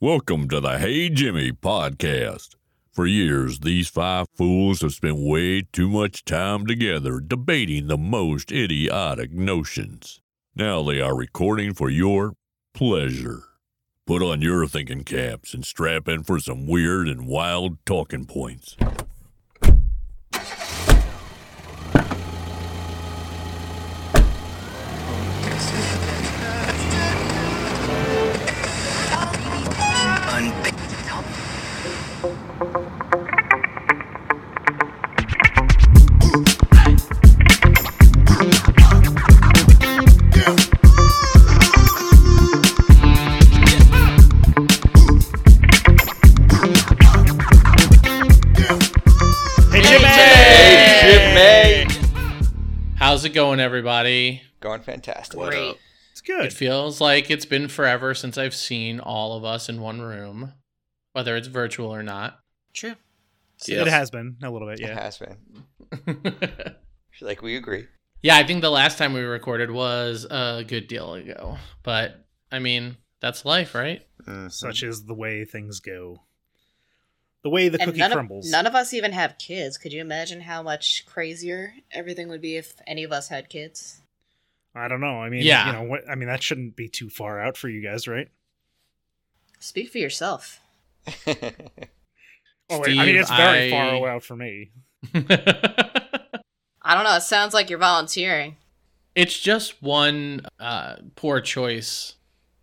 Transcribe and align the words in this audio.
Welcome 0.00 0.48
to 0.50 0.60
the 0.60 0.78
Hey 0.78 1.08
Jimmy 1.08 1.50
podcast. 1.50 2.54
For 2.92 3.04
years, 3.04 3.58
these 3.58 3.88
five 3.88 4.26
fools 4.32 4.82
have 4.82 4.92
spent 4.92 5.16
way 5.18 5.62
too 5.62 5.88
much 5.88 6.24
time 6.24 6.68
together 6.68 7.18
debating 7.18 7.88
the 7.88 7.98
most 7.98 8.52
idiotic 8.52 9.32
notions. 9.32 10.20
Now 10.54 10.84
they 10.84 11.00
are 11.00 11.16
recording 11.16 11.74
for 11.74 11.90
your 11.90 12.34
pleasure. 12.74 13.42
Put 14.06 14.22
on 14.22 14.40
your 14.40 14.68
thinking 14.68 15.02
caps 15.02 15.52
and 15.52 15.66
strap 15.66 16.06
in 16.06 16.22
for 16.22 16.38
some 16.38 16.68
weird 16.68 17.08
and 17.08 17.26
wild 17.26 17.84
talking 17.84 18.24
points. 18.24 18.76
It 53.28 53.34
going, 53.34 53.60
everybody? 53.60 54.42
Going 54.60 54.80
fantastic. 54.80 55.38
Great. 55.38 55.58
It 55.70 55.76
It's 56.12 56.20
good. 56.20 56.46
It 56.46 56.52
feels 56.52 57.00
like 57.00 57.30
it's 57.30 57.44
been 57.44 57.68
forever 57.68 58.14
since 58.14 58.38
I've 58.38 58.54
seen 58.54 59.00
all 59.00 59.36
of 59.36 59.44
us 59.44 59.68
in 59.68 59.80
one 59.80 60.00
room, 60.00 60.54
whether 61.12 61.36
it's 61.36 61.48
virtual 61.48 61.94
or 61.94 62.02
not. 62.02 62.40
True. 62.72 62.94
It 63.66 63.88
has 63.88 64.10
been 64.10 64.36
a 64.42 64.50
little 64.50 64.68
bit, 64.68 64.80
yeah. 64.80 64.88
It 64.88 64.98
has 64.98 65.18
been. 65.18 66.74
Like 67.20 67.42
we 67.42 67.56
agree. 67.56 67.86
yeah, 68.22 68.36
I 68.36 68.44
think 68.46 68.60
the 68.60 68.70
last 68.70 68.96
time 68.96 69.12
we 69.12 69.22
recorded 69.22 69.72
was 69.72 70.24
a 70.30 70.62
good 70.66 70.86
deal 70.86 71.14
ago. 71.14 71.58
But, 71.82 72.24
I 72.52 72.60
mean, 72.60 72.96
that's 73.20 73.44
life, 73.44 73.74
right? 73.74 74.06
Mhm. 74.24 74.52
Such 74.52 74.84
is 74.84 75.04
the 75.04 75.14
way 75.14 75.44
things 75.44 75.80
go. 75.80 76.22
The 77.44 77.50
way 77.50 77.68
the 77.68 77.80
and 77.80 77.90
cookie 77.90 77.98
none 78.00 78.12
crumbles. 78.12 78.46
Of, 78.46 78.52
none 78.52 78.66
of 78.66 78.74
us 78.74 78.92
even 78.92 79.12
have 79.12 79.38
kids. 79.38 79.78
Could 79.78 79.92
you 79.92 80.00
imagine 80.00 80.40
how 80.42 80.62
much 80.62 81.04
crazier 81.06 81.74
everything 81.92 82.28
would 82.28 82.40
be 82.40 82.56
if 82.56 82.74
any 82.86 83.04
of 83.04 83.12
us 83.12 83.28
had 83.28 83.48
kids? 83.48 84.00
I 84.74 84.88
don't 84.88 85.00
know. 85.00 85.20
I 85.22 85.28
mean, 85.28 85.42
Yeah. 85.42 85.66
you 85.66 85.72
know, 85.72 85.82
what, 85.84 86.08
I 86.10 86.14
mean 86.14 86.28
that 86.28 86.42
shouldn't 86.42 86.74
be 86.76 86.88
too 86.88 87.08
far 87.08 87.40
out 87.40 87.56
for 87.56 87.68
you 87.68 87.80
guys, 87.80 88.06
right? 88.08 88.28
Speak 89.60 89.90
for 89.90 89.98
yourself. 89.98 90.60
Oh, 92.70 92.80
wait, 92.80 92.98
I 92.98 93.06
mean, 93.06 93.16
it's 93.16 93.30
very 93.30 93.68
I- 93.68 93.70
far 93.98 94.08
out 94.08 94.22
for 94.24 94.36
me. 94.36 94.70
I 95.14 96.94
don't 96.94 97.04
know. 97.04 97.16
It 97.16 97.22
sounds 97.22 97.54
like 97.54 97.70
you're 97.70 97.78
volunteering. 97.78 98.56
it's 99.14 99.38
just 99.38 99.80
one 99.82 100.42
uh, 100.60 100.96
poor 101.16 101.40
choice 101.40 102.14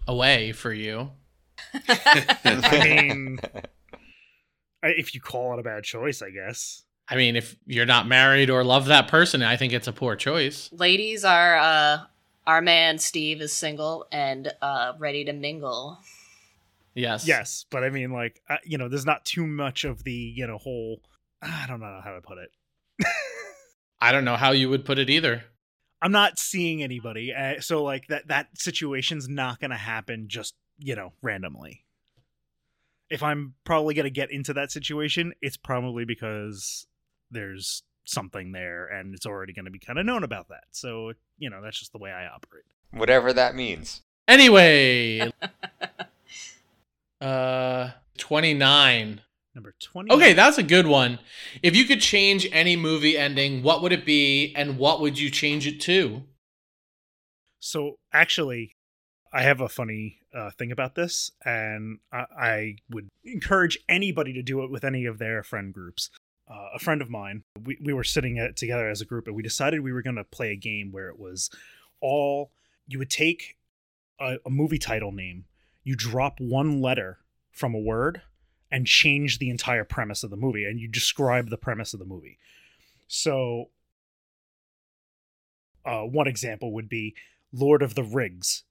away 0.08 0.52
for 0.52 0.72
you. 0.74 1.12
I 1.74 2.80
mean, 2.86 3.40
I- 3.44 3.62
if 4.90 5.14
you 5.14 5.22
call 5.22 5.54
it 5.54 5.60
a 5.60 5.64
bad 5.64 5.84
choice, 5.84 6.22
I 6.22 6.30
guess. 6.30 6.84
I 7.08 7.16
mean, 7.16 7.36
if 7.36 7.56
you're 7.66 7.86
not 7.86 8.08
married 8.08 8.50
or 8.50 8.64
love 8.64 8.86
that 8.88 9.08
person, 9.08 9.44
I 9.44 9.58
think 9.58 9.74
it's 9.74 9.88
a 9.88 9.94
poor 9.94 10.16
choice. 10.16 10.70
Ladies, 10.72 11.24
are 11.24 11.58
uh, 11.58 12.00
our 12.48 12.62
man 12.62 12.98
Steve 12.98 13.42
is 13.42 13.54
single 13.54 14.08
and 14.12 14.52
uh, 14.62 14.94
ready 14.98 15.24
to 15.26 15.34
mingle. 15.34 16.00
Yes. 16.96 17.28
Yes, 17.28 17.66
but 17.70 17.84
I 17.84 17.90
mean, 17.90 18.12
like, 18.12 18.42
uh, 18.50 18.58
you 18.64 18.78
know, 18.78 18.88
there's 18.88 19.06
not 19.06 19.26
too 19.26 19.46
much 19.46 19.84
of 19.84 20.04
the, 20.04 20.14
you 20.14 20.48
know, 20.48 20.58
whole. 20.58 21.02
I 21.42 21.66
don't 21.68 21.80
know 21.82 22.00
how 22.04 22.14
to 22.14 22.22
put 22.22 22.38
it. 22.38 22.50
I 24.02 24.12
don't 24.12 24.26
know 24.26 24.38
how 24.38 24.52
you 24.52 24.70
would 24.70 24.86
put 24.86 24.98
it 24.98 25.10
either. 25.10 25.44
I'm 26.02 26.12
not 26.12 26.40
seeing 26.40 26.84
anybody, 26.84 27.34
uh, 27.34 27.62
so 27.62 27.84
like 27.84 28.08
that 28.08 28.28
that 28.28 28.48
situation's 28.58 29.28
not 29.28 29.60
gonna 29.60 29.78
happen 29.78 30.26
just 30.28 30.54
you 30.78 30.96
know 30.96 31.14
randomly. 31.22 31.85
If 33.10 33.22
I'm 33.24 33.54
probably 33.64 33.94
gonna 33.94 34.10
get 34.10 34.32
into 34.32 34.54
that 34.54 34.72
situation, 34.72 35.34
it's 35.42 35.58
probably 35.58 36.06
because 36.06 36.88
there's 37.32 37.84
something 38.06 38.52
there, 38.52 38.88
and 38.88 39.14
it's 39.14 39.26
already 39.26 39.54
gonna 39.54 39.72
be 39.72 39.80
kind 39.80 40.00
of 40.00 40.06
known 40.06 40.24
about 40.24 40.50
that. 40.50 40.66
So 40.72 41.14
you 41.38 41.50
know 41.50 41.62
that's 41.62 41.80
just 41.80 41.92
the 41.92 42.00
way 42.00 42.12
I 42.12 42.28
operate. 42.28 42.66
Whatever 42.92 43.34
that 43.34 43.56
means. 43.56 44.02
Anyway, 44.28 45.32
uh, 47.22 47.90
29. 48.18 49.22
Number 49.54 49.74
twenty. 49.82 50.12
Okay, 50.12 50.34
that's 50.34 50.58
a 50.58 50.64
good 50.64 50.86
one. 50.86 51.18
If 51.64 51.78
you 51.78 51.86
could 51.86 52.02
change 52.02 52.46
any 52.52 52.76
movie 52.76 53.18
ending, 53.18 53.64
what 53.64 53.82
would 53.82 53.94
it 53.94 54.06
be 54.06 54.54
and 54.54 54.78
what 54.78 55.00
would 55.00 55.18
you 55.18 55.30
change 55.30 55.66
it 55.66 55.80
to? 55.82 56.24
So 57.62 57.96
actually, 58.12 58.76
I 59.36 59.42
have 59.42 59.60
a 59.60 59.68
funny 59.68 60.22
uh, 60.34 60.50
thing 60.52 60.72
about 60.72 60.96
this, 60.96 61.30
and 61.44 62.00
I, 62.10 62.26
I 62.40 62.76
would 62.90 63.10
encourage 63.26 63.78
anybody 63.90 64.32
to 64.32 64.42
do 64.42 64.64
it 64.64 64.72
with 64.72 64.86
any 64.86 65.06
of 65.06 65.18
their 65.18 65.44
friend 65.44 65.74
groups. 65.74 66.10
Uh, 66.50 66.70
a 66.74 66.80
friend 66.80 67.02
of 67.02 67.10
mine, 67.10 67.44
we, 67.62 67.78
we 67.84 67.92
were 67.92 68.06
sitting 68.06 68.40
at, 68.40 68.56
together 68.56 68.88
as 68.88 69.02
a 69.02 69.06
group, 69.06 69.28
and 69.28 69.36
we 69.36 69.44
decided 69.44 69.82
we 69.82 69.92
were 69.92 70.02
going 70.02 70.16
to 70.16 70.24
play 70.24 70.52
a 70.52 70.56
game 70.56 70.94
where 70.94 71.10
it 71.10 71.20
was 71.20 71.50
all 72.00 72.52
you 72.88 72.98
would 72.98 73.10
take 73.10 73.58
a, 74.22 74.38
a 74.46 74.50
movie 74.50 74.78
title 74.78 75.12
name, 75.12 75.44
you 75.84 75.98
drop 75.98 76.40
one 76.40 76.82
letter 76.82 77.18
from 77.52 77.76
a 77.76 77.80
word, 77.80 78.22
and 78.72 78.88
change 78.88 79.40
the 79.40 79.50
entire 79.50 79.84
premise 79.84 80.24
of 80.24 80.30
the 80.30 80.38
movie, 80.38 80.64
and 80.64 80.80
you 80.80 80.88
describe 80.88 81.50
the 81.50 81.58
premise 81.58 81.94
of 81.94 82.00
the 82.00 82.06
movie. 82.06 82.38
So, 83.10 83.66
uh, 85.84 86.04
one 86.04 86.28
example 86.28 86.72
would 86.72 86.88
be 86.88 87.16
Lord 87.52 87.82
of 87.82 87.96
the 87.96 88.04
Rigs, 88.04 88.64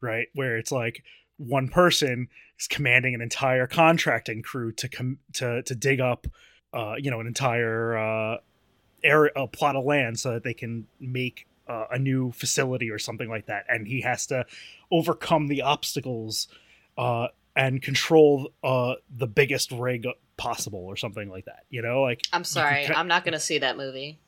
right? 0.00 0.28
Where 0.34 0.56
it's 0.56 0.72
like 0.72 1.02
one 1.36 1.68
person 1.68 2.28
is 2.58 2.66
commanding 2.66 3.14
an 3.14 3.20
entire 3.20 3.66
contracting 3.66 4.42
crew 4.42 4.72
to 4.72 4.88
com- 4.88 5.18
to 5.34 5.62
to 5.62 5.74
dig 5.74 6.00
up, 6.00 6.26
uh, 6.72 6.94
you 6.98 7.10
know, 7.10 7.20
an 7.20 7.26
entire 7.26 7.96
uh, 7.96 8.36
area, 9.02 9.32
a 9.36 9.46
plot 9.46 9.76
of 9.76 9.84
land, 9.84 10.18
so 10.18 10.32
that 10.32 10.44
they 10.44 10.54
can 10.54 10.86
make 11.00 11.46
uh, 11.68 11.86
a 11.90 11.98
new 11.98 12.32
facility 12.32 12.90
or 12.90 12.98
something 12.98 13.28
like 13.28 13.46
that. 13.46 13.64
And 13.68 13.86
he 13.86 14.02
has 14.02 14.26
to 14.26 14.44
overcome 14.90 15.46
the 15.46 15.62
obstacles 15.62 16.48
uh, 16.98 17.28
and 17.56 17.80
control 17.80 18.52
uh, 18.62 18.94
the 19.14 19.26
biggest 19.26 19.72
rig 19.72 20.06
possible, 20.36 20.80
or 20.80 20.96
something 20.96 21.30
like 21.30 21.46
that. 21.46 21.64
You 21.70 21.82
know, 21.82 22.02
like 22.02 22.22
I'm 22.32 22.44
sorry. 22.44 22.86
I'm 22.88 23.08
not 23.08 23.24
going 23.24 23.32
to 23.32 23.40
see 23.40 23.58
that 23.58 23.76
movie. 23.76 24.18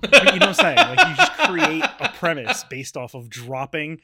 But 0.00 0.32
you 0.32 0.40
know 0.40 0.46
what 0.46 0.48
I'm 0.48 0.54
saying? 0.54 0.76
Like 0.76 1.08
you 1.08 1.14
just 1.16 1.32
create 1.32 1.84
a 2.00 2.08
premise 2.14 2.64
based 2.64 2.96
off 2.96 3.14
of 3.14 3.28
dropping 3.28 4.00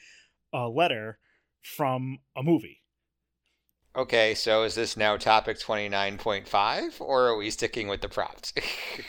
a 0.53 0.69
letter 0.69 1.19
from 1.63 2.19
a 2.37 2.43
movie. 2.43 2.83
Okay, 3.97 4.35
so 4.35 4.63
is 4.63 4.75
this 4.75 4.97
now 4.97 5.17
topic 5.17 5.59
29.5 5.59 7.01
or 7.01 7.29
are 7.29 7.37
we 7.37 7.51
sticking 7.51 7.89
with 7.89 8.01
the 8.01 8.09
props? 8.09 8.53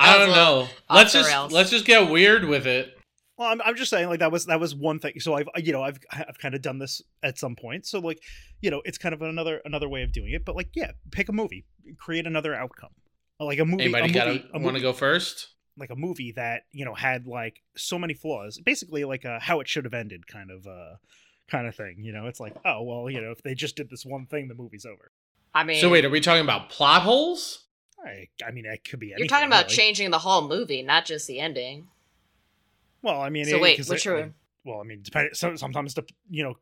I 0.00 0.18
don't 0.18 0.30
know. 0.30 0.66
Let's 0.88 1.12
just 1.12 1.30
rails. 1.30 1.52
let's 1.52 1.70
just 1.70 1.84
get 1.84 2.10
weird 2.10 2.44
with 2.44 2.66
it. 2.66 2.96
Well, 3.36 3.48
I'm, 3.48 3.62
I'm 3.62 3.76
just 3.76 3.90
saying 3.90 4.08
like 4.08 4.18
that 4.20 4.32
was 4.32 4.46
that 4.46 4.58
was 4.58 4.74
one 4.74 4.98
thing. 4.98 5.20
So 5.20 5.34
I've 5.34 5.46
you 5.56 5.72
know 5.72 5.82
I've 5.82 5.98
I've 6.12 6.38
kind 6.38 6.54
of 6.54 6.62
done 6.62 6.78
this 6.78 7.00
at 7.22 7.38
some 7.38 7.54
point. 7.54 7.86
So 7.86 8.00
like 8.00 8.20
you 8.60 8.70
know 8.70 8.82
it's 8.84 8.98
kind 8.98 9.14
of 9.14 9.22
another 9.22 9.60
another 9.64 9.88
way 9.88 10.02
of 10.02 10.12
doing 10.12 10.32
it. 10.32 10.44
But 10.44 10.56
like 10.56 10.70
yeah, 10.74 10.90
pick 11.12 11.28
a 11.28 11.32
movie, 11.32 11.64
create 11.98 12.26
another 12.26 12.54
outcome. 12.54 12.90
Like 13.38 13.58
a 13.58 13.64
movie, 13.64 13.84
Anybody 13.84 14.10
a 14.10 14.12
got 14.12 14.26
movie, 14.26 14.40
to 14.40 14.56
a 14.56 14.58
want 14.58 14.76
to 14.76 14.82
go 14.82 14.92
first? 14.92 15.48
Like 15.80 15.90
a 15.90 15.96
movie 15.96 16.32
that 16.32 16.62
you 16.72 16.84
know 16.84 16.94
had 16.94 17.26
like 17.26 17.62
so 17.76 17.98
many 17.98 18.14
flaws 18.14 18.58
basically 18.64 19.04
like 19.04 19.24
a 19.24 19.38
how 19.40 19.58
it 19.60 19.66
should 19.68 19.84
have 19.84 19.94
ended 19.94 20.26
kind 20.26 20.50
of 20.50 20.66
uh 20.66 20.96
kind 21.50 21.66
of 21.66 21.74
thing 21.74 21.96
you 22.00 22.12
know 22.12 22.26
it's 22.26 22.38
like 22.38 22.54
oh 22.64 22.82
well 22.82 23.10
you 23.10 23.20
know 23.20 23.30
if 23.32 23.42
they 23.42 23.54
just 23.54 23.74
did 23.76 23.88
this 23.90 24.04
one 24.06 24.26
thing 24.26 24.46
the 24.48 24.54
movie's 24.54 24.86
over 24.86 25.10
I 25.52 25.64
mean, 25.64 25.80
So 25.80 25.88
wait, 25.88 26.04
are 26.04 26.10
we 26.10 26.20
talking 26.20 26.44
about 26.44 26.70
plot 26.70 27.02
holes? 27.02 27.64
I, 28.06 28.28
I 28.46 28.52
mean, 28.52 28.66
it 28.66 28.84
could 28.88 29.00
be. 29.00 29.12
you're 29.18 29.26
talking 29.26 29.48
about 29.48 29.64
really. 29.64 29.74
changing 29.76 30.12
the 30.12 30.20
whole 30.20 30.46
movie, 30.46 30.80
not 30.82 31.04
just 31.04 31.26
the 31.26 31.40
ending. 31.40 31.88
Well, 33.02 33.20
I 33.20 33.30
mean, 33.30 33.46
So 33.46 33.56
it- 33.56 33.60
wait, 33.60 33.76
'cause 33.76 33.88
which 33.88 34.06
it- 34.06 34.10
are- 34.10 34.34
well, 34.64 34.78
I 34.80 34.84
mean, 34.84 35.02
depend, 35.02 35.30
so, 35.36 35.56
sometimes 35.56 35.94
the 35.94 36.04
you 36.30 36.44
know, 36.44 36.54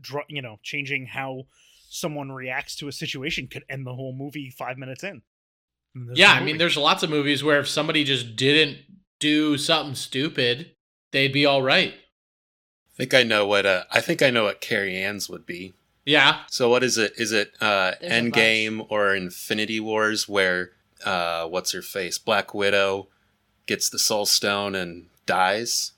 dr- 0.00 0.26
you 0.28 0.42
know, 0.42 0.58
changing 0.62 1.06
how 1.06 1.46
someone 1.88 2.30
reacts 2.30 2.76
to 2.76 2.88
a 2.88 2.92
situation 2.92 3.46
could 3.46 3.64
end 3.70 3.86
the 3.86 3.94
whole 3.94 4.12
movie 4.12 4.50
five 4.50 4.76
minutes 4.76 5.02
in. 5.02 5.22
And 5.94 6.08
there's 6.08 6.18
Yeah, 6.18 6.32
I 6.32 6.42
mean, 6.42 6.58
there's 6.58 6.76
lots 6.76 7.02
of 7.02 7.10
movies 7.10 7.42
where 7.42 7.60
if 7.60 7.68
somebody 7.68 8.04
just 8.04 8.36
didn't 8.36 8.78
do 9.18 9.58
something 9.58 9.94
stupid, 9.94 10.72
they'd 11.12 11.32
be 11.32 11.46
all 11.46 11.62
right. 11.62 11.94
I 11.94 12.96
think 12.96 13.14
I 13.14 13.22
know 13.22 13.46
what 13.46 13.66
uh, 13.66 13.84
I 13.92 14.00
think 14.00 14.22
I 14.22 14.30
know 14.30 14.44
what 14.44 14.60
Carrie 14.60 14.96
Ann's 14.96 15.28
would 15.28 15.46
be. 15.46 15.74
Yeah. 16.04 16.40
So 16.50 16.68
what 16.68 16.82
is 16.82 16.98
it? 16.98 17.12
Is 17.16 17.32
it 17.32 17.52
uh, 17.60 17.92
There's 18.00 18.12
Endgame 18.12 18.86
or 18.88 19.14
Infinity 19.14 19.78
Wars 19.78 20.28
where 20.28 20.70
uh, 21.04 21.46
what's 21.46 21.72
her 21.72 21.82
face 21.82 22.18
Black 22.18 22.54
Widow 22.54 23.08
gets 23.66 23.88
the 23.90 23.98
Soul 23.98 24.26
Stone 24.26 24.74
and 24.74 25.06
dies? 25.26 25.92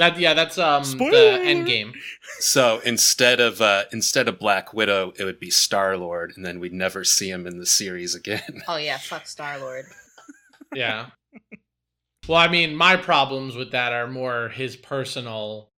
That 0.00 0.18
yeah, 0.18 0.32
that's 0.32 0.56
um 0.56 0.82
Spoiler! 0.82 1.10
the 1.10 1.40
end 1.42 1.66
game. 1.66 1.92
So 2.38 2.80
instead 2.86 3.38
of 3.38 3.60
uh, 3.60 3.84
instead 3.92 4.28
of 4.28 4.38
Black 4.38 4.72
Widow, 4.72 5.12
it 5.18 5.24
would 5.24 5.38
be 5.38 5.50
Star 5.50 5.94
Lord, 5.98 6.32
and 6.34 6.44
then 6.44 6.58
we'd 6.58 6.72
never 6.72 7.04
see 7.04 7.28
him 7.30 7.46
in 7.46 7.58
the 7.58 7.66
series 7.66 8.14
again. 8.14 8.62
Oh 8.66 8.78
yeah, 8.78 8.96
fuck 8.96 9.26
Star 9.26 9.58
Lord. 9.58 9.84
Yeah. 10.72 11.06
Well, 12.28 12.38
I 12.38 12.46
mean, 12.46 12.76
my 12.76 12.94
problems 12.94 13.56
with 13.56 13.72
that 13.72 13.92
are 13.92 14.06
more 14.06 14.48
his 14.50 14.76
personal 14.76 15.68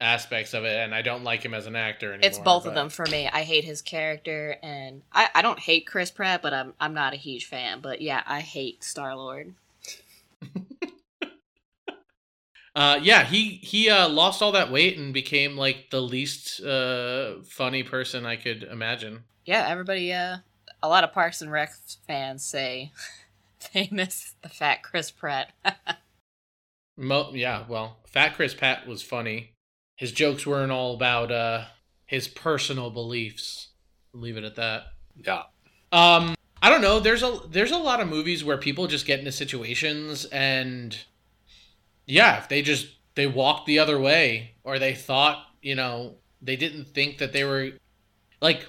aspects 0.00 0.54
of 0.54 0.62
it, 0.62 0.76
and 0.76 0.94
I 0.94 1.02
don't 1.02 1.24
like 1.24 1.44
him 1.44 1.54
as 1.54 1.66
an 1.66 1.74
actor 1.74 2.12
anymore. 2.12 2.28
It's 2.28 2.38
both 2.38 2.64
of 2.64 2.74
them 2.74 2.88
for 2.88 3.04
me. 3.06 3.26
I 3.26 3.42
hate 3.42 3.64
his 3.64 3.82
character, 3.82 4.58
and 4.62 5.02
I, 5.12 5.28
I 5.34 5.42
don't 5.42 5.58
hate 5.58 5.88
Chris 5.88 6.12
Pratt, 6.12 6.40
but 6.40 6.54
I'm 6.54 6.74
I'm 6.80 6.94
not 6.94 7.14
a 7.14 7.16
huge 7.16 7.46
fan. 7.46 7.80
But 7.80 8.00
yeah, 8.00 8.22
I 8.28 8.42
hate 8.42 8.84
Star 8.84 9.16
Lord. 9.16 9.54
Uh, 12.74 12.98
yeah, 13.02 13.24
he 13.24 13.60
he 13.62 13.90
uh, 13.90 14.08
lost 14.08 14.40
all 14.40 14.52
that 14.52 14.72
weight 14.72 14.96
and 14.96 15.12
became 15.12 15.56
like 15.56 15.90
the 15.90 16.00
least 16.00 16.60
uh, 16.62 17.42
funny 17.44 17.82
person 17.82 18.24
I 18.24 18.36
could 18.36 18.62
imagine. 18.62 19.24
Yeah, 19.44 19.66
everybody. 19.68 20.12
Uh, 20.12 20.38
a 20.82 20.88
lot 20.88 21.04
of 21.04 21.12
Parks 21.12 21.42
and 21.42 21.52
Rec 21.52 21.72
fans 22.06 22.44
say 22.44 22.92
they 23.74 23.88
miss 23.92 24.34
the 24.42 24.48
fat 24.48 24.82
Chris 24.82 25.10
Pratt. 25.10 25.52
Mo- 26.96 27.32
yeah, 27.34 27.64
well, 27.68 27.98
Fat 28.06 28.34
Chris 28.34 28.54
Pratt 28.54 28.86
was 28.86 29.02
funny. 29.02 29.52
His 29.96 30.12
jokes 30.12 30.46
weren't 30.46 30.72
all 30.72 30.94
about 30.94 31.30
uh, 31.30 31.64
his 32.06 32.28
personal 32.28 32.90
beliefs. 32.90 33.68
Leave 34.12 34.36
it 34.36 34.44
at 34.44 34.56
that. 34.56 34.84
yeah. 35.16 35.42
Um, 35.90 36.34
I 36.62 36.70
don't 36.70 36.80
know. 36.80 37.00
There's 37.00 37.22
a 37.22 37.38
there's 37.50 37.70
a 37.72 37.76
lot 37.78 38.00
of 38.00 38.08
movies 38.08 38.44
where 38.44 38.56
people 38.56 38.86
just 38.86 39.04
get 39.04 39.18
into 39.18 39.32
situations 39.32 40.24
and 40.26 40.96
yeah, 42.12 42.36
if 42.36 42.48
they 42.48 42.60
just 42.60 42.88
they 43.14 43.26
walked 43.26 43.64
the 43.64 43.78
other 43.78 43.98
way 43.98 44.52
or 44.64 44.78
they 44.78 44.94
thought, 44.94 45.46
you 45.62 45.74
know, 45.74 46.16
they 46.42 46.56
didn't 46.56 46.88
think 46.88 47.16
that 47.18 47.32
they 47.32 47.42
were 47.42 47.70
like 48.42 48.66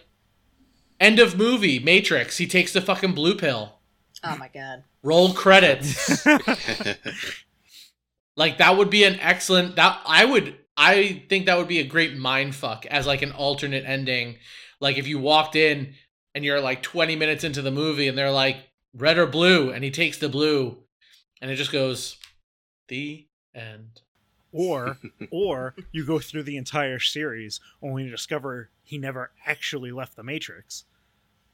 end 0.98 1.19
of 1.19 1.38
movie 1.38 1.78
Matrix, 1.78 2.38
he 2.38 2.48
takes 2.48 2.72
the 2.72 2.80
fucking 2.80 3.13
blue 3.13 3.36
pill. 3.36 3.80
oh 4.24 4.38
my 4.38 4.48
god. 4.48 4.86
Roll 5.04 5.34
credits. 5.34 6.25
like 8.38 8.60
that 8.60 8.78
would 8.78 8.90
be 8.90 9.04
an 9.04 9.19
excellent 9.19 9.75
that 9.75 10.00
I 10.06 10.24
would 10.24 10.56
I 10.78 11.24
think 11.28 11.46
that 11.46 11.57
would 11.57 11.68
be 11.68 11.80
a 11.80 11.86
great 11.86 12.18
mind 12.18 12.56
fuck 12.56 12.86
as 12.86 13.06
like 13.06 13.22
an 13.22 13.34
alternate 13.34 13.84
ending. 13.86 14.38
Like 14.80 14.98
if 14.98 15.06
you 15.06 15.19
walked 15.19 15.57
in 15.57 15.96
and 16.34 16.46
you're 16.46 16.62
like 16.62 16.81
20 16.81 17.18
minutes 17.18 17.44
into 17.44 17.62
the 17.62 17.72
movie 17.72 18.07
and 18.07 18.18
they're 18.18 18.31
like 18.31 18.56
red 18.96 19.18
or 19.18 19.28
blue 19.28 19.69
and 19.69 19.84
he 19.84 19.92
takes 19.92 20.18
the 20.18 20.30
blue 20.30 20.78
and 21.42 21.51
it 21.51 21.56
just 21.56 21.74
goes 21.74 22.18
the 22.88 23.28
end. 23.55 24.01
or 24.51 24.97
or 25.31 25.75
you 25.91 26.05
go 26.05 26.19
through 26.19 26.44
the 26.44 26.57
entire 26.57 27.00
series 27.00 27.59
only 27.81 28.03
to 28.03 28.11
discover 28.11 28.69
he 28.83 28.97
never 28.97 29.31
actually 29.45 29.91
left 29.91 30.15
the 30.15 30.23
Matrix, 30.23 30.85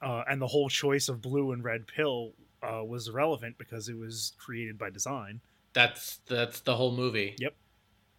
uh, 0.01 0.23
and 0.29 0.41
the 0.41 0.47
whole 0.47 0.69
choice 0.69 1.07
of 1.09 1.21
blue 1.21 1.51
and 1.51 1.63
red 1.63 1.87
pill 1.87 2.33
uh, 2.61 2.83
was 2.83 3.07
irrelevant 3.07 3.57
because 3.57 3.87
it 3.89 3.97
was 3.97 4.33
created 4.37 4.77
by 4.77 4.89
design. 4.89 5.41
That's 5.73 6.19
that's 6.27 6.61
the 6.61 6.75
whole 6.75 6.91
movie. 6.95 7.35
Yep. 7.39 7.55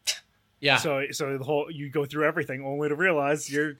Yeah. 0.62 0.76
So 0.76 1.04
so 1.10 1.38
the 1.38 1.44
whole 1.44 1.70
you 1.70 1.88
go 1.88 2.04
through 2.04 2.26
everything 2.26 2.62
only 2.62 2.90
to 2.90 2.94
realize 2.94 3.48
you 3.48 3.76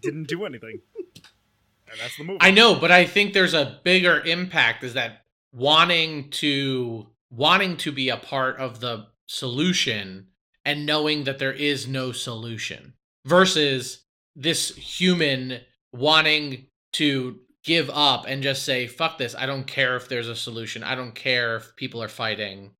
didn't 0.00 0.26
do 0.26 0.44
anything, 0.44 0.80
and 1.06 2.00
that's 2.00 2.16
the 2.18 2.24
movie. 2.24 2.38
I 2.40 2.50
know, 2.50 2.74
but 2.74 2.90
I 2.90 3.06
think 3.06 3.32
there's 3.32 3.54
a 3.54 3.78
bigger 3.84 4.18
impact 4.20 4.82
is 4.82 4.94
that 4.94 5.24
wanting 5.52 6.30
to 6.30 7.06
wanting 7.30 7.76
to 7.76 7.92
be 7.92 8.08
a 8.08 8.16
part 8.16 8.56
of 8.56 8.80
the 8.80 9.06
solution 9.30 10.26
and 10.64 10.84
knowing 10.84 11.24
that 11.24 11.38
there 11.38 11.52
is 11.52 11.86
no 11.86 12.10
solution 12.12 12.94
versus 13.24 14.04
this 14.34 14.74
human 14.76 15.60
wanting 15.92 16.66
to 16.92 17.38
give 17.64 17.88
up 17.90 18.24
and 18.26 18.42
just 18.42 18.64
say 18.64 18.86
fuck 18.88 19.18
this. 19.18 19.34
I 19.38 19.46
don't 19.46 19.66
care 19.66 19.96
if 19.96 20.08
there's 20.08 20.28
a 20.28 20.34
solution. 20.36 20.82
I 20.82 20.94
don't 20.96 21.14
care 21.14 21.56
if 21.56 21.76
people 21.76 22.02
are 22.02 22.08
fighting. 22.08 22.72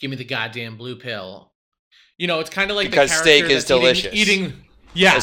Give 0.00 0.10
me 0.10 0.16
the 0.16 0.24
goddamn 0.24 0.76
blue 0.78 0.96
pill. 0.96 1.52
You 2.18 2.26
know 2.26 2.40
it's 2.40 2.50
kind 2.50 2.70
of 2.70 2.76
like 2.76 2.90
Because 2.90 3.12
steak 3.12 3.44
is 3.44 3.64
that's 3.66 3.70
eating- 3.70 3.80
delicious. 3.80 4.14
eating, 4.14 4.52
yeah 4.94 5.12
yeah, 5.12 5.16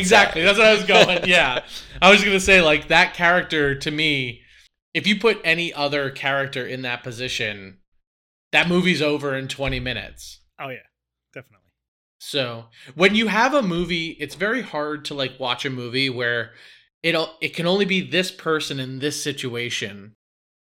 exactly. 0.00 0.40
say. 0.40 0.44
that's 0.44 0.58
what 0.58 0.66
i 0.66 0.74
was 0.74 0.84
going 0.94 1.26
yeah. 1.28 1.62
I 2.00 2.10
was 2.10 2.24
gonna 2.24 2.40
say 2.40 2.62
like 2.62 2.88
that 2.88 3.12
character 3.14 3.74
to 3.74 3.90
me 3.90 4.40
if 4.94 5.06
you 5.06 5.18
put 5.20 5.40
any 5.44 5.74
other 5.74 6.10
character 6.10 6.66
in 6.66 6.82
that 6.82 7.02
position 7.02 7.78
that 8.56 8.68
movie's 8.68 9.02
over 9.02 9.36
in 9.36 9.48
20 9.48 9.80
minutes. 9.80 10.40
Oh 10.58 10.70
yeah, 10.70 10.88
definitely. 11.34 11.70
so 12.18 12.64
when 12.94 13.14
you 13.14 13.26
have 13.26 13.52
a 13.52 13.62
movie 13.62 14.16
it's 14.18 14.34
very 14.34 14.62
hard 14.62 15.04
to 15.04 15.14
like 15.14 15.38
watch 15.38 15.66
a 15.66 15.70
movie 15.70 16.08
where 16.08 16.52
it'll 17.02 17.34
it 17.42 17.54
can 17.54 17.66
only 17.66 17.84
be 17.84 18.00
this 18.00 18.30
person 18.30 18.80
in 18.80 18.98
this 18.98 19.22
situation 19.22 20.14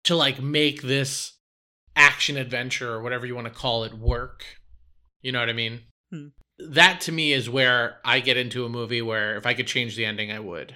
to 0.03 0.17
like 0.17 0.43
make 0.43 0.83
this 0.83 1.35
action 1.95 2.37
adventure 2.37 2.93
or 2.93 3.01
whatever 3.03 3.27
you 3.27 3.37
want 3.37 3.47
to 3.47 3.53
call 3.53 3.85
it 3.85 3.95
work. 3.95 4.45
You 5.23 5.31
know 5.33 5.41
what 5.41 5.49
i 5.49 5.53
mean? 5.53 5.81
Hmm. 6.11 6.29
that 6.71 7.01
to 7.03 7.13
me 7.13 7.33
is 7.33 7.49
where 7.49 7.99
i 8.05 8.19
get 8.21 8.37
into 8.37 8.65
a 8.65 8.69
movie 8.69 9.03
where 9.03 9.37
if 9.37 9.47
i 9.47 9.55
could 9.55 9.67
change 9.69 9.95
the 9.95 10.05
ending 10.05 10.33
i 10.33 10.41
would. 10.41 10.75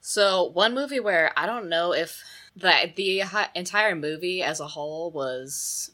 So 0.00 0.50
one 0.52 0.74
movie 0.74 1.00
where 1.00 1.32
I 1.34 1.46
don't 1.46 1.70
know 1.70 1.94
if 1.94 2.22
the 2.54 2.92
the 2.94 3.22
entire 3.54 3.94
movie 3.94 4.42
as 4.42 4.60
a 4.60 4.66
whole 4.68 5.10
was 5.10 5.90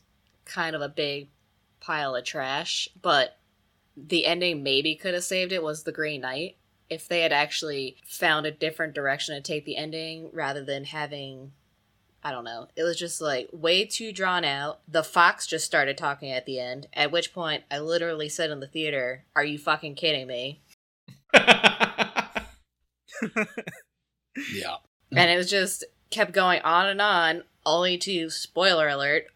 kind 0.51 0.77
of 0.77 0.83
a 0.83 0.89
big 0.89 1.29
pile 1.81 2.15
of 2.15 2.25
trash, 2.25 2.89
but 3.01 3.39
the 3.97 4.27
ending 4.27 4.63
maybe 4.63 4.95
could 4.95 5.15
have 5.15 5.25
saved 5.25 5.53
it 5.53 5.63
was 5.63 5.85
The 5.85 5.93
Green 5.93 6.21
Knight. 6.21 6.57
If 6.89 7.07
they 7.07 7.21
had 7.21 7.33
actually 7.33 7.97
found 8.05 8.47
a 8.47 8.51
different 8.51 8.95
direction 8.95 9.35
to 9.37 9.41
take 9.41 9.65
the 9.65 9.77
ending 9.77 10.29
rather 10.33 10.65
than 10.65 10.85
having 10.85 11.53
I 12.23 12.33
don't 12.33 12.45
know. 12.45 12.69
It 12.77 12.83
was 12.83 12.99
just 12.99 13.23
like 13.23 13.49
way 13.51 13.87
too 13.87 14.13
drawn 14.13 14.45
out. 14.45 14.81
The 14.87 15.03
fox 15.03 15.47
just 15.47 15.65
started 15.65 15.97
talking 15.97 16.31
at 16.31 16.45
the 16.45 16.59
end, 16.61 16.87
at 16.93 17.11
which 17.11 17.33
point 17.33 17.65
I 17.71 17.79
literally 17.79 18.29
said 18.29 18.51
in 18.51 18.61
the 18.61 18.67
theater, 18.67 19.25
"Are 19.35 19.45
you 19.45 19.57
fucking 19.59 19.95
kidding 19.95 20.27
me?" 20.27 20.61
Yeah. 24.53 24.77
and 25.13 25.31
it 25.31 25.37
was 25.37 25.51
just 25.51 25.85
kept 26.11 26.33
going 26.33 26.61
on 26.63 26.89
and 26.89 27.01
on 27.01 27.43
only 27.67 27.99
to 27.99 28.31
spoiler 28.31 28.89
alert 28.89 29.27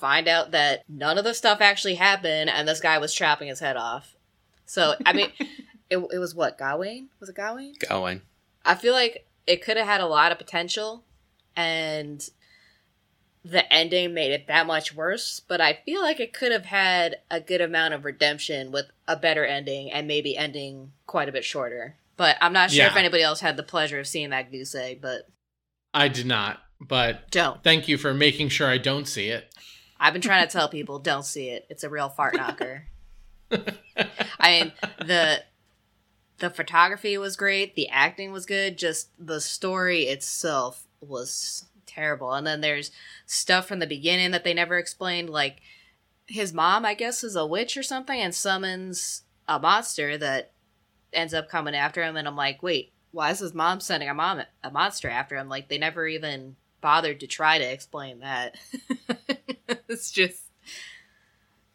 find 0.00 0.26
out 0.26 0.50
that 0.52 0.82
none 0.88 1.18
of 1.18 1.24
the 1.24 1.34
stuff 1.34 1.60
actually 1.60 1.94
happened 1.94 2.50
and 2.50 2.66
this 2.66 2.80
guy 2.80 2.98
was 2.98 3.14
chopping 3.14 3.48
his 3.48 3.60
head 3.60 3.76
off. 3.76 4.16
So 4.64 4.94
i 5.04 5.12
mean 5.12 5.30
it, 5.90 5.98
it 5.98 6.18
was 6.18 6.34
what 6.34 6.58
gawain? 6.58 7.08
Was 7.20 7.28
it 7.28 7.36
gawain? 7.36 7.74
Going. 7.88 8.22
i 8.64 8.74
feel 8.74 8.92
like 8.94 9.26
it 9.46 9.62
could 9.62 9.76
have 9.76 9.86
had 9.86 10.00
a 10.00 10.06
lot 10.06 10.32
of 10.32 10.38
potential 10.38 11.04
and 11.56 12.28
the 13.44 13.70
ending 13.72 14.14
made 14.14 14.32
it 14.32 14.46
that 14.48 14.66
much 14.66 14.94
worse 14.94 15.40
but 15.40 15.60
i 15.60 15.78
feel 15.84 16.02
like 16.02 16.20
it 16.20 16.32
could 16.32 16.52
have 16.52 16.66
had 16.66 17.16
a 17.30 17.40
good 17.40 17.60
amount 17.60 17.94
of 17.94 18.04
redemption 18.04 18.70
with 18.70 18.86
a 19.08 19.16
better 19.16 19.44
ending 19.44 19.90
and 19.90 20.06
maybe 20.06 20.36
ending 20.36 20.92
quite 21.06 21.28
a 21.28 21.32
bit 21.32 21.44
shorter. 21.44 21.96
But 22.16 22.36
i'm 22.40 22.52
not 22.52 22.70
sure 22.70 22.86
if 22.86 22.96
anybody 22.96 23.22
else 23.22 23.40
had 23.40 23.56
the 23.56 23.62
pleasure 23.62 23.98
of 23.98 24.06
seeing 24.06 24.30
that 24.30 24.52
goose 24.52 24.74
egg 24.74 25.00
but 25.00 25.22
i 25.94 26.06
did 26.06 26.26
not 26.26 26.60
but 26.80 27.30
don't. 27.30 27.62
thank 27.64 27.88
you 27.88 27.96
for 27.98 28.14
making 28.14 28.50
sure 28.50 28.68
i 28.68 28.78
don't 28.78 29.08
see 29.08 29.28
it 29.28 29.52
I've 30.00 30.14
been 30.14 30.22
trying 30.22 30.46
to 30.46 30.52
tell 30.52 30.68
people 30.68 30.98
don't 30.98 31.26
see 31.26 31.50
it. 31.50 31.66
It's 31.68 31.84
a 31.84 31.90
real 31.90 32.08
fart 32.08 32.34
knocker. 32.34 32.86
I 34.40 34.50
mean, 34.50 34.72
the 34.98 35.42
the 36.38 36.48
photography 36.48 37.18
was 37.18 37.36
great, 37.36 37.74
the 37.74 37.88
acting 37.90 38.32
was 38.32 38.46
good, 38.46 38.78
just 38.78 39.10
the 39.18 39.42
story 39.42 40.04
itself 40.04 40.86
was 41.02 41.66
terrible. 41.84 42.32
And 42.32 42.46
then 42.46 42.62
there's 42.62 42.90
stuff 43.26 43.68
from 43.68 43.78
the 43.78 43.86
beginning 43.86 44.30
that 44.30 44.42
they 44.42 44.54
never 44.54 44.78
explained 44.78 45.28
like 45.28 45.60
his 46.26 46.54
mom, 46.54 46.86
I 46.86 46.94
guess, 46.94 47.22
is 47.22 47.36
a 47.36 47.44
witch 47.44 47.76
or 47.76 47.82
something 47.82 48.18
and 48.18 48.34
summons 48.34 49.24
a 49.46 49.58
monster 49.58 50.16
that 50.16 50.52
ends 51.12 51.34
up 51.34 51.50
coming 51.50 51.74
after 51.74 52.02
him 52.02 52.16
and 52.16 52.26
I'm 52.26 52.36
like, 52.36 52.62
"Wait, 52.62 52.92
why 53.10 53.30
is 53.30 53.40
his 53.40 53.52
mom 53.52 53.80
sending 53.80 54.08
a 54.08 54.14
mom 54.14 54.42
a 54.64 54.70
monster 54.70 55.10
after 55.10 55.36
him?" 55.36 55.50
Like 55.50 55.68
they 55.68 55.76
never 55.76 56.06
even 56.06 56.56
bothered 56.80 57.20
to 57.20 57.26
try 57.26 57.58
to 57.58 57.64
explain 57.72 58.20
that. 58.20 58.56
it's 59.88 60.10
just 60.10 60.42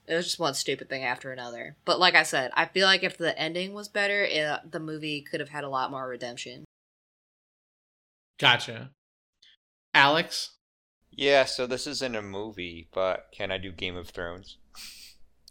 it 0.07 0.13
was 0.15 0.25
just 0.25 0.39
one 0.39 0.53
stupid 0.53 0.87
thing 0.89 1.03
after 1.03 1.31
another. 1.31 1.75
But 1.85 1.99
like 1.99 2.15
I 2.15 2.23
said, 2.23 2.51
I 2.53 2.65
feel 2.65 2.85
like 2.85 3.03
if 3.03 3.17
the 3.17 3.37
ending 3.39 3.73
was 3.73 3.87
better, 3.87 4.23
it, 4.23 4.71
the 4.71 4.79
movie 4.79 5.21
could 5.21 5.39
have 5.39 5.49
had 5.49 5.63
a 5.63 5.69
lot 5.69 5.91
more 5.91 6.07
redemption. 6.07 6.65
gotcha 8.39 8.91
alex 9.93 10.51
Yeah, 11.11 11.45
so 11.45 11.65
this 11.65 11.87
isn't 11.87 12.15
a 12.15 12.21
movie, 12.21 12.89
but 12.93 13.27
can 13.31 13.49
I 13.51 13.57
do 13.57 13.71
Game 13.71 13.95
of 13.95 14.09
Thrones? 14.09 14.57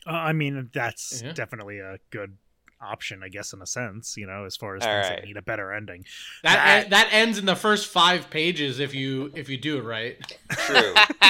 Uh, 0.07 0.11
I 0.11 0.35
mean, 0.35 0.69
that's 0.75 1.23
Yeah. 1.23 1.33
definitely 1.33 1.79
a 1.79 1.97
good 2.11 2.37
option, 2.85 3.23
I 3.25 3.29
guess, 3.29 3.53
in 3.53 3.63
a 3.63 3.67
sense. 3.67 4.17
You 4.17 4.27
know, 4.27 4.45
as 4.45 4.57
far 4.57 4.77
as 4.77 4.83
All 4.83 4.89
things 4.89 5.07
right. 5.11 5.17
that 5.21 5.25
need 5.27 5.37
a 5.37 5.43
better 5.43 5.73
ending. 5.73 6.05
That 6.43 6.55
That- 6.57 6.85
en- 6.85 6.91
that 6.91 7.09
ends 7.13 7.39
in 7.39 7.47
the 7.47 7.57
first 7.57 7.87
five 7.89 8.31
pages 8.31 8.79
if 8.79 8.95
you 8.95 9.33
if 9.35 9.49
you 9.49 9.57
do 9.59 9.79
it 9.79 9.83
right. 9.85 10.17
True. 10.51 10.95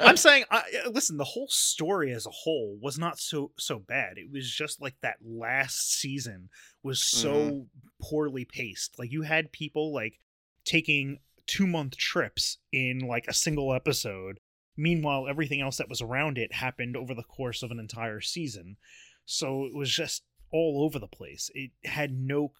I'm 0.00 0.16
saying, 0.16 0.44
I, 0.50 0.58
uh, 0.86 0.90
listen, 0.90 1.16
the 1.16 1.24
whole 1.24 1.48
story 1.48 2.12
as 2.12 2.26
a 2.26 2.30
whole 2.30 2.78
was 2.80 2.98
not 2.98 3.18
so 3.18 3.52
so 3.58 3.78
bad. 3.78 4.18
It 4.18 4.30
was 4.32 4.50
just 4.50 4.80
like 4.80 4.94
that 5.02 5.16
last 5.24 5.92
season 5.98 6.48
was 6.82 7.02
so 7.02 7.34
Mm-hmm. 7.36 7.60
poorly 8.02 8.44
paced. 8.44 8.98
Like 8.98 9.10
you 9.12 9.22
had 9.22 9.52
people 9.52 9.92
like 9.92 10.18
taking 10.64 11.18
two 11.46 11.66
month 11.66 11.96
trips 11.96 12.58
in 12.72 12.98
like 13.00 13.26
a 13.28 13.32
single 13.34 13.72
episode. 13.72 14.40
Meanwhile, 14.76 15.26
everything 15.28 15.60
else 15.60 15.78
that 15.78 15.88
was 15.88 16.02
around 16.02 16.36
it 16.38 16.52
happened 16.52 16.96
over 16.96 17.14
the 17.14 17.22
course 17.22 17.62
of 17.62 17.70
an 17.70 17.78
entire 17.78 18.20
season. 18.20 18.76
So 19.24 19.64
it 19.64 19.74
was 19.74 19.90
just 19.90 20.22
all 20.50 20.82
over 20.84 20.98
the 20.98 21.06
place. 21.06 21.50
It 21.54 21.70
had 21.84 22.12
no 22.12 22.52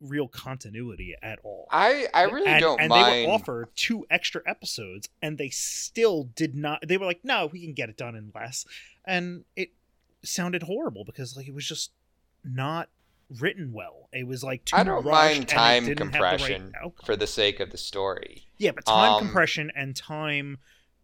real 0.00 0.26
continuity 0.28 1.14
at 1.22 1.38
all. 1.44 1.68
I 1.70 2.06
I 2.12 2.22
really 2.24 2.46
and, 2.48 2.60
don't 2.60 2.78
mind. 2.78 2.80
and 2.80 2.90
mind. 2.90 3.12
they 3.14 3.26
were 3.26 3.32
offered 3.32 3.68
two 3.76 4.04
extra 4.10 4.42
episodes, 4.46 5.08
and 5.20 5.38
they 5.38 5.48
still 5.50 6.24
did 6.34 6.54
not. 6.54 6.86
They 6.86 6.96
were 6.96 7.06
like, 7.06 7.24
"No, 7.24 7.46
we 7.46 7.60
can 7.62 7.72
get 7.72 7.88
it 7.88 7.96
done 7.96 8.16
in 8.16 8.32
less," 8.34 8.66
and 9.04 9.44
it 9.56 9.70
sounded 10.24 10.64
horrible 10.64 11.04
because 11.04 11.36
like 11.36 11.48
it 11.48 11.54
was 11.54 11.66
just 11.66 11.92
not 12.44 12.88
written 13.40 13.72
well. 13.72 14.08
It 14.12 14.26
was 14.26 14.44
like 14.44 14.64
too 14.64 14.76
I 14.76 14.82
don't 14.82 15.04
mind 15.04 15.48
time 15.48 15.86
didn't 15.86 16.12
the 16.12 16.18
right 16.18 16.38
compression 16.38 16.72
for 17.04 17.16
the 17.16 17.26
sake 17.26 17.60
of 17.60 17.70
the 17.70 17.78
story. 17.78 18.46
Yeah, 18.58 18.72
but 18.72 18.84
time 18.84 19.14
Um, 19.14 19.18
compression 19.20 19.70
and 19.74 19.96
time 19.96 20.58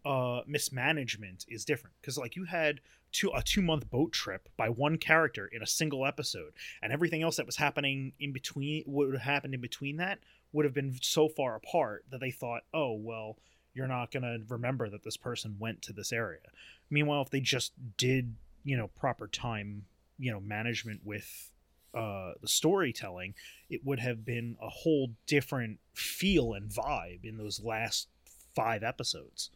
uh 0.05 0.41
mismanagement 0.47 1.45
is 1.47 1.65
different 1.65 1.95
because 2.01 2.17
like 2.17 2.35
you 2.35 2.45
had 2.45 2.79
two 3.11 3.31
a 3.35 3.41
two 3.41 3.61
month 3.61 3.89
boat 3.89 4.11
trip 4.11 4.49
by 4.57 4.69
one 4.69 4.97
character 4.97 5.47
in 5.47 5.61
a 5.61 5.67
single 5.67 6.05
episode 6.05 6.53
and 6.81 6.93
everything 6.93 7.23
else 7.23 7.37
that 7.37 7.45
was 7.45 7.57
happening 7.57 8.13
in 8.19 8.31
between 8.31 8.83
what 8.85 9.07
would 9.07 9.15
have 9.15 9.23
happened 9.23 9.53
in 9.53 9.61
between 9.61 9.97
that 9.97 10.19
would 10.51 10.65
have 10.65 10.73
been 10.73 10.95
so 11.01 11.27
far 11.27 11.55
apart 11.55 12.05
that 12.11 12.19
they 12.19 12.31
thought 12.31 12.63
oh 12.73 12.93
well 12.93 13.37
you're 13.73 13.87
not 13.87 14.11
going 14.11 14.23
to 14.23 14.41
remember 14.49 14.89
that 14.89 15.03
this 15.03 15.15
person 15.15 15.55
went 15.59 15.81
to 15.83 15.93
this 15.93 16.11
area. 16.11 16.41
Meanwhile 16.89 17.21
if 17.21 17.29
they 17.29 17.39
just 17.39 17.73
did 17.97 18.35
you 18.63 18.77
know 18.77 18.87
proper 18.87 19.27
time 19.27 19.85
you 20.17 20.31
know 20.31 20.39
management 20.39 21.01
with 21.05 21.49
uh 21.93 22.33
the 22.41 22.47
storytelling 22.47 23.33
it 23.69 23.85
would 23.85 23.99
have 23.99 24.25
been 24.25 24.57
a 24.61 24.69
whole 24.69 25.11
different 25.25 25.79
feel 25.93 26.53
and 26.53 26.69
vibe 26.69 27.23
in 27.23 27.37
those 27.37 27.63
last 27.63 28.07
five 28.53 28.83
episodes 28.83 29.49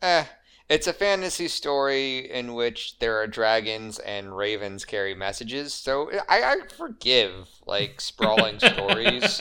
Eh, 0.00 0.24
it's 0.68 0.86
a 0.86 0.92
fantasy 0.92 1.48
story 1.48 2.30
in 2.30 2.52
which 2.52 2.98
there 2.98 3.16
are 3.16 3.26
dragons 3.26 3.98
and 4.00 4.36
ravens 4.36 4.84
carry 4.84 5.14
messages. 5.14 5.72
So 5.72 6.10
I, 6.28 6.42
I 6.42 6.56
forgive 6.76 7.48
like 7.66 8.00
sprawling 8.00 8.58
stories 8.60 9.40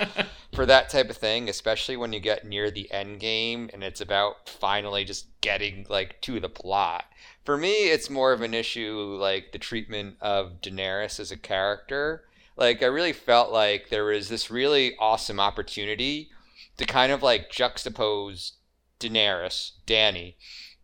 for 0.54 0.66
that 0.66 0.90
type 0.90 1.10
of 1.10 1.18
thing, 1.18 1.50
especially 1.50 1.98
when 1.98 2.14
you 2.14 2.22
get 2.22 2.46
near 2.46 2.72
the 2.72 2.90
end 2.92 3.20
game 3.20 3.70
and 3.74 3.84
it's 3.84 4.00
about 4.00 4.48
finally 4.48 5.04
just 5.04 5.28
getting 5.42 5.86
like 5.90 6.22
to 6.22 6.40
the 6.40 6.50
plot. 6.50 7.04
For 7.44 7.58
me, 7.58 7.90
it's 7.90 8.10
more 8.10 8.32
of 8.32 8.42
an 8.42 8.54
issue 8.54 9.18
like 9.20 9.52
the 9.52 9.60
treatment 9.60 10.16
of 10.22 10.62
Daenerys 10.62 11.20
as 11.20 11.32
a 11.32 11.38
character. 11.38 12.24
Like 12.56 12.82
I 12.82 12.88
really 12.88 13.14
felt 13.14 13.52
like 13.52 13.90
there 13.90 14.06
was 14.06 14.30
this 14.30 14.50
really 14.50 14.96
awesome 14.98 15.42
opportunity 15.42 16.30
to 16.78 16.86
kind 16.86 17.12
of 17.12 17.22
like 17.22 17.52
juxtapose 17.52 18.54
Daenerys, 19.00 19.72
Danny, 19.86 20.38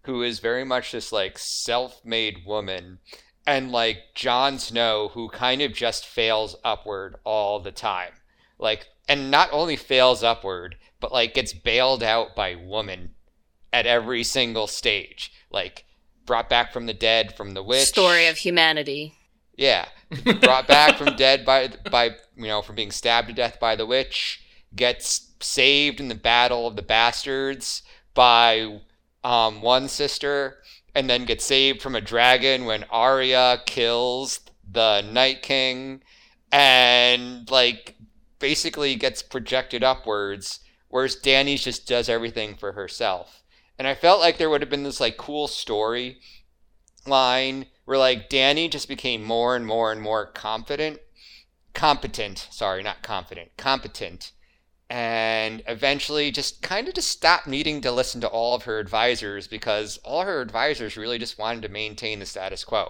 who 0.04 0.22
is 0.22 0.40
very 0.40 0.64
much 0.64 0.92
this 0.92 1.12
like 1.12 1.38
self-made 1.38 2.46
woman, 2.46 3.00
and 3.46 3.72
like 3.72 3.98
Jon 4.16 4.60
Snow, 4.60 5.12
who 5.14 5.30
kind 5.30 5.62
of 5.62 5.74
just 5.74 6.06
fails 6.06 6.56
upward 6.64 7.16
all 7.24 7.60
the 7.60 7.72
time. 7.72 8.14
Like, 8.58 8.88
and 9.08 9.32
not 9.32 9.50
only 9.52 9.76
fails 9.76 10.24
upward, 10.24 10.78
but 11.00 11.12
like 11.12 11.34
gets 11.34 11.54
bailed 11.54 12.04
out 12.04 12.36
by 12.36 12.56
woman 12.56 13.16
at 13.72 13.86
every 13.86 14.24
single 14.24 14.68
stage. 14.68 15.32
Like, 15.50 15.86
brought 16.26 16.50
back 16.50 16.72
from 16.72 16.86
the 16.86 16.94
dead 16.94 17.36
from 17.36 17.54
the 17.54 17.64
witch. 17.64 17.88
Story 17.88 18.28
of 18.28 18.38
humanity. 18.38 19.16
Yeah, 19.56 19.88
brought 20.42 20.68
back 20.68 20.98
from 20.98 21.16
dead 21.18 21.46
by 21.46 21.70
by 21.90 22.16
you 22.36 22.48
know 22.48 22.62
from 22.62 22.76
being 22.76 22.92
stabbed 22.92 23.28
to 23.28 23.34
death 23.34 23.60
by 23.60 23.76
the 23.76 23.86
witch. 23.86 24.42
Gets 24.76 25.34
saved 25.40 26.00
in 26.00 26.08
the 26.08 26.16
battle 26.16 26.66
of 26.66 26.76
the 26.76 26.82
bastards 26.82 27.84
by 28.14 28.80
um, 29.24 29.62
one 29.62 29.88
sister, 29.88 30.62
and 30.96 31.10
then 31.10 31.26
gets 31.26 31.46
saved 31.46 31.82
from 31.82 31.96
a 31.96 32.02
dragon 32.02 32.66
when 32.66 32.84
Arya 32.86 33.62
kills 33.66 34.40
the 34.70 35.02
Night 35.02 35.42
King, 35.42 36.04
and 36.52 37.50
like 37.50 37.96
basically 38.40 38.96
gets 38.96 39.24
projected 39.24 39.84
upwards, 39.84 40.60
whereas 40.90 41.16
Danny 41.16 41.58
just 41.58 41.88
does 41.88 42.10
everything 42.10 42.56
for 42.56 42.74
herself. 42.74 43.44
And 43.80 43.88
I 43.88 43.96
felt 43.96 44.20
like 44.20 44.38
there 44.38 44.50
would 44.50 44.62
have 44.62 44.70
been 44.70 44.84
this 44.84 45.00
like 45.00 45.18
cool 45.18 45.48
story 45.48 46.20
line 47.08 47.66
where 47.86 47.98
like 47.98 48.30
Danny 48.30 48.70
just 48.70 48.88
became 48.88 49.24
more 49.24 49.56
and 49.56 49.66
more 49.66 49.92
and 49.92 50.02
more 50.02 50.26
confident, 50.26 51.00
competent. 51.74 52.48
Sorry, 52.52 52.84
not 52.84 53.02
confident, 53.02 53.52
competent, 53.58 54.32
and 54.90 55.64
eventually 55.68 56.32
just 56.32 56.62
kind 56.62 56.88
of 56.88 56.94
just 56.94 57.10
stopped 57.10 57.48
needing 57.48 57.82
to 57.82 57.92
listen 57.92 58.22
to 58.22 58.28
all 58.28 58.56
of 58.56 58.64
her 58.64 58.80
advisors 58.80 59.48
because 59.48 59.98
all 60.00 60.24
her 60.24 60.42
advisors 60.42 60.98
really 60.98 61.18
just 61.18 61.40
wanted 61.40 61.62
to 61.64 61.70
maintain 61.70 62.20
the 62.20 62.26
status 62.26 62.64
quo, 62.64 62.90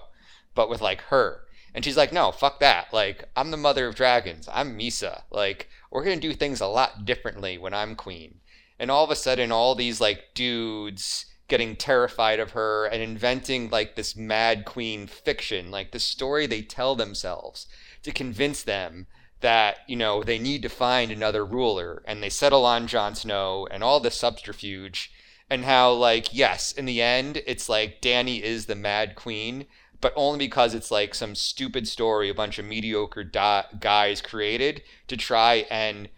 but 0.56 0.70
with 0.70 0.82
like 0.82 1.02
her. 1.04 1.44
And 1.74 1.84
she's 1.84 1.98
like, 1.98 2.14
no, 2.14 2.32
fuck 2.32 2.60
that. 2.60 2.94
Like, 2.94 3.30
I'm 3.36 3.52
the 3.52 3.58
mother 3.58 3.88
of 3.88 3.96
dragons. 3.96 4.48
I'm 4.52 4.78
Mhysa. 4.78 5.24
Like, 5.32 5.70
we're 5.90 6.04
going 6.04 6.20
to 6.20 6.28
do 6.28 6.34
things 6.34 6.62
a 6.62 6.68
lot 6.68 7.06
differently 7.06 7.58
when 7.58 7.74
I'm 7.74 7.96
queen. 7.96 8.40
And 8.78 8.92
all 8.92 9.04
of 9.04 9.10
a 9.10 9.16
sudden, 9.16 9.52
all 9.52 9.74
these, 9.74 10.00
like, 10.00 10.36
dudes 10.36 11.26
getting 11.48 11.76
terrified 11.76 12.40
of 12.40 12.52
her 12.52 12.86
and 12.86 13.02
inventing, 13.02 13.70
like, 13.70 13.96
this 13.96 14.16
mad 14.16 14.66
queen 14.66 15.08
fiction, 15.08 15.72
like, 15.72 15.92
the 15.92 16.00
story 16.00 16.46
they 16.46 16.62
tell 16.62 16.96
themselves 16.96 17.68
to 18.04 18.12
convince 18.12 18.62
them 18.62 19.08
that, 19.44 19.78
you 19.88 19.96
know, 19.96 20.24
they 20.24 20.40
need 20.40 20.64
to 20.64 20.70
find 20.70 21.12
another 21.12 21.46
ruler. 21.46 22.02
And 22.06 22.24
they 22.24 22.30
settle 22.30 22.66
on 22.66 22.88
Jon 22.88 23.16
Snow 23.16 23.68
and 23.70 23.84
all 23.84 24.00
this 24.00 24.16
subterfuge. 24.16 25.12
And 25.50 25.66
how, 25.66 25.92
like, 25.92 26.34
yes, 26.34 26.72
in 26.72 26.86
the 26.86 27.02
end, 27.02 27.42
it's 27.46 27.70
like 27.70 28.02
Danny 28.02 28.44
is 28.44 28.66
the 28.66 28.76
mad 28.76 29.16
queen 29.16 29.68
but 30.04 30.12
only 30.18 30.38
because 30.38 30.76
it's 30.76 30.92
like 30.92 31.16
some 31.16 31.34
stupid 31.34 31.88
story 31.88 32.28
a 32.28 32.34
bunch 32.34 32.60
of 32.60 32.66
mediocre 32.66 33.24
di- 33.24 33.64
guys 33.80 34.22
created 34.22 34.84
to 35.08 35.16
try 35.16 35.66
and 35.72 36.10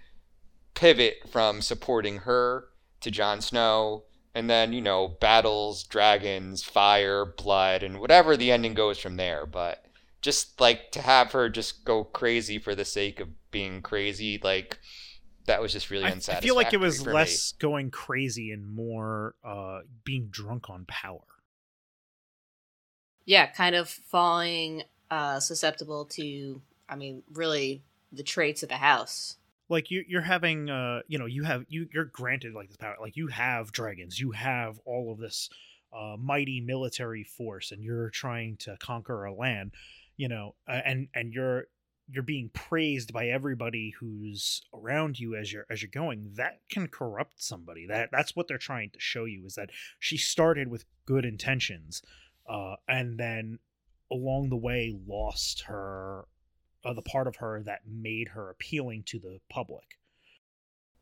pivot 0.74 1.17
from 1.29 1.62
supporting 1.62 2.17
her 2.17 2.65
to 3.00 3.12
Jon 3.12 3.41
Snow 3.41 4.05
and 4.34 4.50
then 4.50 4.74
you 4.74 4.82
know 4.82 5.08
battles 5.08 5.84
dragons 5.84 6.63
fire 6.63 7.25
blood 7.25 7.84
and 7.84 8.00
whatever 8.00 8.36
the 8.36 8.51
ending 8.51 8.74
goes 8.74 8.98
from 8.98 9.17
there 9.17 9.46
but 9.46 9.84
just 10.25 10.60
like 10.60 10.91
to 10.91 11.01
have 11.01 11.32
her 11.34 11.50
just 11.50 11.86
go 11.86 12.03
crazy 12.03 12.58
for 12.58 12.74
the 12.74 12.84
sake 12.84 13.20
of 13.20 13.29
being 13.51 13.82
crazy 13.82 14.39
like 14.44 14.79
that 15.46 15.62
was 15.62 15.72
just 15.72 15.91
really 15.91 16.05
I, 16.05 16.10
I 16.10 16.36
feel 16.41 16.55
like 16.55 16.74
it 16.74 16.79
was 16.79 17.01
for 17.01 17.10
me. 17.10 17.13
less 17.13 17.51
going 17.53 17.91
crazy 17.91 18.51
and 18.51 18.67
more 18.67 19.36
uh 19.44 19.82
being 20.03 20.27
drunk 20.32 20.70
on 20.70 20.86
power 20.86 21.22
Yeah, 23.25 23.48
kind 23.48 23.75
of 23.75 23.89
falling 23.89 24.84
uh, 25.10 25.39
susceptible 25.39 26.05
to, 26.05 26.62
I 26.88 26.96
mean, 26.96 27.24
really 27.34 27.82
the 28.12 28.24
traits 28.24 28.63
of 28.63 28.70
the 28.70 28.75
house. 28.75 29.38
like 29.70 29.89
you 29.91 30.03
you're 30.08 30.22
having 30.22 30.70
uh 30.70 31.01
you 31.08 31.17
know 31.17 31.25
you 31.25 31.44
have 31.44 31.65
you 31.70 31.88
you're 31.94 32.05
granted 32.05 32.53
like 32.53 32.67
this 32.67 32.77
power 32.77 32.96
like 33.01 33.17
you 33.17 33.27
have 33.27 33.72
dragons 33.72 34.20
you 34.20 34.32
have 34.32 34.79
all 34.86 35.12
of 35.12 35.17
this 35.17 35.50
uh 35.91 36.15
mighty 36.20 36.62
military 36.62 37.24
force 37.24 37.72
and 37.72 37.84
you're 37.84 38.10
trying 38.12 38.55
to 38.58 38.77
conquer 38.79 39.25
a 39.25 39.34
land 39.34 39.72
you 40.17 40.27
know 40.27 40.55
uh, 40.67 40.81
and 40.86 41.07
and 41.13 41.34
you're 41.34 41.65
you're 42.07 42.24
being 42.24 42.50
praised 42.53 43.12
by 43.12 43.27
everybody 43.27 43.93
who's 44.00 44.62
around 44.74 45.19
you 45.19 45.36
as 45.36 45.51
you're 45.51 45.65
as 45.69 45.81
you're 45.81 45.89
going 45.91 46.31
that 46.36 46.60
can 46.69 46.88
corrupt 46.88 47.41
somebody 47.41 47.88
that 47.88 48.10
that's 48.12 48.36
what 48.36 48.48
they're 48.48 48.57
trying 48.57 48.89
to 48.91 49.00
show 49.00 49.25
you 49.25 49.45
is 49.45 49.55
that 49.55 49.69
she 50.00 50.17
started 50.17 50.67
with 50.67 50.86
good 51.05 51.25
intentions 51.25 52.01
uh 52.48 52.75
and 52.88 53.17
then 53.17 53.57
along 54.12 54.50
the 54.50 54.55
way 54.55 54.95
lost 55.07 55.62
her 55.62 56.25
uh, 56.86 56.93
the 56.93 57.01
part 57.01 57.27
of 57.27 57.38
her 57.38 57.62
that 57.63 57.81
made 57.88 58.29
her 58.29 58.50
appealing 58.50 59.03
to 59.07 59.19
the 59.19 59.39
public. 59.50 59.98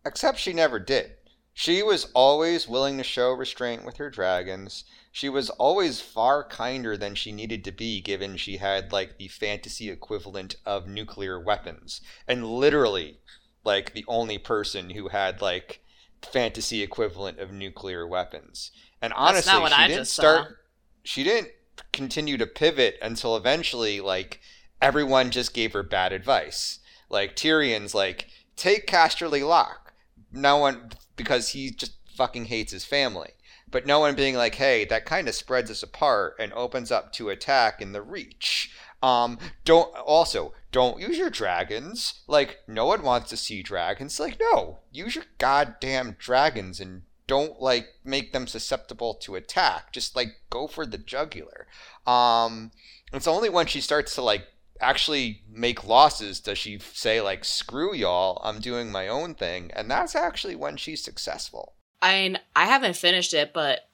Except 0.06 0.40
she 0.40 0.54
never 0.54 0.80
did. 0.80 1.12
She 1.54 1.84
was 1.84 2.06
always 2.14 2.68
willing 2.68 2.98
to 2.98 3.04
show 3.04 3.32
restraint 3.32 3.86
with 3.86 3.98
her 3.98 4.10
dragons. 4.10 4.86
She 5.12 5.30
was 5.30 5.50
always 5.52 6.02
far 6.02 6.44
kinder 6.44 6.98
than 6.98 7.16
she 7.16 7.32
needed 7.32 7.64
to 7.66 7.72
be, 7.72 8.02
given 8.02 8.38
she 8.38 8.58
had, 8.58 8.92
like, 8.92 9.18
the 9.18 9.28
fantasy 9.28 9.90
equivalent 9.90 10.56
of 10.66 10.88
nuclear 10.88 11.40
weapons. 11.40 12.02
And 12.28 12.46
literally, 12.46 13.20
like, 13.64 13.94
the 13.94 14.06
only 14.08 14.40
person 14.40 14.92
who 14.92 15.10
had, 15.10 15.42
like, 15.42 15.82
fantasy 16.24 16.82
equivalent 16.82 17.40
of 17.40 17.52
nuclear 17.52 18.08
weapons. 18.08 18.72
And 19.02 19.14
honestly, 19.14 19.52
she 19.52 19.74
I 19.74 19.88
didn't 19.88 20.00
just 20.00 20.14
saw. 20.14 20.22
start. 20.22 20.58
She 21.04 21.24
didn't 21.24 21.52
continue 21.92 22.38
to 22.38 22.48
pivot 22.48 22.98
until 23.02 23.38
eventually, 23.38 24.02
like, 24.02 24.40
everyone 24.82 25.32
just 25.32 25.54
gave 25.54 25.74
her 25.74 25.82
bad 25.82 26.12
advice. 26.12 26.80
Like 27.10 27.36
Tyrion's 27.36 27.96
like, 27.96 28.28
take 28.56 28.86
Casterly 28.86 29.48
Rock. 29.48 29.94
No 30.32 30.58
one 30.58 30.90
because 31.16 31.50
he 31.50 31.72
just 31.72 31.94
fucking 32.16 32.46
hates 32.46 32.72
his 32.72 32.86
family. 32.86 33.32
But 33.70 33.88
no 33.88 34.00
one 34.00 34.16
being 34.16 34.36
like, 34.36 34.56
hey, 34.56 34.86
that 34.86 35.06
kind 35.06 35.28
of 35.28 35.36
spreads 35.36 35.72
us 35.72 35.82
apart 35.82 36.36
and 36.40 36.54
opens 36.54 36.92
up 36.92 37.12
to 37.14 37.30
attack 37.30 37.82
in 37.82 37.92
the 37.92 38.02
reach. 38.02 38.72
Um, 39.02 39.38
don't 39.66 39.94
also 39.98 40.54
don't 40.72 41.00
use 41.00 41.18
your 41.18 41.30
dragons. 41.30 42.22
Like 42.28 42.60
no 42.68 42.86
one 42.86 43.02
wants 43.02 43.30
to 43.32 43.38
see 43.38 43.62
dragons. 43.62 44.20
Like 44.20 44.40
no, 44.40 44.80
use 44.92 45.16
your 45.16 45.26
goddamn 45.40 46.16
dragons 46.20 46.80
and 46.80 47.02
don't 47.28 47.62
like 47.62 47.88
make 48.04 48.32
them 48.32 48.48
susceptible 48.48 49.16
to 49.16 49.36
attack. 49.36 49.92
Just 49.92 50.16
like 50.16 50.30
go 50.50 50.68
for 50.68 50.86
the 50.86 50.98
jugular. 50.98 51.68
Um, 52.08 52.72
it's 53.12 53.28
only 53.28 53.50
when 53.50 53.66
she 53.66 53.82
starts 53.82 54.16
to 54.16 54.22
like 54.22 54.48
actually 54.80 55.42
make 55.50 55.86
losses 55.86 56.40
does 56.40 56.58
she 56.58 56.80
say 56.80 57.22
like 57.22 57.46
screw 57.46 57.94
y'all, 57.94 58.42
I'm 58.44 58.60
doing 58.60 58.92
my 58.92 59.08
own 59.08 59.36
thing, 59.36 59.72
and 59.76 59.90
that's 59.90 60.16
actually 60.16 60.56
when 60.56 60.78
she's 60.78 61.04
successful. 61.04 61.74
I 62.02 62.14
mean, 62.14 62.40
I 62.56 62.66
haven't 62.66 62.98
finished 62.98 63.34
it, 63.34 63.54
but 63.54 63.88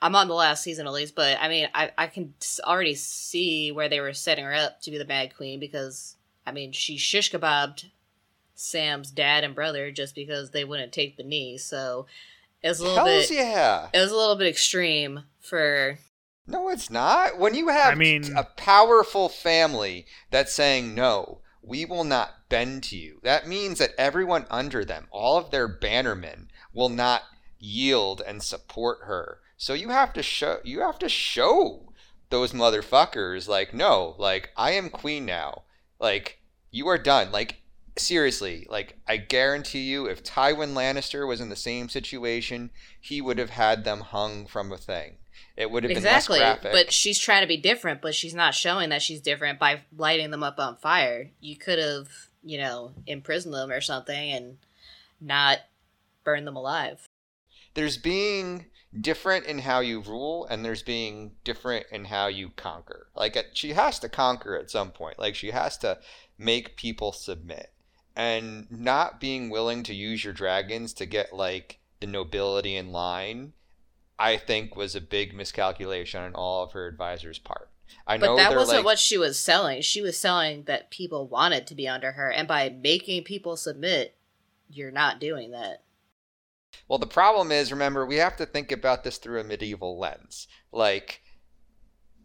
I'm 0.00 0.16
on 0.16 0.28
the 0.28 0.34
last 0.34 0.62
season 0.62 0.86
at 0.86 0.92
least. 0.92 1.14
But 1.14 1.38
I 1.40 1.48
mean, 1.48 1.68
I 1.74 1.90
I 1.98 2.06
can 2.06 2.34
already 2.64 2.94
see 2.94 3.70
where 3.70 3.88
they 3.88 4.00
were 4.00 4.12
setting 4.14 4.44
her 4.44 4.54
up 4.54 4.80
to 4.82 4.90
be 4.90 4.98
the 4.98 5.04
Mad 5.04 5.36
Queen 5.36 5.60
because 5.60 6.16
I 6.46 6.52
mean, 6.52 6.72
she 6.72 6.96
shish 6.96 7.30
kebabbed 7.30 7.86
Sam's 8.54 9.10
dad 9.10 9.44
and 9.44 9.54
brother 9.54 9.90
just 9.90 10.14
because 10.14 10.50
they 10.50 10.64
wouldn't 10.64 10.92
take 10.92 11.16
the 11.16 11.22
knee. 11.22 11.58
So 11.58 12.06
it 12.62 12.68
was 12.68 12.80
a 12.80 12.84
little 12.84 13.06
Hells 13.06 13.28
bit. 13.28 13.36
yeah. 13.36 13.88
It 13.92 13.98
was 13.98 14.12
a 14.12 14.16
little 14.16 14.36
bit 14.36 14.46
extreme 14.46 15.24
for 15.38 15.98
No, 16.50 16.68
it's 16.68 16.90
not. 16.90 17.38
When 17.38 17.54
you 17.54 17.68
have 17.68 17.92
I 17.92 17.94
mean- 17.94 18.36
a 18.36 18.44
powerful 18.44 19.28
family 19.28 20.06
that's 20.30 20.52
saying 20.52 20.94
no, 20.94 21.40
we 21.62 21.84
will 21.84 22.04
not 22.04 22.48
bend 22.48 22.82
to 22.84 22.96
you. 22.96 23.20
That 23.22 23.46
means 23.46 23.78
that 23.78 23.94
everyone 23.96 24.46
under 24.50 24.84
them, 24.84 25.06
all 25.10 25.36
of 25.38 25.50
their 25.50 25.68
bannermen, 25.68 26.48
will 26.72 26.88
not 26.88 27.22
yield 27.58 28.22
and 28.26 28.42
support 28.42 29.00
her. 29.04 29.40
So 29.56 29.74
you 29.74 29.90
have 29.90 30.12
to 30.14 30.22
show 30.22 30.58
you 30.64 30.80
have 30.80 30.98
to 31.00 31.08
show 31.08 31.92
those 32.30 32.52
motherfuckers 32.52 33.46
like 33.46 33.74
no, 33.74 34.14
like 34.18 34.50
I 34.56 34.72
am 34.72 34.88
queen 34.88 35.26
now. 35.26 35.62
Like 36.00 36.40
you 36.70 36.88
are 36.88 36.98
done. 36.98 37.30
Like 37.30 37.60
seriously, 37.98 38.66
like 38.70 38.98
I 39.06 39.18
guarantee 39.18 39.82
you 39.82 40.06
if 40.06 40.24
Tywin 40.24 40.74
Lannister 40.74 41.28
was 41.28 41.40
in 41.40 41.50
the 41.50 41.56
same 41.56 41.88
situation, 41.88 42.70
he 43.00 43.20
would 43.20 43.38
have 43.38 43.50
had 43.50 43.84
them 43.84 44.00
hung 44.00 44.46
from 44.46 44.72
a 44.72 44.78
thing. 44.78 45.18
It 45.56 45.70
would 45.70 45.84
have 45.84 45.90
exactly. 45.90 46.38
been 46.38 46.46
graphic. 46.46 46.72
But 46.72 46.92
she's 46.92 47.18
trying 47.18 47.42
to 47.42 47.48
be 47.48 47.56
different, 47.56 48.00
but 48.00 48.14
she's 48.14 48.34
not 48.34 48.54
showing 48.54 48.90
that 48.90 49.02
she's 49.02 49.20
different 49.20 49.58
by 49.58 49.80
lighting 49.96 50.30
them 50.30 50.42
up 50.42 50.58
on 50.58 50.76
fire. 50.76 51.30
You 51.40 51.56
could 51.56 51.78
have, 51.78 52.08
you 52.42 52.58
know, 52.58 52.92
imprisoned 53.06 53.54
them 53.54 53.70
or 53.70 53.80
something 53.80 54.30
and 54.32 54.58
not 55.20 55.58
burn 56.24 56.44
them 56.44 56.56
alive. 56.56 57.08
there's 57.74 57.96
being 57.96 58.66
different 59.00 59.46
in 59.46 59.60
how 59.60 59.80
you 59.80 60.00
rule 60.00 60.46
and 60.46 60.64
there's 60.64 60.82
being 60.82 61.32
different 61.44 61.86
in 61.92 62.06
how 62.06 62.26
you 62.26 62.50
conquer 62.56 63.06
like 63.14 63.36
uh, 63.36 63.42
she 63.52 63.72
has 63.72 63.98
to 64.00 64.08
conquer 64.08 64.56
at 64.56 64.70
some 64.70 64.90
point 64.90 65.18
like 65.18 65.34
she 65.34 65.52
has 65.52 65.78
to 65.78 65.98
make 66.36 66.76
people 66.76 67.12
submit 67.12 67.72
and 68.16 68.66
not 68.70 69.20
being 69.20 69.48
willing 69.48 69.82
to 69.84 69.94
use 69.94 70.24
your 70.24 70.32
dragons 70.32 70.92
to 70.92 71.06
get 71.06 71.32
like 71.32 71.78
the 72.00 72.06
nobility 72.06 72.74
in 72.74 72.90
line 72.90 73.52
i 74.20 74.36
think 74.36 74.76
was 74.76 74.94
a 74.94 75.00
big 75.00 75.34
miscalculation 75.34 76.22
on 76.22 76.34
all 76.34 76.62
of 76.62 76.72
her 76.72 76.86
advisors 76.86 77.38
part 77.38 77.70
i 78.06 78.16
know 78.16 78.36
But 78.36 78.36
that 78.36 78.56
wasn't 78.56 78.78
like 78.78 78.84
what 78.84 78.98
she 79.00 79.18
was 79.18 79.38
selling. 79.38 79.82
She 79.82 80.00
was 80.00 80.16
selling 80.16 80.64
that 80.64 80.90
people 80.90 81.26
wanted 81.26 81.66
to 81.66 81.74
be 81.74 81.88
under 81.88 82.12
her, 82.12 82.30
and 82.30 82.46
by 82.46 82.68
making 82.68 83.24
people 83.24 83.56
submit, 83.56 84.16
you're 84.68 84.92
not 84.92 85.18
doing 85.18 85.50
that. 85.50 85.82
Well, 86.88 86.98
the 86.98 87.06
problem 87.06 87.50
is, 87.50 87.72
remember, 87.72 88.06
we 88.06 88.16
have 88.16 88.36
to 88.36 88.46
think 88.46 88.72
about 88.72 89.04
this 89.04 89.18
through 89.18 89.40
a 89.40 89.44
medieval 89.44 89.98
lens. 89.98 90.46
Like, 90.72 91.22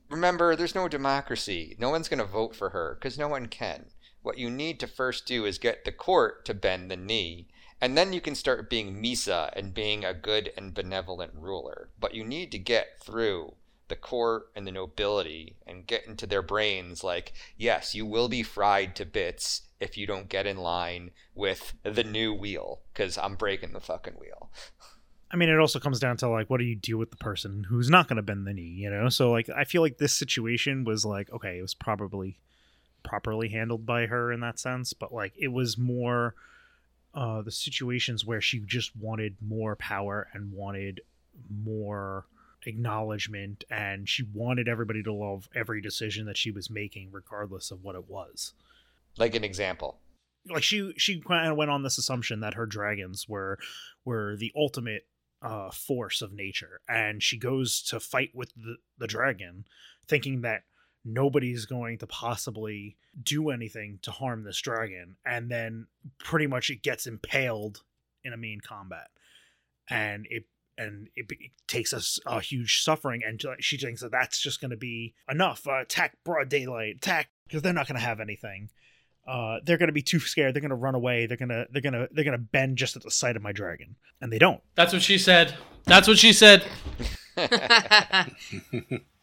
remember, 0.09 0.55
there's 0.55 0.75
no 0.75 0.87
democracy. 0.87 1.75
No 1.79 1.89
one's 1.89 2.09
going 2.09 2.19
to 2.19 2.25
vote 2.25 2.55
for 2.55 2.69
her 2.69 2.97
because 2.99 3.17
no 3.17 3.27
one 3.27 3.47
can. 3.47 3.85
What 4.21 4.37
you 4.37 4.49
need 4.49 4.79
to 4.79 4.87
first 4.87 5.25
do 5.27 5.45
is 5.45 5.57
get 5.57 5.85
the 5.85 5.91
court 5.91 6.45
to 6.45 6.53
bend 6.53 6.89
the 6.89 6.97
knee, 6.97 7.47
and 7.81 7.97
then 7.97 8.13
you 8.13 8.21
can 8.21 8.35
start 8.35 8.69
being 8.69 9.01
Mhysa 9.01 9.51
and 9.53 9.73
being 9.73 10.05
a 10.05 10.13
good 10.13 10.51
and 10.57 10.73
benevolent 10.73 11.33
ruler. 11.35 11.89
But 11.99 12.13
you 12.13 12.23
need 12.23 12.51
to 12.53 12.57
get 12.57 12.99
through 13.03 13.53
the 13.87 13.95
court 13.95 14.49
and 14.55 14.65
the 14.65 14.71
nobility 14.71 15.55
and 15.67 15.85
get 15.85 16.07
into 16.07 16.25
their 16.25 16.41
brains 16.41 17.03
like, 17.03 17.33
yes, 17.57 17.93
you 17.93 18.05
will 18.05 18.29
be 18.29 18.43
fried 18.43 18.95
to 18.95 19.05
bits 19.05 19.63
if 19.79 19.97
you 19.97 20.07
don't 20.07 20.29
get 20.29 20.47
in 20.47 20.57
line 20.57 21.11
with 21.35 21.73
the 21.83 22.03
new 22.03 22.33
wheel 22.33 22.79
because 22.93 23.17
I'm 23.17 23.35
breaking 23.35 23.73
the 23.73 23.79
fucking 23.79 24.15
wheel. 24.15 24.49
I 25.31 25.37
mean, 25.37 25.49
it 25.49 25.59
also 25.59 25.79
comes 25.79 25.99
down 25.99 26.17
to 26.17 26.29
like, 26.29 26.49
what 26.49 26.59
do 26.59 26.63
you 26.65 26.75
do 26.75 26.97
with 26.97 27.11
the 27.11 27.17
person 27.17 27.65
who's 27.67 27.89
not 27.89 28.07
going 28.07 28.17
to 28.17 28.23
bend 28.23 28.47
the 28.47 28.53
knee? 28.53 28.61
You 28.61 28.89
know, 28.89 29.09
so 29.09 29.31
like, 29.31 29.49
I 29.49 29.65
feel 29.65 29.81
like 29.81 29.97
this 29.97 30.13
situation 30.13 30.85
was 30.85 31.03
like, 31.03 31.31
okay, 31.31 31.57
it 31.57 31.61
was 31.61 31.73
probably 31.73 32.37
properly 33.03 33.49
handled 33.49 33.85
by 33.85 34.05
her 34.05 34.31
in 34.31 34.39
that 34.39 34.59
sense, 34.59 34.93
but 34.93 35.13
like, 35.13 35.33
it 35.37 35.49
was 35.49 35.77
more 35.77 36.35
uh, 37.15 37.41
the 37.41 37.51
situations 37.51 38.25
where 38.25 38.41
she 38.41 38.59
just 38.59 38.95
wanted 38.95 39.37
more 39.41 39.75
power 39.77 40.27
and 40.33 40.51
wanted 40.51 41.01
more 41.63 42.25
acknowledgement, 42.65 43.63
and 43.69 44.07
she 44.09 44.23
wanted 44.33 44.67
everybody 44.67 45.01
to 45.03 45.13
love 45.13 45.47
every 45.55 45.81
decision 45.81 46.25
that 46.25 46.37
she 46.37 46.51
was 46.51 46.69
making, 46.69 47.09
regardless 47.11 47.71
of 47.71 47.83
what 47.83 47.95
it 47.95 48.09
was. 48.09 48.53
Like 49.17 49.35
an 49.35 49.43
example. 49.43 49.99
like 50.49 50.63
she 50.63 50.93
she 50.97 51.21
kind 51.21 51.49
of 51.49 51.57
went 51.57 51.71
on 51.71 51.83
this 51.83 51.97
assumption 51.97 52.41
that 52.41 52.53
her 52.55 52.65
dragons 52.65 53.27
were 53.27 53.57
were 54.03 54.35
the 54.37 54.51
ultimate 54.55 55.07
uh 55.41 55.69
force 55.71 56.21
of 56.21 56.31
nature 56.33 56.79
and 56.87 57.21
she 57.23 57.37
goes 57.37 57.81
to 57.81 57.99
fight 57.99 58.31
with 58.33 58.53
the, 58.55 58.75
the 58.97 59.07
dragon 59.07 59.65
thinking 60.07 60.41
that 60.41 60.63
nobody's 61.05 61.65
going 61.65 61.99
to 61.99 62.07
possibly 62.07 62.97
do 63.21 63.49
anything 63.49 63.99
to 64.01 64.11
harm 64.11 64.43
this 64.43 64.59
dragon 64.59 65.15
and 65.25 65.49
then 65.49 65.87
pretty 66.17 66.47
much 66.47 66.69
it 66.69 66.81
gets 66.81 67.05
impaled 67.05 67.83
in 68.23 68.33
a 68.33 68.37
main 68.37 68.59
combat 68.59 69.07
and 69.89 70.25
it 70.29 70.45
and 70.77 71.07
it, 71.15 71.29
be- 71.29 71.51
takes 71.67 71.93
us 71.93 72.19
a 72.25 72.41
huge 72.41 72.81
suffering 72.83 73.21
and 73.25 73.41
she 73.59 73.77
thinks 73.77 74.01
that 74.01 74.11
that's 74.11 74.41
just 74.41 74.59
going 74.59 74.71
to 74.71 74.77
be 74.77 75.13
enough 75.29 75.65
uh, 75.67 75.81
attack 75.81 76.17
broad 76.25 76.49
daylight 76.49 76.95
attack 76.97 77.29
because 77.47 77.61
they're 77.61 77.71
not 77.71 77.87
going 77.87 77.99
to 77.99 78.05
have 78.05 78.19
anything 78.19 78.69
uh, 79.27 79.57
they're 79.63 79.79
gonna 79.79 79.91
be 79.91 80.03
too 80.03 80.19
scared. 80.19 80.53
They're 80.53 80.61
gonna 80.61 80.75
run 80.75 80.93
away. 80.93 81.25
They're 81.25 81.35
gonna 81.35 81.65
they're 81.71 81.81
gonna 81.81 82.07
they're 82.11 82.23
gonna 82.23 82.37
bend 82.37 82.77
just 82.77 82.95
at 82.95 83.01
the 83.01 83.09
sight 83.09 83.35
of 83.35 83.41
my 83.41 83.51
dragon, 83.51 83.95
and 84.21 84.31
they 84.31 84.37
don't. 84.37 84.61
That's 84.75 84.93
what 84.93 85.01
she 85.01 85.17
said. 85.17 85.55
That's 85.85 86.07
what 86.07 86.19
she 86.19 86.31
said. 86.31 86.63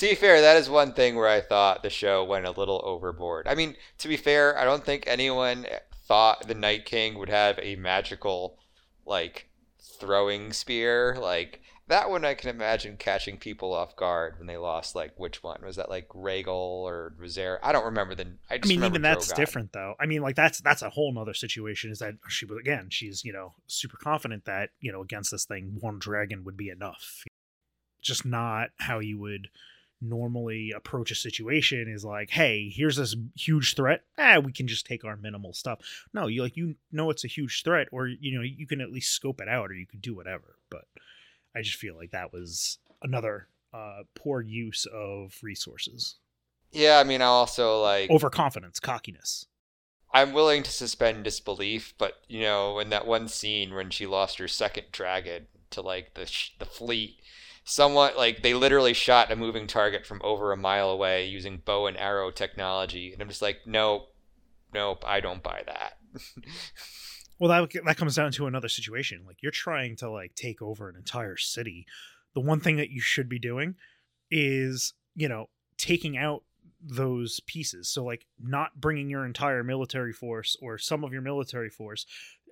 To 0.00 0.08
be 0.08 0.14
fair, 0.14 0.40
that 0.40 0.56
is 0.56 0.70
one 0.70 0.94
thing 0.94 1.14
where 1.14 1.28
I 1.28 1.42
thought 1.42 1.82
the 1.82 1.90
show 1.90 2.24
went 2.24 2.46
a 2.46 2.52
little 2.52 2.80
overboard. 2.86 3.46
I 3.46 3.54
mean, 3.54 3.76
to 3.98 4.08
be 4.08 4.16
fair, 4.16 4.56
I 4.56 4.64
don't 4.64 4.82
think 4.82 5.04
anyone 5.06 5.66
thought 6.08 6.48
the 6.48 6.54
Night 6.54 6.86
King 6.86 7.18
would 7.18 7.28
have 7.28 7.58
a 7.60 7.76
magical, 7.76 8.58
like, 9.04 9.50
throwing 9.78 10.54
spear. 10.54 11.18
Like, 11.20 11.60
that 11.88 12.08
one 12.08 12.24
I 12.24 12.32
can 12.32 12.48
imagine 12.48 12.96
catching 12.96 13.36
people 13.36 13.74
off 13.74 13.94
guard 13.94 14.38
when 14.38 14.46
they 14.46 14.56
lost, 14.56 14.94
like, 14.94 15.12
which 15.18 15.42
one? 15.42 15.60
Was 15.62 15.76
that, 15.76 15.90
like, 15.90 16.08
Rhaegal 16.08 16.46
or 16.48 17.12
Rosera? 17.20 17.58
I 17.62 17.70
don't 17.72 17.84
remember 17.84 18.14
the. 18.14 18.38
I, 18.48 18.54
I 18.54 18.66
mean, 18.66 18.82
even 18.82 19.02
that's 19.02 19.30
Drogon. 19.30 19.36
different 19.36 19.72
though. 19.74 19.96
I 20.00 20.06
mean, 20.06 20.22
like 20.22 20.34
that's 20.34 20.62
that's 20.62 20.80
a 20.80 20.88
whole 20.88 21.12
nother 21.12 21.34
situation. 21.34 21.90
Is 21.90 21.98
that 21.98 22.14
she 22.26 22.46
was 22.46 22.56
again? 22.58 22.86
She's 22.88 23.22
you 23.22 23.34
know 23.34 23.52
super 23.66 23.98
confident 23.98 24.46
that 24.46 24.70
you 24.80 24.92
know 24.92 25.02
against 25.02 25.30
this 25.30 25.44
thing, 25.44 25.76
one 25.78 25.98
dragon 25.98 26.42
would 26.44 26.56
be 26.56 26.70
enough. 26.70 27.22
Just 28.00 28.24
not 28.24 28.70
how 28.78 28.98
you 28.98 29.18
would 29.18 29.50
normally 30.00 30.72
approach 30.74 31.10
a 31.10 31.14
situation. 31.14 31.88
Is 31.92 32.04
like, 32.04 32.30
hey, 32.30 32.68
here's 32.74 32.96
this 32.96 33.16
huge 33.36 33.74
threat. 33.74 34.02
Ah, 34.18 34.38
we 34.38 34.52
can 34.52 34.66
just 34.66 34.86
take 34.86 35.04
our 35.04 35.16
minimal 35.16 35.52
stuff. 35.52 35.80
No, 36.12 36.26
you 36.26 36.42
like 36.42 36.56
you 36.56 36.76
know 36.92 37.10
it's 37.10 37.24
a 37.24 37.28
huge 37.28 37.62
threat, 37.62 37.88
or 37.92 38.06
you 38.08 38.36
know 38.36 38.42
you 38.42 38.66
can 38.66 38.80
at 38.80 38.90
least 38.92 39.12
scope 39.12 39.40
it 39.40 39.48
out, 39.48 39.70
or 39.70 39.74
you 39.74 39.86
could 39.86 40.02
do 40.02 40.14
whatever. 40.14 40.56
But 40.70 40.84
I 41.54 41.62
just 41.62 41.76
feel 41.78 41.96
like 41.96 42.10
that 42.12 42.32
was 42.32 42.78
another 43.02 43.48
uh, 43.72 44.02
poor 44.14 44.40
use 44.40 44.86
of 44.92 45.34
resources, 45.42 46.16
Yeah, 46.72 46.98
I 46.98 47.04
mean, 47.04 47.22
I 47.22 47.26
also, 47.26 47.80
like. 47.82 48.10
overconfidence, 48.10 48.80
cockiness. 48.80 49.46
I'm 50.12 50.32
willing 50.32 50.64
to 50.64 50.70
suspend 50.72 51.22
disbelief, 51.22 51.94
but 51.96 52.14
you 52.28 52.40
know, 52.40 52.78
in 52.80 52.90
that 52.90 53.06
one 53.06 53.28
scene 53.28 53.72
when 53.74 53.90
she 53.90 54.06
lost 54.06 54.38
her 54.38 54.48
second 54.48 54.86
dragon 54.90 55.46
to 55.70 55.82
like 55.82 56.14
the 56.14 56.26
sh- 56.26 56.50
the 56.58 56.64
fleet, 56.64 57.20
somewhat 57.70 58.16
like 58.16 58.42
they 58.42 58.54
literally 58.54 58.92
shot 58.92 59.30
a 59.30 59.36
moving 59.36 59.66
target 59.66 60.06
from 60.06 60.20
over 60.24 60.52
a 60.52 60.56
mile 60.56 60.90
away 60.90 61.26
using 61.26 61.62
bow 61.64 61.86
and 61.86 61.96
arrow 61.96 62.30
technology, 62.30 63.12
and 63.12 63.22
I'm 63.22 63.28
just 63.28 63.42
like, 63.42 63.60
nope, 63.66 64.12
nope, 64.74 65.04
I 65.06 65.20
don't 65.20 65.42
buy 65.42 65.62
that. 65.66 65.98
Well, 67.40 67.48
that 67.48 67.84
that 67.86 67.96
comes 67.96 68.16
down 68.16 68.32
to 68.32 68.46
another 68.46 68.68
situation. 68.68 69.22
Like 69.26 69.42
you're 69.42 69.50
trying 69.50 69.96
to 69.96 70.10
like 70.10 70.34
take 70.34 70.60
over 70.60 70.90
an 70.90 70.96
entire 70.96 71.38
city. 71.38 71.86
The 72.34 72.40
one 72.40 72.60
thing 72.60 72.76
that 72.76 72.90
you 72.90 73.00
should 73.00 73.30
be 73.30 73.38
doing 73.38 73.76
is, 74.30 74.92
you 75.14 75.26
know, 75.26 75.48
taking 75.78 76.18
out 76.18 76.42
those 76.82 77.40
pieces. 77.40 77.88
So 77.88 78.04
like 78.04 78.26
not 78.38 78.78
bringing 78.78 79.08
your 79.08 79.24
entire 79.24 79.64
military 79.64 80.12
force 80.12 80.54
or 80.60 80.76
some 80.76 81.02
of 81.02 81.14
your 81.14 81.22
military 81.22 81.70
force, 81.70 82.04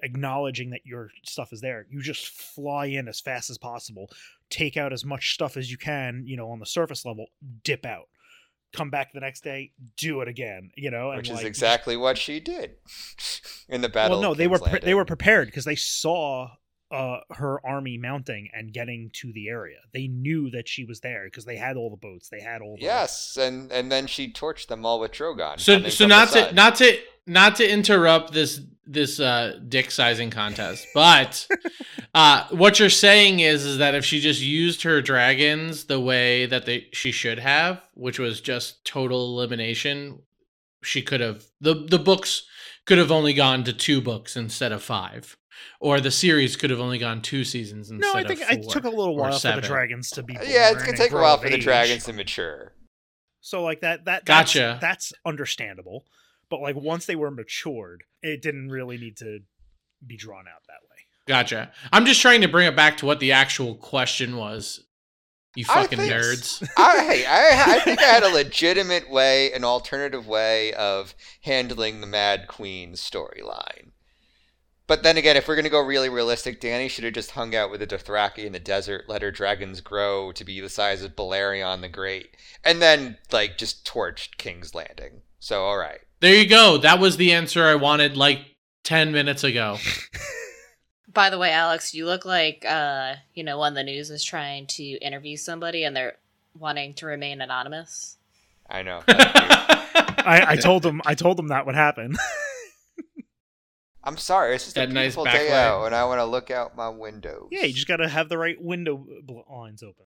acknowledging 0.03 0.71
that 0.71 0.85
your 0.85 1.11
stuff 1.25 1.53
is 1.53 1.61
there. 1.61 1.87
You 1.91 2.03
just 2.03 2.29
fly 2.29 2.87
in 2.87 3.09
as 3.09 3.21
fast 3.21 3.51
as 3.51 3.59
possible, 3.59 4.11
take 4.51 4.77
out 4.77 4.93
as 4.93 5.05
much 5.05 5.35
stuff 5.35 5.57
as 5.57 5.71
you 5.71 5.79
can, 5.79 6.25
you 6.27 6.37
know, 6.37 6.51
on 6.51 6.59
the 6.59 6.67
surface 6.67 7.05
level, 7.05 7.27
dip 7.65 7.85
out. 7.85 8.09
Come 8.75 8.91
back 8.91 9.13
the 9.13 9.21
next 9.21 9.43
day, 9.43 9.73
do 9.97 10.21
it 10.21 10.29
again, 10.29 10.71
you 10.77 10.91
know, 10.91 11.11
and 11.11 11.19
Which 11.19 11.31
is 11.31 11.43
exactly 11.43 11.97
what 11.97 12.19
she 12.19 12.39
did 12.39 12.73
in 13.69 13.81
the 13.81 13.89
battle. 13.89 14.21
well, 14.21 14.31
no, 14.31 14.35
they 14.35 14.47
were 14.47 14.59
pre- 14.59 14.81
they 14.81 14.93
were 14.93 15.07
prepared 15.07 15.49
because 15.49 15.65
they 15.65 15.75
saw 15.75 16.51
uh, 16.91 17.19
her 17.31 17.65
army 17.67 17.99
mounting 17.99 18.49
and 18.53 18.73
getting 18.73 19.11
to 19.13 19.33
the 19.33 19.49
area. 19.49 19.79
They 19.93 20.09
knew 20.09 20.51
that 20.51 20.69
she 20.69 20.85
was 20.85 21.01
there 21.01 21.25
because 21.25 21.45
they 21.45 21.57
had 21.57 21.77
all 21.77 21.91
the 21.91 21.97
boats. 21.97 22.29
They 22.29 22.41
had 22.41 22.63
all 22.63 22.77
the 22.77 22.83
Yes, 22.83 23.37
and 23.37 23.71
and 23.71 23.93
then 23.93 24.07
she 24.07 24.33
torched 24.33 24.69
them 24.69 24.87
all 24.87 25.01
with 25.01 25.13
Drogon. 25.13 25.61
So 25.61 25.89
so 25.89 26.07
not 26.07 26.31
to 26.31 26.53
not 26.53 26.77
to 26.77 26.99
not 27.27 27.57
to 27.57 27.71
interrupt 27.71 28.33
this 28.33 28.61
this 28.87 29.21
uh 29.21 29.59
dick 29.69 29.91
sizing 29.91 30.31
contest, 30.31 30.87
but 30.95 31.47
uh 32.15 32.45
what 32.51 32.79
you're 32.79 32.89
saying 32.89 33.41
is 33.41 33.65
is 33.67 33.79
that 33.79 33.95
if 33.95 34.05
she 34.05 34.21
just 34.21 34.41
used 34.41 34.83
her 34.83 35.03
dragons 35.03 35.85
the 35.85 36.01
way 36.01 36.47
that 36.47 36.65
they 36.65 36.87
she 36.93 37.13
should 37.13 37.39
have, 37.39 37.83
which 37.95 38.19
was 38.19 38.41
just 38.41 38.83
total 38.87 39.37
elimination, 39.37 40.21
she 40.83 41.03
could 41.03 41.21
have 41.21 41.45
the 41.61 41.75
the 41.75 41.99
books 41.99 42.47
could 42.87 42.97
have 42.97 43.13
only 43.13 43.35
gone 43.35 43.63
to 43.65 43.73
two 43.75 44.01
books 44.01 44.35
instead 44.35 44.73
of 44.73 44.83
five. 44.83 45.37
Or 45.81 46.01
the 46.01 46.11
series 46.11 46.57
could 46.57 46.71
have 46.71 46.81
only 46.81 46.99
gone 46.99 47.23
two 47.23 47.45
seasons 47.45 47.91
instead 47.91 48.13
No, 48.13 48.19
I 48.19 48.25
think 48.25 48.41
four. 48.41 48.53
it 48.59 48.69
took 48.71 48.85
a 48.85 48.89
little 48.91 49.15
or 49.15 49.21
while 49.21 49.39
for 49.39 49.53
the 49.55 49.61
dragons 49.61 50.11
to 50.11 50.23
be. 50.23 50.35
Born 50.35 50.47
yeah, 50.49 50.71
it's 50.71 50.83
gonna 50.85 50.97
take 50.97 51.09
a 51.09 51.11
grow 51.11 51.23
while 51.23 51.35
of 51.35 51.43
for 51.43 51.51
the 51.51 51.59
dragons 51.59 52.05
to 52.05 52.13
mature. 52.13 52.73
So 53.41 53.63
like 53.63 53.81
that 53.81 54.05
that 54.07 54.25
Gotcha. 54.25 54.79
That's, 54.81 55.11
that's 55.11 55.13
understandable, 55.25 56.05
but 56.51 56.61
like 56.61 56.77
once 56.77 57.07
they 57.07 57.17
were 57.17 57.31
matured, 57.31 58.03
it 58.23 58.43
didn't 58.43 58.69
really 58.71 58.99
need 58.99 59.17
to 59.19 59.41
be 60.07 60.17
drawn 60.17 60.45
out 60.49 60.63
that 60.67 60.83
way. 60.83 60.97
Gotcha. 61.27 61.71
I'm 61.93 62.07
just 62.07 62.21
trying 62.21 62.41
to 62.41 62.49
bring 62.49 62.67
it 62.67 62.75
back 62.77 62.97
to 62.99 63.07
what 63.07 63.21
the 63.21 63.33
actual 63.33 63.75
question 63.75 64.37
was. 64.37 64.85
You 65.57 65.65
I 65.69 65.83
fucking 65.83 65.99
think- 65.99 66.13
nerds. 66.13 66.67
I, 66.77 67.05
hey, 67.05 67.27
I, 67.27 67.75
I 67.77 67.81
think 67.81 68.01
I 68.01 68.05
had 68.05 68.23
a 68.23 68.29
legitimate 68.33 69.11
way, 69.11 69.53
an 69.53 69.65
alternative 69.65 70.27
way 70.27 70.73
of 70.75 71.15
handling 71.43 72.01
the 72.01 72.07
Mad 72.07 72.49
Queen 72.49 72.93
storyline. 72.93 73.91
But 74.89 75.03
then 75.03 75.19
again, 75.19 75.37
if 75.37 75.47
we're 75.47 75.55
gonna 75.55 75.69
go 75.69 75.81
really 75.81 76.09
realistic, 76.09 76.61
Danny 76.61 76.89
should 76.89 77.05
have 77.05 77.13
just 77.13 77.33
hung 77.33 77.55
out 77.55 77.71
with 77.71 77.81
the 77.81 77.87
Dothraki 77.87 78.45
in 78.45 78.53
the 78.53 78.59
desert, 78.59 79.05
let 79.07 79.23
her 79.23 79.31
dragons 79.31 79.81
grow 79.83 80.33
to 80.33 80.45
be 80.45 80.61
the 80.61 80.71
size 80.71 81.03
of 81.03 81.15
Balerion 81.15 81.83
the 81.83 81.89
Great, 81.91 82.31
and 82.65 82.81
then 82.83 83.19
like 83.31 83.59
just 83.59 83.85
torched 83.87 84.39
King's 84.39 84.75
Landing. 84.75 85.21
So 85.39 85.63
all 85.63 85.77
right, 85.77 86.01
There 86.21 86.35
you 86.35 86.49
go. 86.49 86.79
That 86.79 86.99
was 86.99 87.19
the 87.19 87.33
answer 87.33 87.65
I 87.67 87.75
wanted 87.77 88.17
like 88.17 88.41
10 88.85 89.13
minutes 89.13 89.45
ago. 89.45 89.77
By 91.13 91.31
the 91.31 91.39
way, 91.39 91.53
Alex, 91.53 91.95
you 91.95 92.07
look 92.07 92.25
like 92.25 92.65
uh, 92.67 93.17
you 93.35 93.45
know, 93.45 93.59
when 93.59 93.75
the 93.75 93.85
news 93.85 94.11
is 94.11 94.25
trying 94.25 94.67
to 94.69 94.83
interview 94.83 95.37
somebody 95.37 95.85
and 95.85 95.95
they're 95.95 96.17
wanting 96.59 96.95
to 96.95 97.07
remain 97.07 97.43
anonymous. 97.43 98.17
I 98.71 98.83
know. 98.83 99.03
Thank 99.07 99.21
you. 99.21 100.25
I, 100.25 100.45
I 100.49 100.57
told 100.57 100.83
them 100.83 101.03
I 101.05 101.15
told 101.15 101.37
them 101.37 101.49
that 101.49 101.67
would 101.67 101.75
happen. 101.75 102.17
I'm 104.09 104.17
sorry. 104.17 104.55
It's 104.55 104.65
just 104.65 104.77
a 104.77 104.81
That 104.81 104.89
nice 104.91 105.15
beautiful 105.15 105.25
day 105.25 105.53
out, 105.53 105.85
and 105.85 105.95
I 105.95 106.05
want 106.07 106.19
to 106.21 106.25
look 106.25 106.51
out 106.51 106.75
my 106.77 106.89
windows. 106.89 107.49
yeah, 107.51 107.65
you 107.65 107.75
just 107.75 107.87
got 107.87 107.97
to 107.99 108.09
have 108.09 108.29
the 108.31 108.39
right 108.39 108.61
window 108.61 108.97
uh, 108.97 109.21
blinds 109.23 109.83
open. 109.83 110.07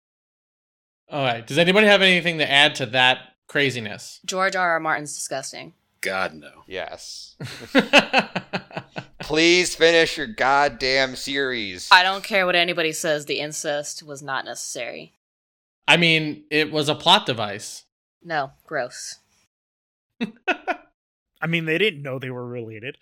All 1.11 1.23
right. 1.23 1.47
Does 1.47 1.59
anybody 1.59 1.87
have 1.87 2.01
anything 2.01 2.39
to 2.39 2.51
add 2.51 2.75
to 2.77 2.87
that 2.87 3.19
craziness? 3.49 4.19
George 4.25 4.57
R. 4.57 4.71
R. 4.73 4.81
Martin's 4.81 5.15
disgusting. 5.15 5.75
God 6.01 6.35
no. 6.35 6.51
Yes. 6.67 7.37
Please 9.21 9.75
finish 9.77 10.17
your 10.17 10.27
goddamn 10.27 11.15
series. 11.15 11.89
I 11.93 12.03
don't 12.03 12.25
care 12.25 12.45
what 12.47 12.57
anybody 12.57 12.93
says, 12.93 13.27
the 13.27 13.39
incest 13.41 14.03
was 14.03 14.23
not 14.23 14.45
necessary. 14.45 15.13
I 15.87 15.97
mean, 15.97 16.45
it 16.51 16.73
was 16.73 16.89
a 16.89 16.95
plot 16.95 17.27
device. 17.27 17.85
No, 18.25 18.53
gross. 18.67 19.19
I 21.41 21.47
mean, 21.47 21.67
they 21.67 21.79
didn't 21.79 22.03
know 22.03 22.19
they 22.19 22.31
were 22.31 22.47
related. 22.47 22.97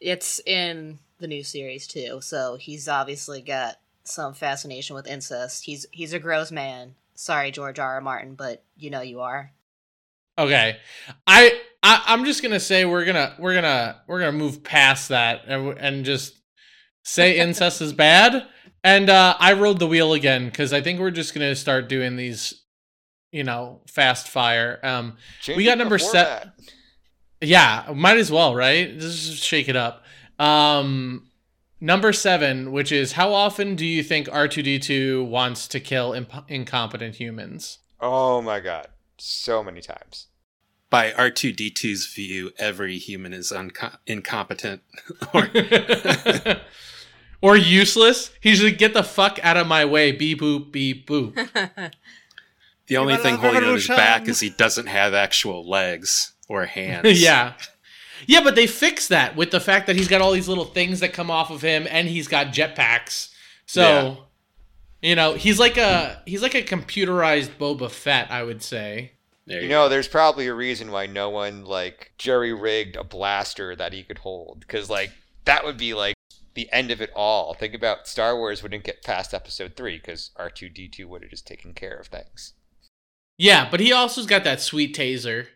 It's 0.00 0.40
in 0.46 0.98
the 1.18 1.26
new 1.26 1.42
series 1.42 1.86
too, 1.86 2.20
so 2.20 2.56
he's 2.56 2.88
obviously 2.88 3.40
got 3.40 3.76
some 4.04 4.34
fascination 4.34 4.94
with 4.94 5.06
incest. 5.06 5.64
He's 5.64 5.86
he's 5.90 6.12
a 6.12 6.18
gross 6.18 6.50
man. 6.50 6.94
Sorry, 7.14 7.50
George 7.50 7.78
R. 7.78 7.94
R. 7.94 8.00
Martin, 8.00 8.34
but 8.34 8.64
you 8.76 8.90
know 8.90 9.00
you 9.00 9.20
are. 9.20 9.52
Okay. 10.38 10.78
I, 11.26 11.60
I 11.82 12.02
I'm 12.06 12.24
just 12.24 12.42
going 12.42 12.52
to 12.52 12.60
say 12.60 12.84
we're 12.84 13.04
going 13.04 13.14
to 13.14 13.34
we're 13.38 13.52
going 13.52 13.64
to 13.64 13.96
we're 14.06 14.20
going 14.20 14.32
to 14.32 14.38
move 14.38 14.64
past 14.64 15.08
that 15.10 15.42
and, 15.46 15.78
and 15.78 16.04
just 16.04 16.34
say 17.02 17.38
incest 17.38 17.80
is 17.80 17.92
bad. 17.92 18.46
And 18.82 19.08
uh 19.08 19.36
I 19.38 19.54
rode 19.54 19.78
the 19.78 19.86
wheel 19.86 20.12
again 20.12 20.50
cuz 20.50 20.72
I 20.72 20.80
think 20.80 21.00
we're 21.00 21.10
just 21.10 21.34
going 21.34 21.48
to 21.48 21.56
start 21.56 21.88
doing 21.88 22.16
these 22.16 22.62
you 23.30 23.44
know, 23.44 23.80
fast 23.88 24.28
fire. 24.28 24.80
Um 24.82 25.16
Changing 25.40 25.66
got 25.66 25.78
number 25.78 25.98
se- 25.98 26.06
format. 26.12 26.52
Yeah, 27.44 27.92
might 27.94 28.18
as 28.18 28.30
well, 28.30 28.54
right? 28.54 28.98
Just 28.98 29.42
shake 29.42 29.68
it 29.68 29.76
up. 29.76 30.04
Um, 30.38 31.30
number 31.80 32.12
seven, 32.12 32.72
which 32.72 32.90
is 32.90 33.12
how 33.12 33.32
often 33.32 33.76
do 33.76 33.86
you 33.86 34.02
think 34.02 34.28
R 34.32 34.48
two 34.48 34.62
D 34.62 34.78
two 34.78 35.24
wants 35.24 35.68
to 35.68 35.80
kill 35.80 36.12
imp- 36.12 36.48
incompetent 36.48 37.16
humans? 37.16 37.78
Oh 38.00 38.42
my 38.42 38.60
god. 38.60 38.88
So 39.18 39.62
many 39.62 39.80
times. 39.80 40.26
By 40.90 41.10
R2D2's 41.12 42.06
view, 42.06 42.52
every 42.58 42.98
human 42.98 43.32
is 43.32 43.50
unco- 43.50 43.96
incompetent. 44.06 44.82
or 45.34 45.48
or 47.40 47.56
useless? 47.56 48.30
He's 48.40 48.62
like, 48.62 48.78
get 48.78 48.94
the 48.94 49.02
fuck 49.02 49.38
out 49.42 49.56
of 49.56 49.66
my 49.66 49.84
way, 49.84 50.12
beep 50.12 50.40
boop, 50.40 50.70
beep 50.70 51.08
boop. 51.08 51.34
the 52.86 52.96
only 52.96 53.16
thing 53.16 53.36
holding 53.36 53.64
on 53.64 53.74
his 53.74 53.88
back 53.88 54.28
is 54.28 54.40
he 54.40 54.50
doesn't 54.50 54.86
have 54.86 55.14
actual 55.14 55.68
legs 55.68 56.33
or 56.48 56.66
hands. 56.66 57.20
yeah. 57.22 57.54
Yeah, 58.26 58.42
but 58.42 58.54
they 58.54 58.66
fixed 58.66 59.10
that 59.10 59.36
with 59.36 59.50
the 59.50 59.60
fact 59.60 59.86
that 59.86 59.96
he's 59.96 60.08
got 60.08 60.20
all 60.22 60.32
these 60.32 60.48
little 60.48 60.64
things 60.64 61.00
that 61.00 61.12
come 61.12 61.30
off 61.30 61.50
of 61.50 61.60
him 61.62 61.86
and 61.90 62.08
he's 62.08 62.28
got 62.28 62.48
jetpacks. 62.48 63.30
So, 63.66 63.82
Yeah. 63.82 65.08
you 65.10 65.14
know, 65.16 65.34
he's 65.34 65.58
like 65.58 65.76
a 65.76 66.22
he's 66.24 66.40
like 66.42 66.54
a 66.54 66.62
computerized 66.62 67.50
Boba 67.58 67.90
Fett, 67.90 68.30
I 68.30 68.42
would 68.42 68.62
say. 68.62 69.12
There 69.46 69.58
You 69.58 69.64
you 69.64 69.68
know, 69.68 69.88
there's 69.90 70.08
probably 70.08 70.46
a 70.46 70.54
reason 70.54 70.90
why 70.90 71.06
no 71.06 71.28
one 71.28 71.64
like 71.64 72.12
jerry 72.16 72.52
rigged 72.54 72.96
a 72.96 73.04
blaster 73.04 73.76
that 73.76 73.92
he 73.92 74.02
could 74.02 74.18
hold, 74.18 74.60
because 74.60 74.88
like 74.88 75.10
that 75.44 75.64
would 75.64 75.76
be 75.76 75.92
like 75.92 76.14
the 76.54 76.72
end 76.72 76.90
of 76.90 77.02
it 77.02 77.10
all. 77.14 77.52
Think 77.52 77.74
about 77.74 78.06
Star 78.08 78.36
Wars 78.36 78.62
wouldn't 78.62 78.84
get 78.84 79.02
past 79.02 79.34
Episode 79.34 79.74
three 79.76 79.96
because 79.98 80.30
R 80.36 80.48
two 80.48 80.70
D 80.70 80.88
two 80.88 81.08
would 81.08 81.22
have 81.22 81.30
just 81.30 81.46
taken 81.46 81.74
care 81.74 81.96
of 81.96 82.06
things. 82.06 82.54
Yeah, 83.36 83.68
but 83.70 83.80
he 83.80 83.90
also's 83.92 84.26
got 84.26 84.44
that 84.44 84.60
sweet 84.62 84.96
taser. 84.96 85.48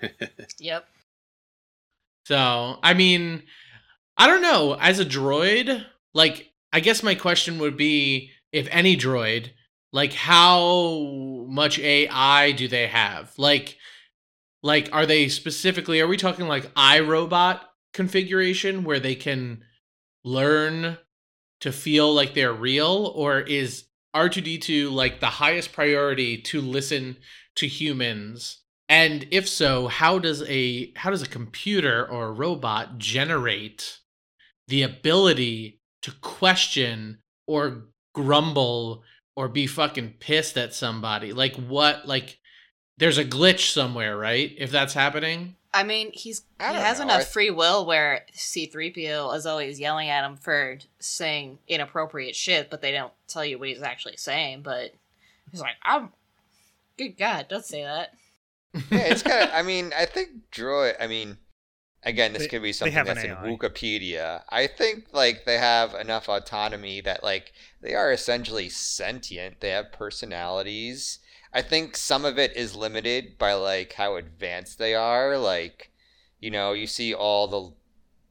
yep. 0.58 0.86
So, 2.26 2.78
I 2.82 2.94
mean, 2.94 3.42
I 4.16 4.26
don't 4.26 4.42
know. 4.42 4.76
As 4.78 4.98
a 5.00 5.04
droid, 5.04 5.84
like, 6.12 6.52
I 6.72 6.80
guess 6.80 7.02
my 7.02 7.14
question 7.14 7.58
would 7.58 7.76
be 7.76 8.30
if 8.52 8.68
any 8.70 8.96
droid, 8.96 9.50
like, 9.92 10.12
how 10.12 11.46
much 11.48 11.78
AI 11.78 12.52
do 12.52 12.68
they 12.68 12.86
have? 12.86 13.32
Like, 13.38 13.78
like, 14.62 14.88
are 14.92 15.06
they 15.06 15.28
specifically, 15.28 16.00
are 16.00 16.06
we 16.06 16.16
talking 16.16 16.46
like 16.46 16.72
iRobot 16.74 17.60
configuration 17.94 18.84
where 18.84 19.00
they 19.00 19.14
can 19.14 19.62
learn 20.24 20.98
to 21.60 21.72
feel 21.72 22.12
like 22.12 22.34
they're 22.34 22.52
real? 22.52 23.12
Or 23.14 23.40
is 23.40 23.84
R2D2 24.14 24.92
like 24.92 25.20
the 25.20 25.26
highest 25.26 25.72
priority 25.72 26.38
to 26.42 26.60
listen 26.60 27.16
to 27.56 27.66
humans? 27.66 28.58
And 28.88 29.26
if 29.30 29.48
so, 29.48 29.86
how 29.88 30.18
does 30.18 30.42
a 30.48 30.92
how 30.96 31.10
does 31.10 31.22
a 31.22 31.28
computer 31.28 32.06
or 32.06 32.28
a 32.28 32.32
robot 32.32 32.98
generate 32.98 33.98
the 34.68 34.82
ability 34.82 35.80
to 36.02 36.12
question 36.20 37.18
or 37.46 37.84
grumble 38.14 39.02
or 39.36 39.48
be 39.48 39.66
fucking 39.66 40.14
pissed 40.20 40.56
at 40.56 40.74
somebody? 40.74 41.32
Like 41.32 41.54
what 41.56 42.06
like 42.08 42.38
there's 42.96 43.18
a 43.18 43.24
glitch 43.24 43.70
somewhere, 43.72 44.16
right? 44.16 44.54
If 44.56 44.70
that's 44.70 44.94
happening? 44.94 45.54
I 45.74 45.84
mean, 45.84 46.10
he's 46.14 46.42
I 46.58 46.72
he 46.72 46.78
has 46.78 46.98
know, 46.98 47.04
enough 47.04 47.20
I- 47.20 47.24
free 47.24 47.50
will 47.50 47.84
where 47.84 48.24
C3PO 48.34 49.36
is 49.36 49.44
always 49.44 49.78
yelling 49.78 50.08
at 50.08 50.24
him 50.24 50.36
for 50.36 50.78
saying 50.98 51.58
inappropriate 51.68 52.34
shit, 52.34 52.70
but 52.70 52.80
they 52.80 52.92
don't 52.92 53.12
tell 53.28 53.44
you 53.44 53.58
what 53.58 53.68
he's 53.68 53.82
actually 53.82 54.16
saying. 54.16 54.62
But 54.62 54.94
he's 55.50 55.60
like, 55.60 55.76
"I'm 55.82 56.10
good 56.96 57.18
God, 57.18 57.48
don't 57.48 57.64
say 57.64 57.82
that." 57.82 58.14
Yeah, 58.74 58.80
it's 58.90 59.22
kind 59.22 59.44
of. 59.44 59.50
I 59.52 59.62
mean, 59.62 59.92
I 59.96 60.04
think 60.04 60.50
droid. 60.52 60.94
I 61.00 61.06
mean, 61.06 61.38
again, 62.02 62.32
this 62.32 62.42
They- 62.42 62.48
could 62.48 62.62
be 62.62 62.72
something 62.72 62.94
that's 63.04 63.22
in 63.24 63.30
Wikipedia. 63.58 64.42
I 64.48 64.66
think 64.66 65.06
like 65.12 65.44
they 65.44 65.58
have 65.58 65.94
enough 65.94 66.28
autonomy 66.28 67.00
that 67.02 67.22
like 67.24 67.52
they 67.80 67.94
are 67.94 68.12
essentially 68.12 68.68
sentient. 68.68 69.60
They 69.60 69.70
have 69.70 69.92
personalities. 69.92 71.18
I 71.52 71.62
think 71.62 71.96
some 71.96 72.24
of 72.26 72.38
it 72.38 72.54
is 72.56 72.76
limited 72.76 73.38
by 73.38 73.54
like 73.54 73.94
how 73.94 74.16
advanced 74.16 74.78
they 74.78 74.94
are. 74.94 75.38
Like, 75.38 75.90
you 76.40 76.50
know, 76.50 76.72
you 76.74 76.86
see 76.86 77.14
all 77.14 77.48
the 77.48 77.72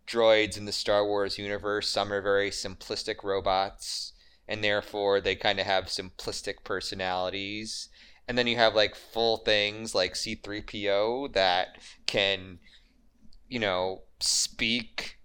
droids 0.07 0.55
in 0.57 0.65
the 0.65 0.71
Star 0.71 1.03
Wars 1.05 1.37
universe. 1.37 1.89
Some 1.89 2.13
are 2.13 2.21
very 2.21 2.51
simplistic 2.51 3.23
robots, 3.23 4.13
and 4.47 4.63
therefore 4.63 5.19
they 5.19 5.35
kind 5.35 5.59
of 5.59 5.65
have 5.65 5.85
simplistic 5.85 6.63
personalities. 6.63 7.89
And 8.27 8.37
then 8.37 8.47
you 8.47 8.57
have 8.57 8.75
like 8.75 8.95
full 8.95 9.37
things 9.37 9.95
like 9.95 10.13
C3PO 10.13 11.33
that 11.33 11.77
can, 12.05 12.59
you 13.47 13.59
know, 13.59 14.03
speak 14.19 15.17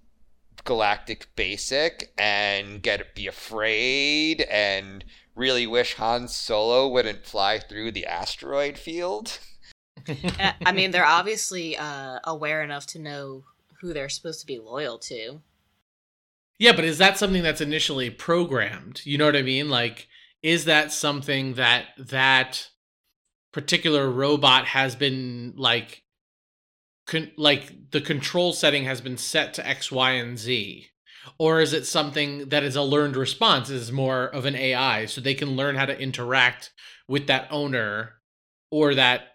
galactic 0.65 1.29
basic 1.35 2.13
and 2.17 2.83
get 2.83 3.15
be 3.15 3.27
afraid 3.27 4.43
and 4.43 5.05
really 5.35 5.67
wish 5.67 5.95
Han 5.95 6.29
Solo 6.29 6.89
wouldn't 6.89 7.27
fly 7.27 7.59
through 7.59 7.93
the 7.93 8.07
asteroid 8.07 8.79
field. 8.79 9.39
Uh, 10.09 10.53
I 10.65 10.73
mean, 10.73 10.91
they're 10.91 11.05
obviously 11.05 11.77
uh, 11.77 12.19
aware 12.25 12.63
enough 12.63 12.87
to 12.89 12.99
know 12.99 13.45
who 13.81 13.93
they're 13.93 14.09
supposed 14.09 14.41
to 14.41 14.47
be 14.47 14.59
loyal 14.59 14.99
to. 14.99 15.41
Yeah, 16.59 16.73
but 16.73 16.85
is 16.85 16.99
that 16.99 17.19
something 17.19 17.43
that's 17.43 17.61
initially 17.61 18.11
programmed? 18.11 19.01
You 19.05 19.19
know 19.19 19.27
what 19.27 19.37
I 19.37 19.43
mean? 19.43 19.69
Like, 19.69 20.07
is 20.43 20.65
that 20.67 20.93
something 20.93 21.55
that 21.55 21.87
that 21.99 22.69
particular 23.53 24.11
robot 24.11 24.67
has 24.67 24.95
been 24.97 25.55
like, 25.57 26.03
con- 27.07 27.33
like 27.37 27.91
the 27.91 28.01
control 28.01 28.53
setting 28.53 28.85
has 28.85 29.01
been 29.01 29.17
set 29.17 29.55
to 29.55 29.67
X, 29.67 29.93
Y, 29.93 30.13
and 30.13 30.39
Z? 30.39 30.87
Or 31.39 31.61
is 31.61 31.73
it 31.73 31.87
something 31.87 32.49
that 32.49 32.65
is 32.65 32.75
a 32.75 32.83
learned 32.83 33.17
response, 33.17 33.71
is 33.71 33.93
more 33.93 34.25
of 34.25 34.45
an 34.45 34.57
AI, 34.57 35.07
so 35.07 35.21
they 35.21 35.35
can 35.35 35.57
learn 35.57 35.77
how 35.77 35.87
to 35.87 35.99
interact 35.99 36.73
with 37.07 37.29
that 37.29 37.47
owner 37.51 38.15
or 38.71 38.95
that 38.95 39.33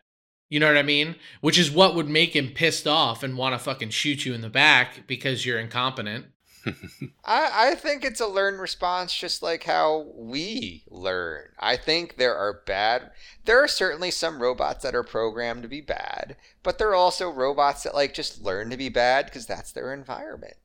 you 0.49 0.59
know 0.59 0.67
what 0.67 0.77
I 0.77 0.83
mean? 0.83 1.15
Which 1.41 1.59
is 1.59 1.69
what 1.69 1.95
would 1.95 2.07
make 2.07 2.35
him 2.35 2.51
pissed 2.53 2.87
off 2.87 3.23
and 3.23 3.37
want 3.37 3.53
to 3.53 3.59
fucking 3.59 3.89
shoot 3.89 4.25
you 4.25 4.33
in 4.33 4.41
the 4.41 4.49
back 4.49 5.05
because 5.07 5.45
you're 5.45 5.59
incompetent. 5.59 6.27
I, 7.25 7.71
I 7.71 7.75
think 7.75 8.03
it's 8.03 8.19
a 8.19 8.27
learned 8.27 8.59
response 8.59 9.13
just 9.13 9.41
like 9.41 9.63
how 9.63 10.07
we 10.15 10.83
learn. 10.89 11.49
I 11.59 11.77
think 11.77 12.17
there 12.17 12.35
are 12.35 12.61
bad 12.65 13.11
there 13.47 13.63
are 13.63 13.67
certainly 13.67 14.11
some 14.11 14.41
robots 14.41 14.83
that 14.83 14.93
are 14.93 15.03
programmed 15.03 15.63
to 15.63 15.69
be 15.69 15.81
bad, 15.81 16.35
but 16.63 16.77
there 16.77 16.89
are 16.89 16.95
also 16.95 17.29
robots 17.29 17.83
that 17.83 17.95
like 17.95 18.13
just 18.13 18.43
learn 18.43 18.69
to 18.69 18.77
be 18.77 18.89
bad 18.89 19.25
because 19.25 19.45
that's 19.45 19.71
their 19.71 19.93
environment. 19.93 20.55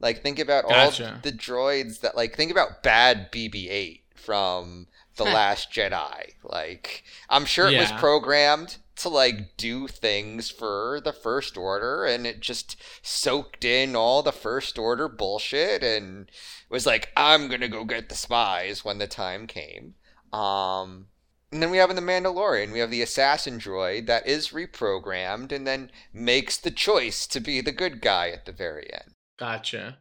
Like 0.00 0.20
think 0.20 0.40
about 0.40 0.68
Gotcha. 0.68 1.12
all 1.14 1.18
the 1.22 1.32
droids 1.32 2.00
that 2.00 2.16
like 2.16 2.36
think 2.36 2.50
about 2.50 2.82
bad 2.82 3.30
BB-8 3.30 4.00
from 4.16 4.88
The 5.16 5.24
Last 5.24 5.70
Jedi. 5.70 6.32
Like 6.42 7.04
I'm 7.30 7.44
sure 7.44 7.70
it 7.70 7.78
was 7.78 7.92
programmed 7.92 8.78
to 8.96 9.08
like 9.08 9.56
do 9.56 9.88
things 9.88 10.50
for 10.50 11.00
the 11.04 11.12
first 11.12 11.56
order 11.56 12.04
and 12.04 12.26
it 12.26 12.40
just 12.40 12.76
soaked 13.02 13.64
in 13.64 13.96
all 13.96 14.22
the 14.22 14.32
first 14.32 14.78
order 14.78 15.08
bullshit 15.08 15.82
and 15.82 16.30
was 16.70 16.86
like 16.86 17.10
I'm 17.16 17.48
going 17.48 17.60
to 17.60 17.68
go 17.68 17.84
get 17.84 18.08
the 18.08 18.14
spies 18.14 18.84
when 18.84 18.98
the 18.98 19.06
time 19.06 19.46
came. 19.46 19.94
Um 20.32 21.06
and 21.54 21.62
then 21.62 21.70
we 21.70 21.76
have 21.76 21.88
in 21.88 21.94
the 21.94 22.02
Mandalorian, 22.02 22.72
we 22.72 22.80
have 22.80 22.90
the 22.90 23.02
assassin 23.02 23.60
droid 23.60 24.06
that 24.06 24.26
is 24.26 24.48
reprogrammed 24.48 25.52
and 25.52 25.64
then 25.64 25.92
makes 26.12 26.56
the 26.56 26.72
choice 26.72 27.28
to 27.28 27.38
be 27.38 27.60
the 27.60 27.70
good 27.70 28.00
guy 28.00 28.30
at 28.30 28.44
the 28.44 28.50
very 28.50 28.92
end. 28.92 29.14
Gotcha. 29.38 29.98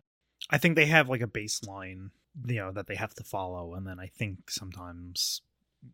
I 0.49 0.57
think 0.57 0.75
they 0.75 0.87
have 0.87 1.09
like 1.09 1.21
a 1.21 1.27
baseline, 1.27 2.09
you 2.47 2.55
know, 2.55 2.71
that 2.71 2.87
they 2.87 2.95
have 2.95 3.13
to 3.15 3.23
follow, 3.23 3.75
and 3.75 3.85
then 3.85 3.99
I 3.99 4.07
think 4.07 4.49
sometimes 4.49 5.41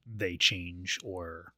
they 0.06 0.38
change 0.38 0.98
or 1.04 1.54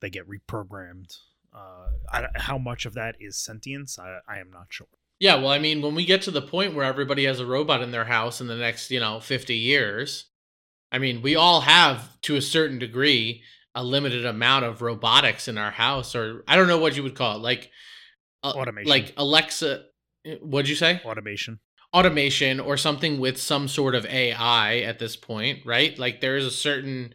they 0.00 0.10
get 0.10 0.28
reprogrammed. 0.28 1.16
Uh, 1.54 1.90
I, 2.12 2.26
how 2.36 2.58
much 2.58 2.86
of 2.86 2.94
that 2.94 3.16
is 3.18 3.38
sentience? 3.38 3.98
I, 3.98 4.18
I 4.28 4.38
am 4.38 4.50
not 4.50 4.66
sure. 4.68 4.88
Yeah, 5.18 5.36
well, 5.36 5.48
I 5.48 5.58
mean, 5.58 5.80
when 5.80 5.94
we 5.94 6.04
get 6.04 6.22
to 6.22 6.30
the 6.30 6.42
point 6.42 6.74
where 6.74 6.84
everybody 6.84 7.24
has 7.24 7.40
a 7.40 7.46
robot 7.46 7.80
in 7.80 7.90
their 7.90 8.04
house 8.04 8.40
in 8.40 8.48
the 8.48 8.56
next, 8.56 8.90
you 8.90 9.00
know, 9.00 9.18
50 9.20 9.54
years, 9.54 10.26
I 10.92 10.98
mean, 10.98 11.22
we 11.22 11.34
all 11.36 11.62
have, 11.62 12.20
to 12.22 12.36
a 12.36 12.42
certain 12.42 12.78
degree, 12.78 13.42
a 13.74 13.82
limited 13.82 14.26
amount 14.26 14.66
of 14.66 14.82
robotics 14.82 15.48
in 15.48 15.56
our 15.56 15.70
house, 15.70 16.14
or 16.14 16.44
I 16.46 16.56
don't 16.56 16.68
know 16.68 16.78
what 16.78 16.96
you 16.96 17.02
would 17.02 17.14
call 17.14 17.36
it, 17.36 17.42
like 17.42 17.70
uh, 18.42 18.52
Automation. 18.54 18.90
like 18.90 19.14
Alexa. 19.16 19.84
What'd 20.40 20.68
you 20.68 20.76
say? 20.76 21.00
Automation. 21.04 21.60
automation 21.94 22.60
or 22.60 22.76
something 22.76 23.18
with 23.18 23.40
some 23.40 23.68
sort 23.68 23.94
of 23.94 24.04
AI 24.06 24.78
at 24.78 24.98
this 24.98 25.16
point, 25.16 25.60
right? 25.64 25.98
Like 25.98 26.20
there 26.20 26.36
is 26.36 26.44
a 26.44 26.50
certain 26.50 27.14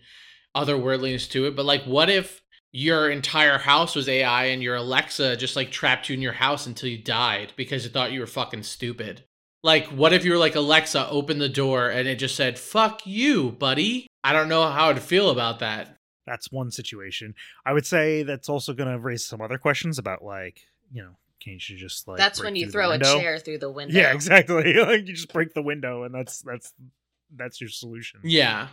otherworldliness 0.55 1.29
to 1.31 1.45
it, 1.45 1.55
but 1.55 1.65
like 1.65 1.83
what 1.83 2.09
if 2.09 2.40
your 2.71 3.09
entire 3.09 3.57
house 3.57 3.95
was 3.95 4.07
AI 4.07 4.45
and 4.45 4.63
your 4.63 4.75
Alexa 4.75 5.37
just 5.37 5.55
like 5.55 5.71
trapped 5.71 6.09
you 6.09 6.15
in 6.15 6.21
your 6.21 6.33
house 6.33 6.65
until 6.65 6.89
you 6.89 6.97
died 6.97 7.53
because 7.55 7.85
it 7.85 7.93
thought 7.93 8.11
you 8.11 8.19
were 8.19 8.27
fucking 8.27 8.63
stupid? 8.63 9.23
Like 9.63 9.87
what 9.87 10.13
if 10.13 10.25
you 10.25 10.31
were 10.31 10.37
like 10.37 10.55
Alexa, 10.55 11.09
open 11.09 11.39
the 11.39 11.49
door 11.49 11.89
and 11.89 12.07
it 12.07 12.15
just 12.15 12.35
said 12.35 12.57
"fuck 12.57 13.05
you, 13.05 13.51
buddy"? 13.51 14.07
I 14.23 14.33
don't 14.33 14.49
know 14.49 14.67
how 14.69 14.89
I'd 14.89 15.01
feel 15.01 15.29
about 15.29 15.59
that. 15.59 15.97
That's 16.25 16.51
one 16.51 16.71
situation. 16.71 17.35
I 17.65 17.73
would 17.73 17.85
say 17.85 18.23
that's 18.23 18.49
also 18.49 18.73
going 18.73 18.91
to 18.91 18.99
raise 18.99 19.25
some 19.25 19.41
other 19.41 19.57
questions 19.57 19.97
about 19.97 20.23
like, 20.23 20.61
you 20.91 21.01
know, 21.01 21.15
can't 21.43 21.67
you 21.67 21.75
just 21.75 22.07
like 22.07 22.17
That's 22.17 22.41
when 22.41 22.55
you 22.55 22.69
throw 22.69 22.91
a 22.91 22.99
chair 22.99 23.39
through 23.39 23.57
the 23.57 23.71
window. 23.71 23.99
Yeah, 23.99 24.13
exactly. 24.13 24.73
like 24.75 25.07
you 25.07 25.13
just 25.13 25.33
break 25.33 25.53
the 25.53 25.61
window, 25.61 26.03
and 26.03 26.13
that's 26.13 26.41
that's 26.41 26.73
that's 27.35 27.59
your 27.59 27.69
solution. 27.69 28.19
Yeah. 28.23 28.67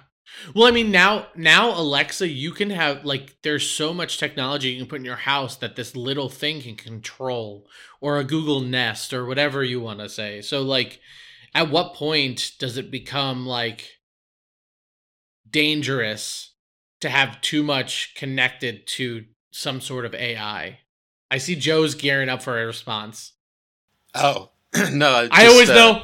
Well, 0.55 0.67
I 0.67 0.71
mean, 0.71 0.91
now 0.91 1.29
now 1.35 1.79
Alexa, 1.79 2.29
you 2.29 2.53
can 2.53 2.71
have 2.71 3.05
like 3.05 3.37
there's 3.43 3.69
so 3.69 3.93
much 3.93 4.19
technology 4.19 4.71
you 4.71 4.79
can 4.79 4.89
put 4.89 5.01
in 5.01 5.05
your 5.05 5.17
house 5.17 5.57
that 5.57 5.77
this 5.77 5.97
little 5.97 6.29
thing 6.29 6.63
can 6.63 6.77
control, 6.77 7.67
or 8.01 8.19
a 8.19 8.25
Google 8.25 8.61
Nest, 8.61 9.13
or 9.13 9.27
whatever 9.27 9.65
you 9.65 9.81
want 9.81 10.01
to 10.01 10.09
say. 10.09 10.41
So, 10.41 10.63
like, 10.63 11.01
at 11.55 11.71
what 11.71 11.95
point 11.95 12.53
does 12.59 12.77
it 12.77 12.91
become 12.91 13.47
like 13.47 13.99
dangerous 15.51 16.53
to 17.01 17.09
have 17.09 17.41
too 17.41 17.63
much 17.63 18.15
connected 18.15 18.87
to 18.87 19.25
some 19.51 19.81
sort 19.81 20.05
of 20.05 20.15
AI? 20.15 20.81
I 21.31 21.39
see 21.39 21.57
Joe's 21.57 21.95
gearing 21.95 22.29
up 22.29 22.43
for 22.43 22.61
a 22.61 22.67
response. 22.67 23.33
Oh 24.15 24.51
no! 24.93 25.29
I 25.31 25.47
always 25.47 25.69
uh, 25.69 25.75
know 25.75 26.03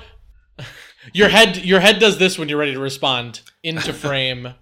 your 1.12 1.28
head. 1.28 1.64
Your 1.64 1.80
head 1.80 1.98
does 1.98 2.18
this 2.18 2.38
when 2.38 2.48
you're 2.48 2.58
ready 2.58 2.74
to 2.74 2.80
respond 2.80 3.40
into 3.64 3.92
frame. 3.92 4.54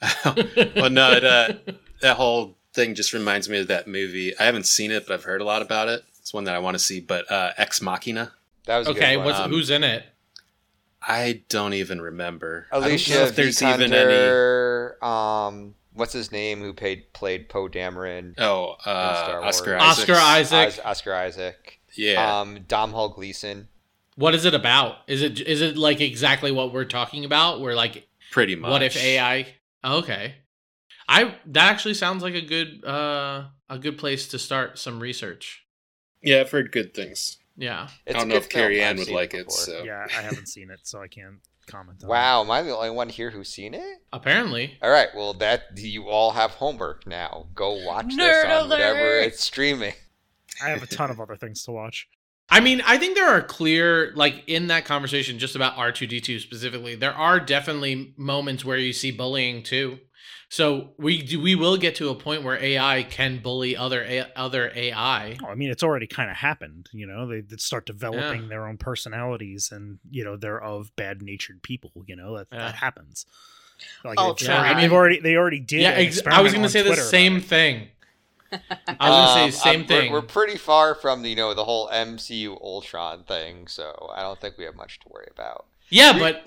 well, 0.24 0.90
no, 0.90 1.12
it, 1.12 1.24
uh, 1.24 1.52
that 2.00 2.16
whole 2.16 2.56
thing 2.72 2.94
just 2.94 3.12
reminds 3.12 3.48
me 3.48 3.58
of 3.58 3.68
that 3.68 3.86
movie. 3.88 4.38
I 4.38 4.44
haven't 4.44 4.66
seen 4.66 4.90
it, 4.90 5.06
but 5.06 5.14
I've 5.14 5.24
heard 5.24 5.40
a 5.40 5.44
lot 5.44 5.62
about 5.62 5.88
it. 5.88 6.04
It's 6.20 6.32
one 6.32 6.44
that 6.44 6.54
I 6.54 6.58
want 6.58 6.74
to 6.74 6.78
see. 6.78 7.00
But 7.00 7.30
uh, 7.30 7.52
Ex 7.56 7.80
Machina, 7.82 8.32
That 8.66 8.78
was 8.78 8.88
a 8.88 8.90
okay, 8.92 9.12
good 9.12 9.16
one. 9.18 9.26
what's 9.26 9.38
Um, 9.40 9.50
who's 9.50 9.70
in 9.70 9.84
it? 9.84 10.04
I 11.08 11.42
don't 11.48 11.72
even 11.74 12.00
remember. 12.00 12.66
I 12.72 12.76
don't 12.76 12.84
Alicia 12.88 13.24
if 13.26 13.36
there's 13.36 13.62
even 13.62 13.92
any. 13.92 14.12
Vikander, 14.12 15.02
um, 15.02 15.74
what's 15.94 16.12
his 16.12 16.32
name 16.32 16.60
who 16.60 16.72
played 16.72 17.12
played 17.12 17.48
Poe 17.48 17.68
Dameron? 17.68 18.34
Oh, 18.38 18.76
uh, 18.84 19.24
Star 19.24 19.40
Wars. 19.40 19.54
Oscar 19.56 19.76
Oscar 19.78 20.14
Isaac. 20.14 20.66
Os- 20.68 20.80
Oscar 20.84 21.14
Isaac. 21.14 21.80
Yeah, 21.94 22.40
Um, 22.40 22.58
Domhnall 22.68 23.08
Gleeson. 23.10 23.68
What 24.16 24.34
is 24.34 24.44
it 24.44 24.52
about? 24.54 24.96
Is 25.06 25.22
it 25.22 25.40
is 25.40 25.60
it 25.62 25.76
like 25.76 26.00
exactly 26.00 26.50
what 26.50 26.72
we're 26.72 26.84
talking 26.84 27.24
about? 27.24 27.60
Where 27.60 27.74
like, 27.74 28.05
pretty 28.36 28.54
much. 28.54 28.70
what 28.70 28.82
if 28.82 28.96
AI? 28.96 29.46
Okay, 29.82 30.34
I 31.08 31.34
that 31.46 31.70
actually 31.72 31.94
sounds 31.94 32.22
like 32.22 32.34
a 32.34 32.42
good 32.42 32.84
uh 32.84 33.46
a 33.70 33.78
good 33.78 33.96
place 33.98 34.28
to 34.28 34.38
start 34.38 34.78
some 34.78 35.00
research. 35.00 35.64
Yeah, 36.22 36.40
I've 36.40 36.50
heard 36.50 36.70
good 36.70 36.92
things. 36.94 37.38
Yeah, 37.56 37.88
It's 38.04 38.14
I 38.14 38.18
don't 38.18 38.28
know 38.28 38.34
if 38.36 38.48
Carrie 38.50 38.76
film. 38.76 38.88
Ann 38.90 38.96
would 38.98 39.08
like 39.10 39.32
it. 39.32 39.46
before. 39.46 39.64
So 39.64 39.82
Yeah, 39.84 40.06
I 40.10 40.20
haven't 40.20 40.46
seen 40.54 40.70
it, 40.70 40.80
so 40.82 41.00
I 41.00 41.08
can't 41.08 41.36
comment. 41.66 42.02
on 42.02 42.08
Wow, 42.10 42.42
am 42.42 42.50
I 42.50 42.60
the 42.62 42.76
only 42.76 42.90
one 42.90 43.08
here 43.08 43.30
who's 43.30 43.48
seen 43.48 43.72
it? 43.72 43.98
apparently. 44.12 44.76
All 44.82 44.90
right, 44.90 45.08
well 45.16 45.32
that 45.34 45.62
you 45.76 46.08
all 46.08 46.32
have 46.32 46.50
homework 46.52 47.06
now. 47.06 47.46
Go 47.54 47.82
watch 47.86 48.14
this 48.14 48.16
Nerd 48.44 48.62
on 48.62 48.68
whatever 48.68 49.18
it's 49.20 49.42
streaming. 49.42 49.94
I 50.62 50.68
have 50.68 50.82
a 50.82 50.86
ton 50.86 51.10
of 51.14 51.18
other 51.20 51.36
things 51.36 51.62
to 51.64 51.72
watch. 51.72 52.08
I 52.48 52.60
mean, 52.60 52.80
I 52.86 52.96
think 52.96 53.16
there 53.16 53.28
are 53.28 53.42
clear, 53.42 54.12
like 54.14 54.44
in 54.46 54.68
that 54.68 54.84
conversation 54.84 55.38
just 55.38 55.56
about 55.56 55.74
R2D2 55.76 56.40
specifically, 56.40 56.94
there 56.94 57.12
are 57.12 57.40
definitely 57.40 58.14
moments 58.16 58.64
where 58.64 58.78
you 58.78 58.92
see 58.92 59.10
bullying 59.10 59.62
too. 59.64 59.98
So 60.48 60.90
we 60.96 61.22
do, 61.22 61.40
we 61.40 61.56
will 61.56 61.76
get 61.76 61.96
to 61.96 62.08
a 62.08 62.14
point 62.14 62.44
where 62.44 62.56
AI 62.56 63.02
can 63.02 63.38
bully 63.42 63.76
other 63.76 64.02
A- 64.04 64.30
other 64.36 64.70
AI. 64.76 65.36
Oh, 65.44 65.48
I 65.48 65.56
mean, 65.56 65.70
it's 65.72 65.82
already 65.82 66.06
kind 66.06 66.30
of 66.30 66.36
happened. 66.36 66.86
You 66.92 67.08
know, 67.08 67.26
they, 67.26 67.40
they 67.40 67.56
start 67.56 67.84
developing 67.84 68.42
Yeah. 68.42 68.48
their 68.48 68.68
own 68.68 68.76
personalities, 68.76 69.70
and 69.72 69.98
you 70.08 70.22
know, 70.22 70.36
they're 70.36 70.62
of 70.62 70.94
bad-natured 70.94 71.62
people. 71.64 71.90
You 72.06 72.14
know, 72.14 72.36
that 72.38 72.46
Yeah. 72.52 72.58
that 72.58 72.76
happens. 72.76 73.26
Like, 74.04 74.20
Oh, 74.20 74.30
it's 74.32 74.44
try. 74.44 74.54
already- 74.54 74.68
I 74.70 74.74
mean- 74.74 74.82
they've 74.82 74.92
already 74.92 75.20
they 75.20 75.34
already 75.34 75.58
did. 75.60 75.80
yeah, 75.82 75.90
ex- 75.90 76.22
I 76.24 76.40
was 76.42 76.52
going 76.52 76.62
to 76.62 76.68
say 76.68 76.82
the 76.82 76.90
Twitter 76.90 77.02
about 77.02 77.10
same 77.10 77.36
it. 77.38 77.44
thing. 77.44 77.88
I 79.00 79.10
was 79.10 79.34
going 79.34 79.50
to 79.50 79.56
say 79.56 79.70
Um, 79.70 79.72
same 79.74 79.80
I'm- 79.80 79.88
thing. 79.88 80.12
We're, 80.12 80.20
we're 80.20 80.26
pretty 80.26 80.56
far 80.56 80.94
from 80.94 81.22
the, 81.22 81.30
you 81.30 81.36
know 81.36 81.54
the 81.54 81.64
whole 81.64 81.88
MCU 81.88 82.60
Ultron 82.60 83.24
thing, 83.24 83.66
so 83.66 84.10
I 84.14 84.22
don't 84.22 84.40
think 84.40 84.56
we 84.58 84.64
have 84.64 84.76
much 84.76 85.00
to 85.00 85.08
worry 85.08 85.28
about. 85.30 85.66
yeah, 85.88 86.18
but 86.18 86.44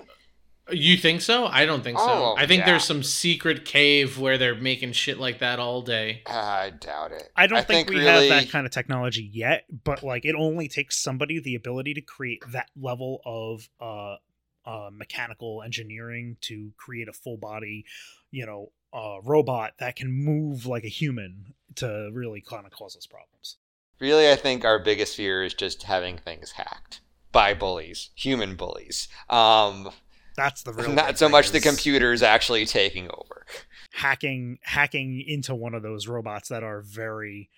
You 0.72 0.96
think 0.96 1.20
so? 1.20 1.46
I 1.46 1.66
don't 1.66 1.82
think 1.82 1.98
Oh, 2.00 2.06
so. 2.06 2.34
I 2.40 2.46
think 2.46 2.60
yeah. 2.60 2.66
there's 2.66 2.84
some 2.84 3.02
secret 3.02 3.64
cave 3.64 4.18
where 4.18 4.38
they're 4.38 4.54
making 4.54 4.92
shit 4.92 5.18
like 5.18 5.40
that 5.40 5.58
all 5.58 5.82
day. 5.82 6.22
I 6.26 6.70
doubt 6.70 7.10
it. 7.10 7.28
I 7.34 7.48
don't 7.48 7.66
think, 7.66 7.88
we 7.90 7.96
really, 7.96 8.28
have 8.28 8.44
that 8.44 8.50
kind 8.52 8.66
of 8.66 8.72
technology 8.72 9.28
yet, 9.32 9.64
but 9.84 10.02
like 10.04 10.24
it 10.24 10.36
only 10.36 10.68
takes 10.68 10.96
somebody 10.96 11.40
the 11.40 11.56
ability 11.56 11.94
to 11.94 12.00
create 12.00 12.42
that 12.52 12.68
level 12.80 13.20
of 13.24 13.68
uh, 13.80 14.16
uh, 14.64 14.90
mechanical 14.92 15.62
engineering 15.64 16.36
to 16.42 16.70
create 16.76 17.08
a 17.08 17.12
full 17.12 17.36
body, 17.36 17.84
you 18.30 18.46
know, 18.46 18.70
uh, 18.92 19.18
robot 19.22 19.72
that 19.78 19.96
can 19.96 20.10
move 20.10 20.66
like 20.66 20.84
a 20.84 20.88
human 20.88 21.54
to 21.76 22.10
really 22.12 22.40
kind 22.40 22.66
of 22.66 22.72
cause 22.72 22.96
us 22.96 23.06
problems. 23.06 23.56
Really, 24.00 24.30
I 24.30 24.36
think 24.36 24.64
our 24.64 24.78
biggest 24.78 25.16
fear 25.16 25.42
is 25.44 25.54
just 25.54 25.82
having 25.84 26.18
things 26.18 26.52
hacked 26.52 27.00
by 27.32 27.54
bullies, 27.54 28.10
human 28.14 28.56
bullies. 28.56 29.08
Um, 29.28 29.90
That's 30.36 30.62
the 30.62 30.72
real 30.72 30.92
not 30.92 31.18
so 31.18 31.28
much 31.28 31.50
the 31.50 31.60
computers 31.60 32.22
actually 32.22 32.64
taking 32.66 33.06
over. 33.10 33.44
hacking 33.92 34.58
hacking 34.62 35.22
into 35.26 35.54
one 35.54 35.74
of 35.74 35.82
those 35.82 36.08
robots 36.08 36.48
that 36.48 36.62
are 36.62 36.80
very 36.80 37.50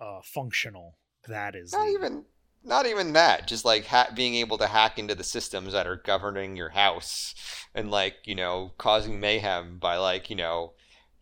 uh, 0.00 0.20
functional. 0.24 0.96
That 1.28 1.54
is 1.54 1.72
Not 1.72 1.84
the- 1.86 1.92
even, 1.92 2.24
not 2.64 2.86
even 2.86 3.12
that. 3.12 3.46
Just 3.46 3.64
like 3.64 3.86
ha- 3.86 4.10
being 4.14 4.34
able 4.36 4.56
to 4.58 4.66
hack 4.66 4.98
into 4.98 5.14
the 5.14 5.22
systems 5.24 5.72
that 5.74 5.86
are 5.86 5.96
governing 5.96 6.56
your 6.56 6.70
house, 6.70 7.34
and 7.74 7.90
like 7.90 8.16
you 8.24 8.34
know, 8.34 8.72
causing 8.78 9.20
mayhem 9.20 9.78
by 9.78 9.96
like 9.98 10.30
you 10.30 10.36
know, 10.36 10.72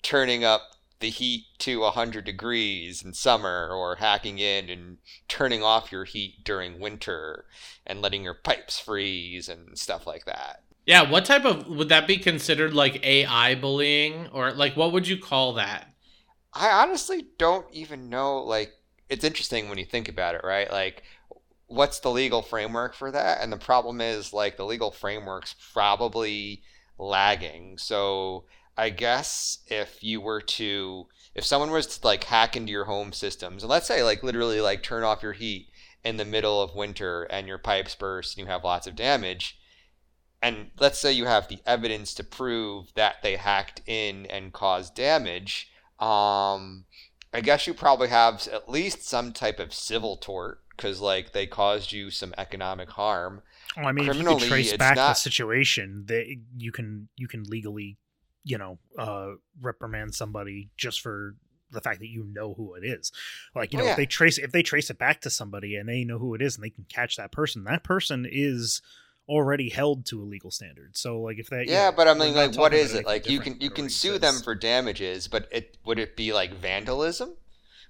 turning 0.03 0.45
up 0.45 0.63
the 1.01 1.11
heat 1.11 1.45
to 1.59 1.81
100 1.81 2.25
degrees 2.25 3.03
in 3.03 3.15
summer 3.15 3.69
or 3.71 3.97
hacking 3.97 4.39
in 4.39 4.69
and 4.69 4.99
turning 5.29 5.63
off 5.63 5.93
your 5.93 6.05
heat 6.05 6.43
during 6.45 6.81
winter 6.81 7.45
and 7.87 8.03
letting 8.03 8.25
your 8.25 8.35
pipes 8.35 8.81
freeze 8.81 9.49
and 9.49 9.79
stuff 9.79 10.07
like 10.07 10.25
that. 10.25 10.63
Yeah, 10.87 11.09
what 11.09 11.25
type 11.25 11.45
of 11.45 11.69
would 11.69 11.91
that 11.91 12.07
be 12.07 12.17
considered 12.17 12.75
like 12.75 13.05
AI 13.05 13.55
bullying 13.55 14.29
or 14.33 14.53
like 14.53 14.77
what 14.77 14.93
would 14.93 15.07
you 15.07 15.19
call 15.19 15.53
that? 15.55 15.89
I 16.53 16.71
honestly 16.83 17.27
don't 17.39 17.67
even 17.73 18.09
know. 18.09 18.39
Like, 18.39 18.73
it's 19.09 19.25
interesting 19.25 19.69
when 19.69 19.79
you 19.79 19.85
think 19.85 20.09
about 20.09 20.35
it, 20.35 20.43
right? 20.45 20.71
Like, 20.71 21.03
what's 21.67 22.01
the 22.01 22.11
legal 22.11 22.43
framework 22.43 22.95
for 22.95 23.11
that? 23.11 23.43
And 23.43 23.53
the 23.53 23.59
problem 23.59 24.01
is, 24.01 24.33
like, 24.33 24.57
the 24.57 24.67
legal 24.67 24.91
framework's 24.91 25.55
probably 25.73 26.63
lagging. 26.99 27.79
So, 27.79 28.45
I 28.79 28.91
guess 28.91 29.59
if 29.67 30.03
you 30.03 30.21
were 30.21 30.41
to, 30.41 31.07
if 31.35 31.45
someone 31.45 31.71
was 31.71 31.87
to, 31.87 32.07
like, 32.07 32.25
hack 32.25 32.57
into 32.57 32.73
your 32.73 32.85
home 32.87 33.12
systems, 33.12 33.62
and 33.62 33.71
let's 33.71 33.87
say, 33.87 34.03
like, 34.03 34.23
literally, 34.23 34.61
like, 34.61 34.83
turn 34.83 35.03
off 35.03 35.23
your 35.23 35.35
heat 35.35 35.69
in 36.05 36.17
the 36.17 36.25
middle 36.25 36.62
of 36.62 36.75
winter 36.75 37.25
and 37.25 37.47
your 37.47 37.59
pipes 37.59 37.95
burst 37.95 38.38
and 38.38 38.47
you 38.47 38.51
have 38.51 38.64
lots 38.64 38.87
of 38.87 38.97
damage, 38.97 39.59
and 40.41 40.71
let's 40.79 40.99
say 40.99 41.12
you 41.12 41.27
have 41.27 41.49
the 41.49 41.59
evidence 41.67 42.14
to 42.14 42.25
prove 42.25 42.95
that 42.95 43.17
they 43.23 43.37
hacked 43.37 43.83
in 43.87 44.25
and 44.27 44.53
caused 44.53 44.95
damage 44.95 45.71
um, 45.99 46.85
I 47.35 47.41
guess 47.43 47.67
you 47.67 47.75
probably 47.75 48.09
have 48.09 48.47
at 48.53 48.69
least 48.69 49.07
some 49.07 49.33
type 49.33 49.59
of 49.59 49.75
civil 49.75 50.17
tort 50.17 50.61
because, 50.71 51.01
like, 51.01 51.33
they 51.33 51.47
caused 51.47 51.93
you 51.93 52.11
some 52.11 52.33
economic 52.38 52.91
harm. 52.91 53.43
Well, 53.77 53.87
I 53.87 53.93
mean, 53.93 54.09
if 54.09 54.17
you 54.17 54.38
trace 54.38 54.77
back 54.77 54.95
the 54.95 55.14
situation, 55.14 56.05
that 56.07 56.27
you 56.57 56.71
can 56.71 57.09
you 57.17 57.27
can 57.27 57.43
legally, 57.45 57.99
you 58.49 58.57
know, 58.57 58.79
uh, 58.99 59.33
reprimand 59.61 60.15
somebody 60.15 60.71
just 60.77 61.01
for 61.03 61.37
the 61.71 61.83
fact 61.83 62.01
that 62.01 62.09
you 62.09 62.25
know 62.25 62.55
who 62.55 62.75
it 62.75 62.85
is. 62.85 63.13
Like, 63.55 63.73
you 63.73 63.79
Oh, 63.79 63.83
know, 63.83 63.87
yeah. 63.87 63.91
if 63.93 63.97
they 63.99 64.07
trace 64.07 64.39
if 64.39 64.53
they 64.53 64.63
trace 64.63 64.89
it 64.89 64.99
back 64.99 65.21
to 65.21 65.31
somebody 65.31 65.77
and 65.77 65.87
they 65.89 66.03
know 66.03 66.19
who 66.19 66.35
it 66.35 66.41
is 66.41 66.57
and 66.57 66.65
they 66.65 66.71
can 66.71 66.87
catch 66.89 67.17
that 67.17 67.31
person, 67.31 67.65
that 67.65 67.85
person 67.85 68.27
is 68.31 68.81
already 69.29 69.69
held 69.69 70.07
to 70.07 70.23
a 70.23 70.25
legal 70.25 70.51
standard. 70.51 70.97
So, 70.97 71.21
like, 71.21 71.39
if 71.39 71.51
that 71.51 71.67
you 71.67 71.73
Yeah, 71.73 71.91
know, 71.91 71.97
but 71.97 72.09
I 72.09 72.15
mean, 72.15 72.35
like, 72.35 72.57
what 72.57 72.73
is 72.73 72.95
it? 72.95 73.05
Like, 73.05 73.29
you 73.29 73.39
can 73.41 73.61
you 73.61 73.69
can 73.71 73.91
sue 73.91 74.19
them 74.19 74.37
for 74.37 74.55
damages, 74.55 75.29
but 75.29 75.47
it 75.53 75.77
would 75.85 75.99
it 75.99 76.17
be 76.17 76.33
like 76.33 76.55
vandalism? 76.55 77.37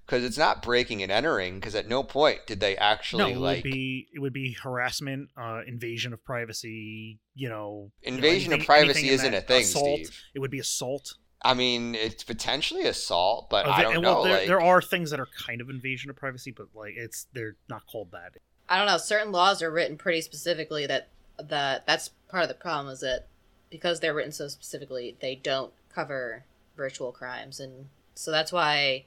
Because 0.04 0.24
it's 0.24 0.38
not 0.38 0.62
breaking 0.62 1.02
and 1.02 1.12
entering. 1.12 1.60
Because 1.60 1.74
at 1.76 1.86
no 1.88 2.02
point 2.02 2.40
did 2.46 2.58
they 2.60 2.76
actually 2.76 3.34
no, 3.34 3.38
it 3.38 3.38
like 3.38 3.56
would 3.58 3.72
be 3.72 4.08
it 4.12 4.18
would 4.18 4.32
be 4.32 4.52
harassment, 4.54 5.28
uh, 5.36 5.60
invasion 5.66 6.12
of 6.12 6.24
privacy. 6.24 7.20
You 7.38 7.48
know, 7.48 7.90
you 8.02 8.10
know, 8.10 8.16
invasion 8.16 8.52
anything- 8.52 8.60
of 8.62 8.66
privacy 8.66 9.08
isn't 9.10 9.32
a 9.32 9.40
thing, 9.40 9.62
assault, 9.62 10.00
Steve. 10.00 10.22
It 10.34 10.40
would 10.40 10.50
be 10.50 10.58
assault. 10.58 11.14
I 11.40 11.54
mean, 11.54 11.94
it's 11.94 12.24
potentially 12.24 12.84
assault, 12.86 13.48
but 13.48 13.64
I 13.64 13.76
there- 13.76 13.84
don't 13.84 13.94
and 13.94 14.02
know. 14.02 14.14
well, 14.14 14.22
there, 14.24 14.38
like, 14.38 14.46
there 14.48 14.60
are 14.60 14.82
things 14.82 15.10
that 15.12 15.20
are 15.20 15.28
kind 15.46 15.60
of 15.60 15.70
invasion 15.70 16.10
of 16.10 16.16
privacy, 16.16 16.50
but 16.50 16.66
like 16.74 16.94
it's 16.96 17.28
they're 17.32 17.54
not 17.68 17.86
called 17.86 18.10
that. 18.10 18.32
I 18.68 18.76
don't 18.76 18.86
know. 18.86 18.98
Certain 18.98 19.30
laws 19.30 19.62
are 19.62 19.70
written 19.70 19.96
pretty 19.96 20.20
specifically 20.20 20.84
that 20.86 21.08
that 21.38 21.86
that's 21.86 22.08
part 22.28 22.42
of 22.42 22.48
the 22.48 22.54
problem 22.56 22.92
is 22.92 23.00
that 23.00 23.28
because 23.70 24.00
they're 24.00 24.14
written 24.14 24.32
so 24.32 24.48
specifically, 24.48 25.16
they 25.20 25.36
don't 25.36 25.72
cover 25.94 26.44
virtual 26.76 27.12
crimes, 27.12 27.60
and 27.60 27.88
so 28.16 28.32
that's 28.32 28.50
why 28.50 29.04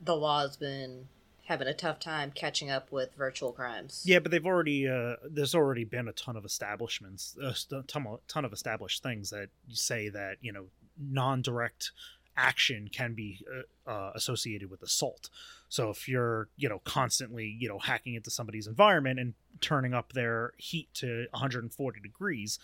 the 0.00 0.14
law's 0.14 0.56
been 0.56 1.08
having 1.48 1.66
a 1.66 1.72
tough 1.72 1.98
time 1.98 2.30
catching 2.30 2.70
up 2.70 2.92
with 2.92 3.14
virtual 3.14 3.52
crimes. 3.52 4.02
Yeah, 4.04 4.18
but 4.18 4.30
they've 4.30 4.44
already 4.44 4.86
uh, 4.86 5.16
there's 5.28 5.54
already 5.54 5.84
been 5.84 6.06
a 6.06 6.12
ton 6.12 6.36
of 6.36 6.44
establishments, 6.44 7.36
a 7.42 7.82
ton 7.84 8.06
of, 8.06 8.20
ton 8.28 8.44
of 8.44 8.52
established 8.52 9.02
things 9.02 9.30
that 9.30 9.48
say 9.70 10.10
that 10.10 10.36
you 10.42 10.52
know 10.52 10.66
non-direct 11.00 11.92
action 12.36 12.90
can 12.92 13.14
be 13.14 13.44
uh, 13.86 13.90
uh, 13.90 14.12
associated 14.14 14.70
with 14.70 14.82
assault. 14.82 15.30
So 15.70 15.88
if 15.88 16.06
you're 16.06 16.48
you 16.56 16.68
know 16.68 16.82
constantly 16.84 17.56
you 17.58 17.66
know 17.66 17.78
hacking 17.78 18.14
into 18.14 18.30
somebody's 18.30 18.66
environment 18.66 19.18
and 19.18 19.32
turning 19.62 19.94
up 19.94 20.12
their 20.12 20.52
heat 20.58 20.92
to 20.94 21.28
140 21.30 22.00
degrees, 22.00 22.58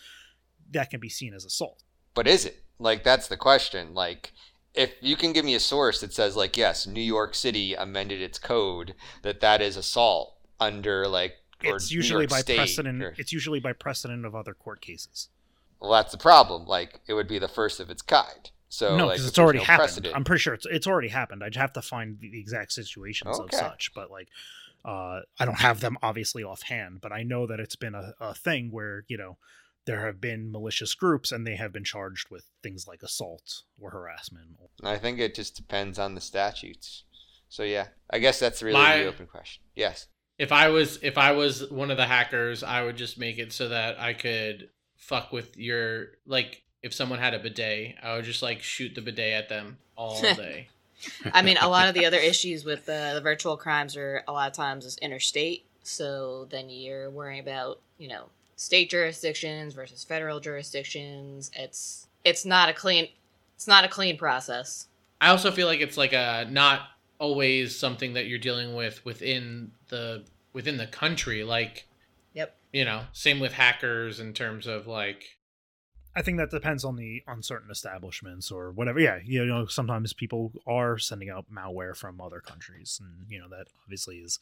that 0.73 0.90
can 0.90 1.01
be 1.01 1.09
seen 1.09 1.33
as 1.33 1.47
assault. 1.47 1.83
But 2.12 2.29
is 2.29 2.44
it? 2.44 2.62
Like 2.79 3.03
that's 3.03 3.29
the 3.29 3.38
question. 3.38 3.94
Like 3.94 4.35
if 4.74 4.92
you 5.00 5.16
can 5.16 5.32
give 5.32 5.44
me 5.44 5.54
a 5.54 5.60
source 5.60 6.00
that 6.00 6.12
says 6.12 6.37
like 6.37 6.56
yes, 6.56 6.87
New 6.87 7.00
York 7.02 7.34
City 7.34 7.74
amended 7.74 8.20
its 8.20 8.38
code 8.38 8.94
that 9.22 9.40
that 9.40 9.60
is 9.62 9.76
assault 9.76 10.34
under 10.60 11.06
like 11.08 11.34
or 11.66 11.76
It's 11.76 11.90
usually 11.92 12.26
by 12.26 12.40
State 12.40 12.56
precedent. 12.56 13.02
or- 13.02 13.14
It's 13.16 13.32
usually 13.32 13.60
by 13.60 13.72
precedent 13.72 14.26
of 14.26 14.34
other 14.34 14.54
court 14.54 14.80
cases. 14.80 15.28
well, 15.80 15.92
that's 15.92 16.12
the 16.12 16.18
problem. 16.18 16.66
Like 16.66 17.00
it 17.06 17.14
would 17.14 17.28
be 17.28 17.38
the 17.38 17.48
first 17.48 17.80
of 17.80 17.90
its 17.90 18.02
kind. 18.02 18.50
So 18.68 18.96
no, 18.96 19.06
because 19.08 19.22
if 19.22 19.28
it's 19.28 19.38
already 19.38 19.58
no 19.60 19.64
happened. 19.64 19.87
precedent- 19.87 20.16
I'm 20.16 20.24
pretty 20.24 20.40
sure 20.40 20.54
it's 20.54 20.66
it's 20.66 20.87
already 20.87 21.08
happened. 21.08 21.44
I'd 21.44 21.54
have 21.56 21.72
to 21.74 21.82
find 21.82 22.18
the 22.18 22.30
the 22.30 22.40
exact 22.40 22.72
situations 22.72 23.38
Okay. 23.38 23.56
of 23.56 23.60
such, 23.62 23.92
but 23.94 24.10
like, 24.10 24.28
uh, 24.84 25.20
I 25.38 25.44
don't 25.44 25.60
have 25.60 25.80
them 25.80 25.96
obviously 26.02 26.42
offhand. 26.42 27.00
But 27.00 27.12
I 27.12 27.22
know 27.22 27.46
that 27.46 27.60
it's 27.60 27.76
been 27.76 27.94
a, 27.94 28.14
a 28.20 28.34
thing 28.34 28.70
where 28.72 29.04
you 29.06 29.16
know 29.16 29.38
there 29.87 30.07
have 30.07 30.20
been 30.20 30.51
malicious 30.51 30.94
groups 30.94 31.31
and 31.33 31.47
they 31.47 31.57
have 31.57 31.73
been 31.73 31.85
charged 31.85 32.31
with 32.31 32.44
things 32.62 32.87
like 32.88 33.03
assault 33.03 33.62
or 33.81 33.90
harassment. 33.90 34.57
I 34.83 34.97
think 34.97 35.18
it 35.18 35.35
just 35.35 35.57
depends 35.57 35.99
on 35.99 36.14
the 36.14 36.20
statutes. 36.20 37.05
So 37.49 37.62
yeah, 37.62 37.88
I 38.11 38.18
guess 38.18 38.38
that's 38.38 38.62
really 38.62 38.79
My- 38.81 38.99
the 38.99 39.07
open 39.07 39.27
question. 39.27 39.62
Yes. 39.75 40.09
If 40.37 40.51
I 40.51 40.68
was 40.68 40.99
if 41.03 41.16
I 41.16 41.31
was 41.31 41.70
one 41.70 41.92
of 41.92 41.97
the 41.97 42.07
hackers, 42.07 42.64
I 42.64 42.83
would 42.83 42.97
just 42.97 43.18
make 43.18 43.38
it 43.38 43.53
so 43.53 43.68
that 43.68 44.01
I 44.01 44.14
could 44.14 44.70
fuck 44.97 45.31
with 45.33 45.57
your 45.57 46.07
like 46.27 46.62
if 46.83 46.92
someone 46.92 47.20
had 47.20 47.35
a 47.35 47.38
bidet, 47.38 47.94
I 48.03 48.16
would 48.16 48.25
just 48.25 48.42
like 48.42 48.61
shoot 48.61 48.97
the 48.97 49.01
bidet 49.01 49.33
at 49.33 49.49
them 49.49 49.79
all 49.97 50.20
day. 50.23 50.68
I 51.33 51.42
mean, 51.42 51.57
a 51.61 51.68
lot 51.68 51.88
of 51.88 51.94
the 51.94 52.05
other 52.07 52.18
issues 52.18 52.64
with 52.64 52.87
the, 52.87 53.12
the 53.14 53.20
virtual 53.20 53.57
crimes 53.57 53.97
are 53.97 54.25
a 54.27 54.33
lot 54.33 54.51
of 54.51 54.57
times 54.57 54.85
is 54.85 54.97
interstate. 54.99 55.66
So 55.85 56.47
then 56.51 56.68
you're 56.68 57.11
worrying 57.11 57.40
about 57.40 57.81
you 57.99 58.09
know 58.09 58.25
state 58.56 58.90
jurisdictions 58.90 59.74
versus 59.74 60.04
federal 60.04 60.40
jurisdictions. 60.40 61.50
It's 61.54 62.06
it's 62.24 62.44
not 62.44 62.68
a 62.68 62.72
clean 62.72 63.08
it's 63.54 63.66
not 63.66 63.84
a 63.84 63.88
clean 63.88 64.16
process. 64.16 64.88
I 65.20 65.28
also 65.28 65.50
feel 65.50 65.66
like 65.66 65.80
it's 65.80 65.96
like 65.96 66.12
a 66.12 66.46
not 66.50 66.82
always 67.18 67.78
something 67.78 68.14
that 68.14 68.26
you're 68.26 68.38
dealing 68.38 68.74
with 68.74 69.04
within 69.04 69.70
the 69.88 70.24
within 70.52 70.76
the 70.76 70.86
country. 70.86 71.44
Like, 71.44 71.86
Yep. 72.34 72.56
you 72.72 72.84
know, 72.84 73.02
same 73.12 73.40
with 73.40 73.52
hackers 73.52 74.20
in 74.20 74.32
terms 74.32 74.66
of 74.66 74.86
like, 74.86 75.38
I 76.16 76.22
think 76.22 76.38
that 76.38 76.50
depends 76.50 76.84
on 76.84 76.96
the 76.96 77.22
on 77.26 77.42
certain 77.42 77.70
establishments 77.70 78.50
or 78.50 78.70
whatever. 78.72 79.00
Yeah, 79.00 79.18
you 79.24 79.44
know, 79.44 79.66
sometimes 79.66 80.12
people 80.12 80.52
are 80.66 80.98
sending 80.98 81.30
out 81.30 81.46
malware 81.50 81.96
from 81.96 82.20
other 82.20 82.40
countries, 82.40 83.00
and 83.02 83.26
you 83.30 83.38
know 83.38 83.48
that 83.48 83.66
obviously 83.84 84.16
is 84.16 84.38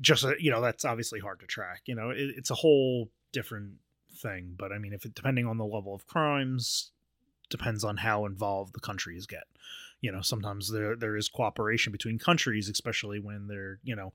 just 0.00 0.24
a, 0.24 0.34
you 0.38 0.50
know 0.50 0.60
that's 0.60 0.84
obviously 0.84 1.20
hard 1.20 1.40
to 1.40 1.46
track. 1.46 1.82
You 1.86 1.94
know, 1.94 2.10
it, 2.10 2.34
it's 2.36 2.50
a 2.50 2.54
whole 2.54 3.08
different 3.32 3.74
thing. 4.14 4.54
But 4.58 4.72
I 4.72 4.78
mean, 4.78 4.92
if 4.92 5.04
it 5.04 5.14
depending 5.14 5.46
on 5.46 5.58
the 5.58 5.64
level 5.64 5.94
of 5.94 6.06
crimes, 6.06 6.90
depends 7.48 7.84
on 7.84 7.98
how 7.98 8.26
involved 8.26 8.74
the 8.74 8.80
countries 8.80 9.26
get. 9.26 9.44
You 10.00 10.12
know, 10.12 10.22
sometimes 10.22 10.70
there 10.72 10.96
there 10.96 11.16
is 11.16 11.28
cooperation 11.28 11.92
between 11.92 12.18
countries, 12.18 12.68
especially 12.68 13.20
when 13.20 13.48
they're 13.48 13.78
you 13.82 13.96
know 13.96 14.12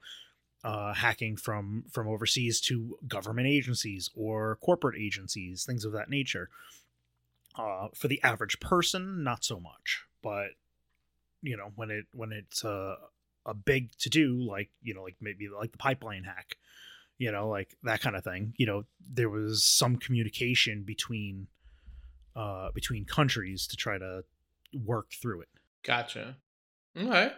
uh, 0.63 0.93
hacking 0.93 1.37
from 1.37 1.85
from 1.91 2.07
overseas 2.07 2.59
to 2.61 2.97
government 3.07 3.47
agencies 3.47 4.09
or 4.15 4.57
corporate 4.61 4.99
agencies, 4.99 5.63
things 5.65 5.85
of 5.85 5.91
that 5.93 6.09
nature. 6.09 6.49
Uh, 7.57 7.87
for 7.95 8.09
the 8.09 8.21
average 8.21 8.59
person, 8.59 9.23
not 9.23 9.45
so 9.45 9.59
much, 9.59 10.03
but 10.21 10.49
you 11.41 11.55
know 11.55 11.71
when 11.75 11.89
it 11.89 12.05
when 12.13 12.31
it's 12.31 12.63
a 12.63 12.97
a 13.45 13.53
big 13.53 13.95
to 13.99 14.09
do, 14.09 14.41
like 14.41 14.69
you 14.81 14.93
know, 14.93 15.03
like 15.03 15.15
maybe 15.21 15.47
like 15.47 15.71
the 15.71 15.77
pipeline 15.77 16.23
hack, 16.23 16.57
you 17.17 17.31
know, 17.31 17.49
like 17.49 17.75
that 17.83 18.01
kind 18.01 18.15
of 18.15 18.23
thing. 18.23 18.53
You 18.57 18.65
know, 18.65 18.83
there 19.13 19.29
was 19.29 19.63
some 19.63 19.97
communication 19.97 20.83
between 20.83 21.47
uh, 22.35 22.69
between 22.73 23.05
countries 23.05 23.67
to 23.67 23.75
try 23.75 23.97
to 23.97 24.23
work 24.73 25.11
through 25.21 25.41
it. 25.41 25.49
Gotcha. 25.83 26.37
Okay. 26.97 27.31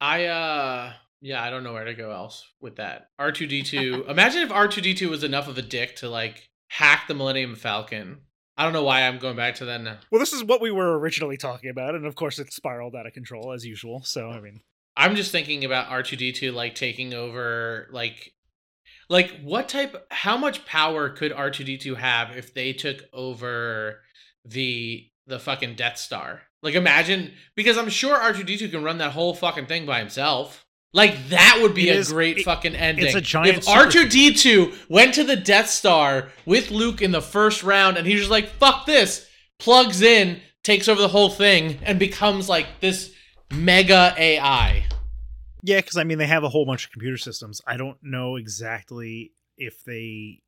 I 0.00 0.24
uh 0.26 0.92
yeah, 1.20 1.42
I 1.42 1.50
don't 1.50 1.62
know 1.62 1.72
where 1.72 1.84
to 1.84 1.94
go 1.94 2.10
else 2.10 2.44
with 2.60 2.76
that. 2.76 3.10
R2D2. 3.20 4.08
Imagine 4.10 4.42
if 4.42 4.48
R2D2 4.48 5.08
was 5.08 5.22
enough 5.22 5.46
of 5.46 5.56
a 5.56 5.62
dick 5.62 5.96
to 5.96 6.08
like 6.08 6.50
hack 6.66 7.06
the 7.06 7.14
Millennium 7.14 7.54
Falcon. 7.54 8.22
I 8.56 8.64
don't 8.64 8.72
know 8.72 8.82
why 8.82 9.02
I'm 9.02 9.18
going 9.18 9.36
back 9.36 9.54
to 9.56 9.64
that 9.66 9.80
now. 9.80 9.98
Well, 10.10 10.18
this 10.18 10.32
is 10.32 10.44
what 10.44 10.60
we 10.60 10.70
were 10.70 10.98
originally 10.98 11.36
talking 11.38 11.70
about, 11.70 11.94
and 11.94 12.04
of 12.04 12.16
course, 12.16 12.38
it 12.38 12.52
spiraled 12.52 12.94
out 12.94 13.06
of 13.06 13.12
control 13.14 13.52
as 13.52 13.64
usual. 13.64 14.02
So, 14.04 14.28
I 14.28 14.40
mean, 14.40 14.60
I'm 14.96 15.14
just 15.14 15.32
thinking 15.32 15.64
about 15.64 15.88
R2D2 15.88 16.52
like 16.52 16.74
taking 16.74 17.14
over 17.14 17.88
like 17.92 18.34
like 19.08 19.40
what 19.42 19.68
type 19.68 20.06
how 20.10 20.36
much 20.36 20.64
power 20.66 21.08
could 21.10 21.32
R2D2 21.32 21.96
have 21.96 22.36
if 22.36 22.54
they 22.54 22.72
took 22.72 22.98
over 23.12 24.00
the 24.44 25.06
the 25.26 25.38
fucking 25.38 25.74
Death 25.74 25.98
Star? 25.98 26.42
Like 26.62 26.74
imagine 26.74 27.32
because 27.56 27.76
I'm 27.78 27.88
sure 27.88 28.16
R2D2 28.16 28.70
can 28.70 28.84
run 28.84 28.98
that 28.98 29.12
whole 29.12 29.34
fucking 29.34 29.66
thing 29.66 29.84
by 29.86 29.98
himself. 29.98 30.64
Like 30.94 31.28
that 31.30 31.58
would 31.62 31.74
be 31.74 31.88
It 31.88 31.96
a 31.96 31.98
is- 32.00 32.12
great 32.12 32.38
it- 32.38 32.44
fucking 32.44 32.74
ending. 32.76 33.06
it's 33.06 33.14
a 33.14 33.20
giant 33.20 33.58
if 33.58 33.64
R2D2 33.66 34.88
went 34.90 35.14
to 35.14 35.24
the 35.24 35.36
Death 35.36 35.68
Star 35.70 36.30
with 36.46 36.70
Luke 36.70 37.00
in 37.02 37.10
the 37.12 37.22
first 37.22 37.62
round 37.62 37.96
and 37.96 38.06
he's 38.06 38.18
just 38.20 38.30
like 38.30 38.48
fuck 38.48 38.86
this, 38.86 39.26
plugs 39.58 40.02
in, 40.02 40.40
takes 40.62 40.88
over 40.88 41.00
the 41.00 41.08
whole 41.08 41.30
thing 41.30 41.78
and 41.82 41.98
becomes 41.98 42.48
like 42.48 42.66
this 42.80 43.12
mega 43.50 44.14
AI. 44.18 44.84
Yeah, 45.62 45.80
because 45.80 45.96
I 45.96 46.04
mean, 46.04 46.18
they 46.18 46.26
have 46.26 46.44
a 46.44 46.48
whole 46.48 46.66
bunch 46.66 46.86
of 46.86 46.92
computer 46.92 47.16
systems. 47.16 47.60
I 47.66 47.76
don't 47.76 47.98
know 48.02 48.36
exactly 48.36 49.32
if 49.56 49.84
they 49.84 50.42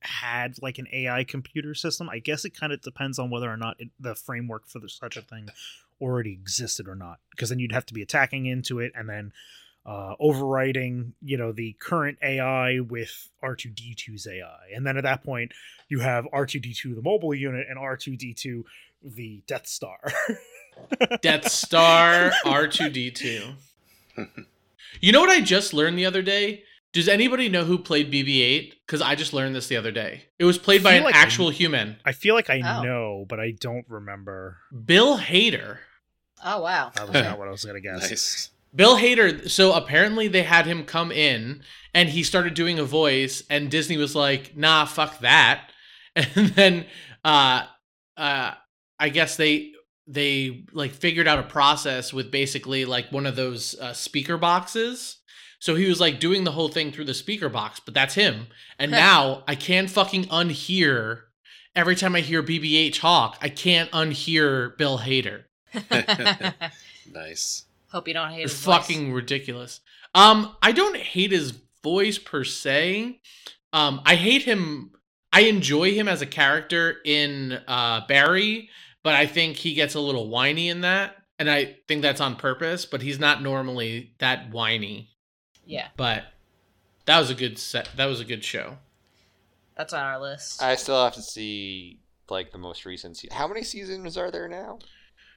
had 0.00 0.56
like 0.62 0.78
an 0.78 0.86
AI 0.92 1.24
computer 1.24 1.74
system. 1.74 2.08
I 2.08 2.18
guess 2.18 2.44
it 2.44 2.58
kind 2.58 2.72
of 2.72 2.80
depends 2.80 3.18
on 3.18 3.30
whether 3.30 3.50
or 3.50 3.56
not 3.56 3.76
it, 3.78 3.90
the 4.00 4.14
framework 4.14 4.66
for 4.68 4.78
the, 4.78 4.88
such 4.88 5.16
a 5.16 5.22
thing 5.22 5.48
already 6.00 6.32
existed 6.32 6.88
or 6.88 6.94
not. 6.94 7.18
Because 7.30 7.50
then 7.50 7.58
you'd 7.58 7.72
have 7.72 7.86
to 7.86 7.94
be 7.94 8.02
attacking 8.02 8.46
into 8.46 8.78
it 8.78 8.92
and 8.94 9.08
then 9.08 9.32
uh, 9.84 10.14
overriding, 10.18 11.14
you 11.22 11.36
know, 11.36 11.52
the 11.52 11.76
current 11.78 12.18
AI 12.22 12.80
with 12.80 13.28
R2D2's 13.42 14.26
AI. 14.26 14.70
And 14.74 14.86
then 14.86 14.96
at 14.96 15.04
that 15.04 15.22
point, 15.22 15.52
you 15.88 16.00
have 16.00 16.24
R2D2, 16.32 16.94
the 16.94 17.02
mobile 17.02 17.34
unit, 17.34 17.66
and 17.68 17.78
R2D2, 17.78 18.64
the 19.02 19.42
Death 19.46 19.66
Star. 19.66 19.98
Death 21.22 21.48
Star 21.48 22.32
R2D2. 22.44 23.54
You 25.00 25.12
know 25.12 25.20
what 25.20 25.30
I 25.30 25.40
just 25.40 25.74
learned 25.74 25.98
the 25.98 26.06
other 26.06 26.22
day? 26.22 26.62
Does 26.92 27.08
anybody 27.08 27.48
know 27.50 27.64
who 27.64 27.78
played 27.78 28.10
BB-8? 28.10 28.72
Because 28.86 29.02
I 29.02 29.14
just 29.14 29.32
learned 29.34 29.54
this 29.54 29.66
the 29.68 29.76
other 29.76 29.90
day. 29.90 30.24
It 30.38 30.44
was 30.44 30.56
played 30.56 30.82
by 30.82 30.94
an 30.94 31.04
like 31.04 31.14
I- 31.14 31.18
actual 31.18 31.50
human, 31.50 31.96
I 32.04 32.12
feel 32.12 32.34
like 32.34 32.48
I 32.48 32.60
Oh. 32.64 32.82
know, 32.82 33.26
but 33.28 33.38
I 33.40 33.52
don't 33.60 33.84
remember. 33.88 34.58
Bill 34.84 35.18
Hader. 35.18 35.78
Oh 36.44 36.60
wow. 36.62 36.92
That 36.94 37.08
was 37.08 37.14
not 37.22 37.38
what 37.38 37.48
I 37.48 37.50
was 37.50 37.64
going 37.64 37.80
to 37.80 37.86
guess. 37.86 38.10
Nice. 38.10 38.50
Bill 38.74 38.96
Hader. 38.98 39.48
So 39.50 39.72
apparently 39.72 40.28
they 40.28 40.42
had 40.42 40.66
him 40.66 40.84
come 40.84 41.10
in, 41.12 41.62
and 41.94 42.08
he 42.10 42.22
started 42.22 42.54
doing 42.54 42.78
a 42.78 42.84
voice, 42.84 43.42
and 43.50 43.70
Disney 43.70 43.96
was 43.96 44.14
like, 44.14 44.56
"Nah, 44.56 44.84
fuck 44.86 45.18
that." 45.20 45.70
And 46.16 46.48
then, 46.50 46.86
uh, 47.24 47.64
uh, 48.16 48.52
I 48.98 49.08
guess 49.10 49.36
they 49.36 49.72
they 50.06 50.64
like 50.72 50.92
figured 50.92 51.26
out 51.28 51.38
a 51.38 51.42
process 51.44 52.12
with 52.12 52.30
basically 52.30 52.84
like 52.84 53.10
one 53.10 53.26
of 53.26 53.36
those 53.36 53.74
uh, 53.80 53.92
speaker 53.92 54.36
boxes. 54.36 55.18
So 55.58 55.74
he 55.74 55.88
was 55.88 56.00
like 56.00 56.20
doing 56.20 56.44
the 56.44 56.52
whole 56.52 56.68
thing 56.68 56.92
through 56.92 57.06
the 57.06 57.14
speaker 57.14 57.48
box, 57.48 57.80
but 57.80 57.94
that's 57.94 58.14
him. 58.14 58.46
And 58.78 58.90
now 58.90 59.42
I 59.48 59.54
can't 59.54 59.90
fucking 59.90 60.24
unhear. 60.26 61.22
Every 61.74 61.96
time 61.96 62.14
I 62.14 62.20
hear 62.20 62.42
BB-8 62.42 62.98
talk, 62.98 63.38
I 63.42 63.48
can't 63.48 63.90
unhear 63.90 64.76
Bill 64.76 64.98
Hader. 64.98 65.44
Nice. 67.12 67.64
Hope 67.90 68.08
you 68.08 68.14
don't 68.14 68.30
hate 68.30 68.42
It's 68.42 68.52
his 68.52 68.64
voice. 68.64 68.76
fucking 68.76 69.12
ridiculous. 69.12 69.80
Um, 70.14 70.56
I 70.62 70.72
don't 70.72 70.96
hate 70.96 71.30
his 71.32 71.52
voice 71.82 72.18
per 72.18 72.44
se. 72.44 73.20
Um, 73.72 74.00
I 74.04 74.16
hate 74.16 74.42
him. 74.42 74.90
I 75.32 75.42
enjoy 75.42 75.92
him 75.94 76.08
as 76.08 76.22
a 76.22 76.26
character 76.26 76.96
in 77.04 77.60
uh 77.68 78.06
Barry, 78.08 78.70
but 79.06 79.14
I 79.14 79.24
think 79.26 79.54
he 79.58 79.72
gets 79.74 79.94
a 79.94 80.00
little 80.00 80.28
whiny 80.28 80.68
in 80.68 80.80
that, 80.80 81.14
and 81.38 81.48
I 81.48 81.76
think 81.86 82.02
that's 82.02 82.20
on 82.20 82.34
purpose. 82.34 82.84
But 82.86 83.02
he's 83.02 83.20
not 83.20 83.40
normally 83.40 84.14
that 84.18 84.50
whiny. 84.50 85.10
Yeah, 85.64 85.86
But 85.96 86.24
that 87.04 87.20
was 87.20 87.30
a 87.30 87.34
good 87.34 87.56
set. 87.56 87.88
That 87.94 88.06
was 88.06 88.18
a 88.18 88.24
good 88.24 88.42
show. 88.42 88.78
that's 89.76 89.92
on 89.92 90.00
our 90.02 90.20
list. 90.20 90.60
I 90.60 90.74
still 90.74 91.04
have 91.04 91.14
to 91.14 91.22
see 91.22 92.00
like 92.28 92.50
the 92.50 92.58
most 92.58 92.84
recent. 92.84 93.16
Se- 93.16 93.28
How 93.30 93.46
many 93.46 93.62
seasons 93.62 94.16
are 94.18 94.32
there 94.32 94.48
now? 94.48 94.80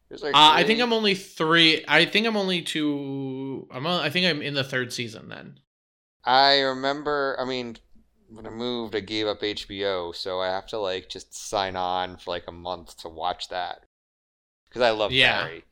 There's 0.08 0.24
like 0.24 0.34
Uh, 0.34 0.52
I 0.54 0.64
think? 0.64 0.82
I'm 0.82 0.94
only 0.94 1.14
three. 1.14 1.86
I 1.88 2.06
think 2.06 2.26
I'm 2.26 2.36
only 2.38 2.64
two. 2.64 3.68
I'm. 3.72 3.86
on- 3.86 4.02
I 4.02 4.10
think 4.10 4.26
I'm 4.26 4.42
in 4.42 4.56
the 4.56 4.64
third 4.64 4.92
season 4.92 5.30
then. 5.30 5.60
I 6.24 6.62
remember. 6.62 7.36
I 7.40 7.46
mean, 7.46 7.78
when 8.32 8.46
I 8.46 8.50
moved, 8.50 8.96
I 8.96 9.00
gave 9.00 9.28
up 9.28 9.42
HBO, 9.42 10.16
so 10.16 10.40
I 10.40 10.48
have 10.48 10.68
to 10.68 10.78
like 10.80 11.10
just 11.10 11.34
sign 11.34 11.76
on 11.76 12.18
for 12.18 12.32
like 12.32 12.46
a 12.48 12.52
month 12.52 12.98
to 13.00 13.10
watch 13.10 13.50
that 13.50 13.86
because 14.68 14.82
I 14.82 14.92
love 14.92 15.12
Yeah. 15.12 15.44
Barry. 15.44 15.64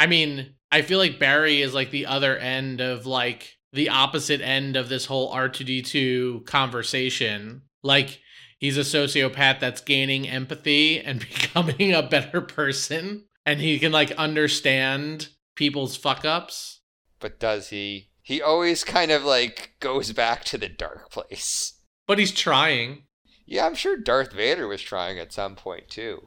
I 0.00 0.06
mean, 0.06 0.54
I 0.70 0.82
feel 0.82 0.98
like 0.98 1.18
Barry 1.18 1.60
is 1.60 1.74
like 1.74 1.90
the 1.90 2.06
other 2.06 2.36
end 2.36 2.80
of 2.80 3.06
like 3.06 3.56
the 3.72 3.88
opposite 3.88 4.40
end 4.40 4.76
of 4.76 4.88
this 4.88 5.06
whole 5.06 5.32
R2D2 5.32 6.46
conversation. 6.46 7.62
Like 7.82 8.20
he's 8.58 8.78
a 8.78 8.80
sociopath 8.80 9.60
that's 9.60 9.80
gaining 9.80 10.28
empathy 10.28 11.00
and 11.00 11.20
becoming 11.28 11.92
a 11.92 12.02
better 12.02 12.40
person 12.40 13.24
and 13.44 13.60
he 13.60 13.78
can 13.78 13.92
like 13.92 14.12
understand 14.12 15.28
people's 15.56 15.96
fuck 15.96 16.24
ups. 16.24 16.80
But 17.20 17.40
does 17.40 17.68
he? 17.70 18.10
He 18.22 18.42
always 18.42 18.84
kind 18.84 19.10
of 19.10 19.24
like 19.24 19.74
goes 19.80 20.12
back 20.12 20.44
to 20.44 20.58
the 20.58 20.68
dark 20.68 21.10
place. 21.10 21.77
But 22.08 22.18
he's 22.18 22.32
trying. 22.32 23.04
Yeah, 23.46 23.66
I'm 23.66 23.76
sure 23.76 23.96
Darth 23.96 24.32
Vader 24.32 24.66
was 24.66 24.82
trying 24.82 25.18
at 25.20 25.32
some 25.32 25.54
point 25.54 25.88
too. 25.88 26.26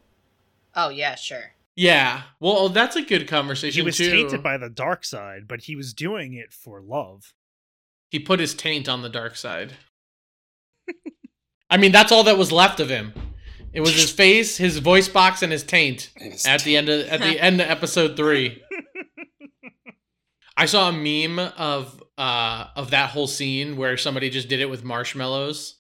oh 0.76 0.88
yeah, 0.90 1.16
sure. 1.16 1.52
Yeah. 1.76 2.24
Well, 2.40 2.70
that's 2.70 2.96
a 2.96 3.02
good 3.02 3.28
conversation 3.28 3.82
He 3.82 3.86
was 3.86 3.98
too. 3.98 4.10
tainted 4.12 4.44
by 4.44 4.58
the 4.58 4.70
dark 4.70 5.04
side, 5.06 5.48
but 5.48 5.62
he 5.62 5.76
was 5.76 5.94
doing 5.94 6.34
it 6.34 6.54
for 6.54 6.82
love. 6.82 7.34
he 8.10 8.20
put 8.20 8.40
his 8.40 8.54
taint 8.54 8.88
on 8.90 9.02
the 9.02 9.10
dark 9.10 9.36
side. 9.36 9.74
I 11.70 11.78
mean, 11.78 11.92
that's 11.94 12.12
all 12.12 12.26
that 12.26 12.38
was 12.38 12.52
left 12.52 12.80
of 12.82 12.90
him. 12.90 13.14
It 13.72 13.80
was 13.80 13.94
his 13.94 14.12
face, 14.12 14.58
his 14.58 14.80
voice 14.80 15.08
box, 15.08 15.42
and 15.42 15.52
his 15.52 15.64
taint. 15.64 16.12
It's 16.18 16.46
at 16.46 16.64
the 16.64 16.76
end 16.76 16.90
of 16.90 17.08
at 17.08 17.22
the 17.22 17.40
end 17.42 17.62
of 17.62 17.70
episode 17.70 18.18
three. 18.18 18.62
I 20.58 20.66
saw 20.66 20.90
a 20.90 20.92
meme 20.92 21.40
of 21.58 22.01
uh 22.18 22.68
of 22.76 22.92
that 22.92 23.12
whole 23.12 23.28
scene 23.28 23.78
where 23.78 23.98
somebody 23.98 24.30
just 24.30 24.50
did 24.50 24.60
it 24.60 24.70
with 24.70 24.84
marshmallows. 24.84 25.76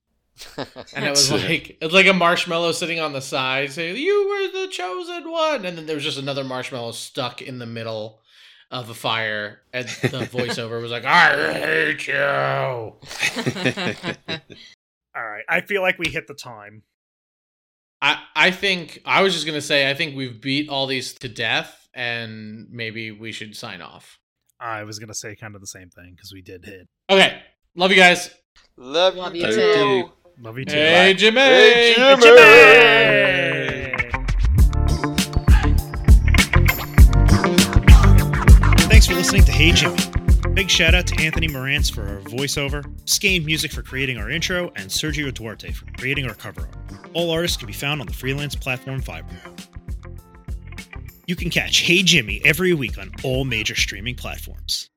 And 0.95 1.05
it 1.05 1.09
was 1.09 1.31
like 1.31 1.77
it's 1.81 1.93
like 1.93 2.07
a 2.07 2.13
marshmallow 2.13 2.71
sitting 2.71 2.99
on 2.99 3.13
the 3.13 3.21
side 3.21 3.71
saying, 3.71 3.97
You 3.97 4.27
were 4.27 4.61
the 4.61 4.67
chosen 4.71 5.29
one 5.29 5.65
and 5.65 5.77
then 5.77 5.85
there 5.85 5.95
was 5.95 6.03
just 6.03 6.17
another 6.17 6.43
marshmallow 6.43 6.93
stuck 6.93 7.41
in 7.41 7.59
the 7.59 7.65
middle 7.65 8.21
of 8.71 8.89
a 8.89 8.93
fire 8.93 9.61
and 9.73 9.87
the 9.87 10.07
voiceover 10.31 10.81
was 10.81 10.91
like, 10.91 11.05
I 11.05 11.53
hate 11.53 12.07
you. 12.07 12.15
All 15.13 15.29
right, 15.29 15.43
I 15.49 15.61
feel 15.61 15.81
like 15.81 15.99
we 15.99 16.09
hit 16.09 16.27
the 16.27 16.33
time. 16.33 16.83
I 18.01 18.21
I 18.35 18.51
think 18.51 19.01
I 19.05 19.21
was 19.21 19.33
just 19.33 19.45
gonna 19.45 19.61
say 19.61 19.89
I 19.89 19.93
think 19.93 20.15
we've 20.15 20.41
beat 20.41 20.69
all 20.69 20.87
these 20.87 21.13
to 21.15 21.29
death 21.29 21.89
and 21.93 22.67
maybe 22.71 23.11
we 23.11 23.31
should 23.31 23.55
sign 23.55 23.81
off. 23.81 24.19
I 24.61 24.83
was 24.83 24.99
gonna 24.99 25.13
say 25.15 25.35
kind 25.35 25.55
of 25.55 25.61
the 25.61 25.67
same 25.67 25.89
thing 25.89 26.13
because 26.15 26.31
we 26.31 26.41
did 26.41 26.63
hit. 26.65 26.87
Okay. 27.09 27.41
Love 27.75 27.89
you 27.91 27.97
guys. 27.97 28.29
Love, 28.77 29.15
Love 29.15 29.35
you 29.35 29.45
you 29.47 29.51
too. 29.51 29.55
too. 29.55 30.09
Love 30.39 30.57
you 30.59 30.65
too. 30.65 30.75
Hey, 30.75 31.13
Jimmy. 31.15 31.39
Hey, 31.41 31.93
Jimmy. 32.21 33.31
Thanks 38.89 39.07
for 39.07 39.13
listening 39.15 39.43
to 39.45 39.51
Hey 39.51 39.71
Jimmy. 39.71 39.97
Big 40.53 40.69
shout 40.69 40.93
out 40.93 41.07
to 41.07 41.23
Anthony 41.23 41.47
Morantz 41.47 41.91
for 41.91 42.01
our 42.01 42.19
voiceover, 42.21 42.83
Skane 43.09 43.45
Music 43.45 43.71
for 43.71 43.81
creating 43.81 44.17
our 44.17 44.29
intro, 44.29 44.71
and 44.75 44.89
Sergio 44.89 45.33
Duarte 45.33 45.71
for 45.71 45.85
creating 45.97 46.27
our 46.27 46.33
cover 46.35 46.61
art. 46.61 47.07
All 47.13 47.31
artists 47.31 47.55
can 47.57 47.67
be 47.67 47.73
found 47.73 48.01
on 48.01 48.07
the 48.07 48.13
freelance 48.13 48.55
platform 48.55 49.01
Fiverr. 49.01 49.67
You 51.31 51.37
can 51.37 51.49
catch 51.49 51.77
Hey 51.77 52.03
Jimmy 52.03 52.41
every 52.43 52.73
week 52.73 52.97
on 52.97 53.09
all 53.23 53.45
major 53.45 53.73
streaming 53.73 54.15
platforms. 54.15 54.90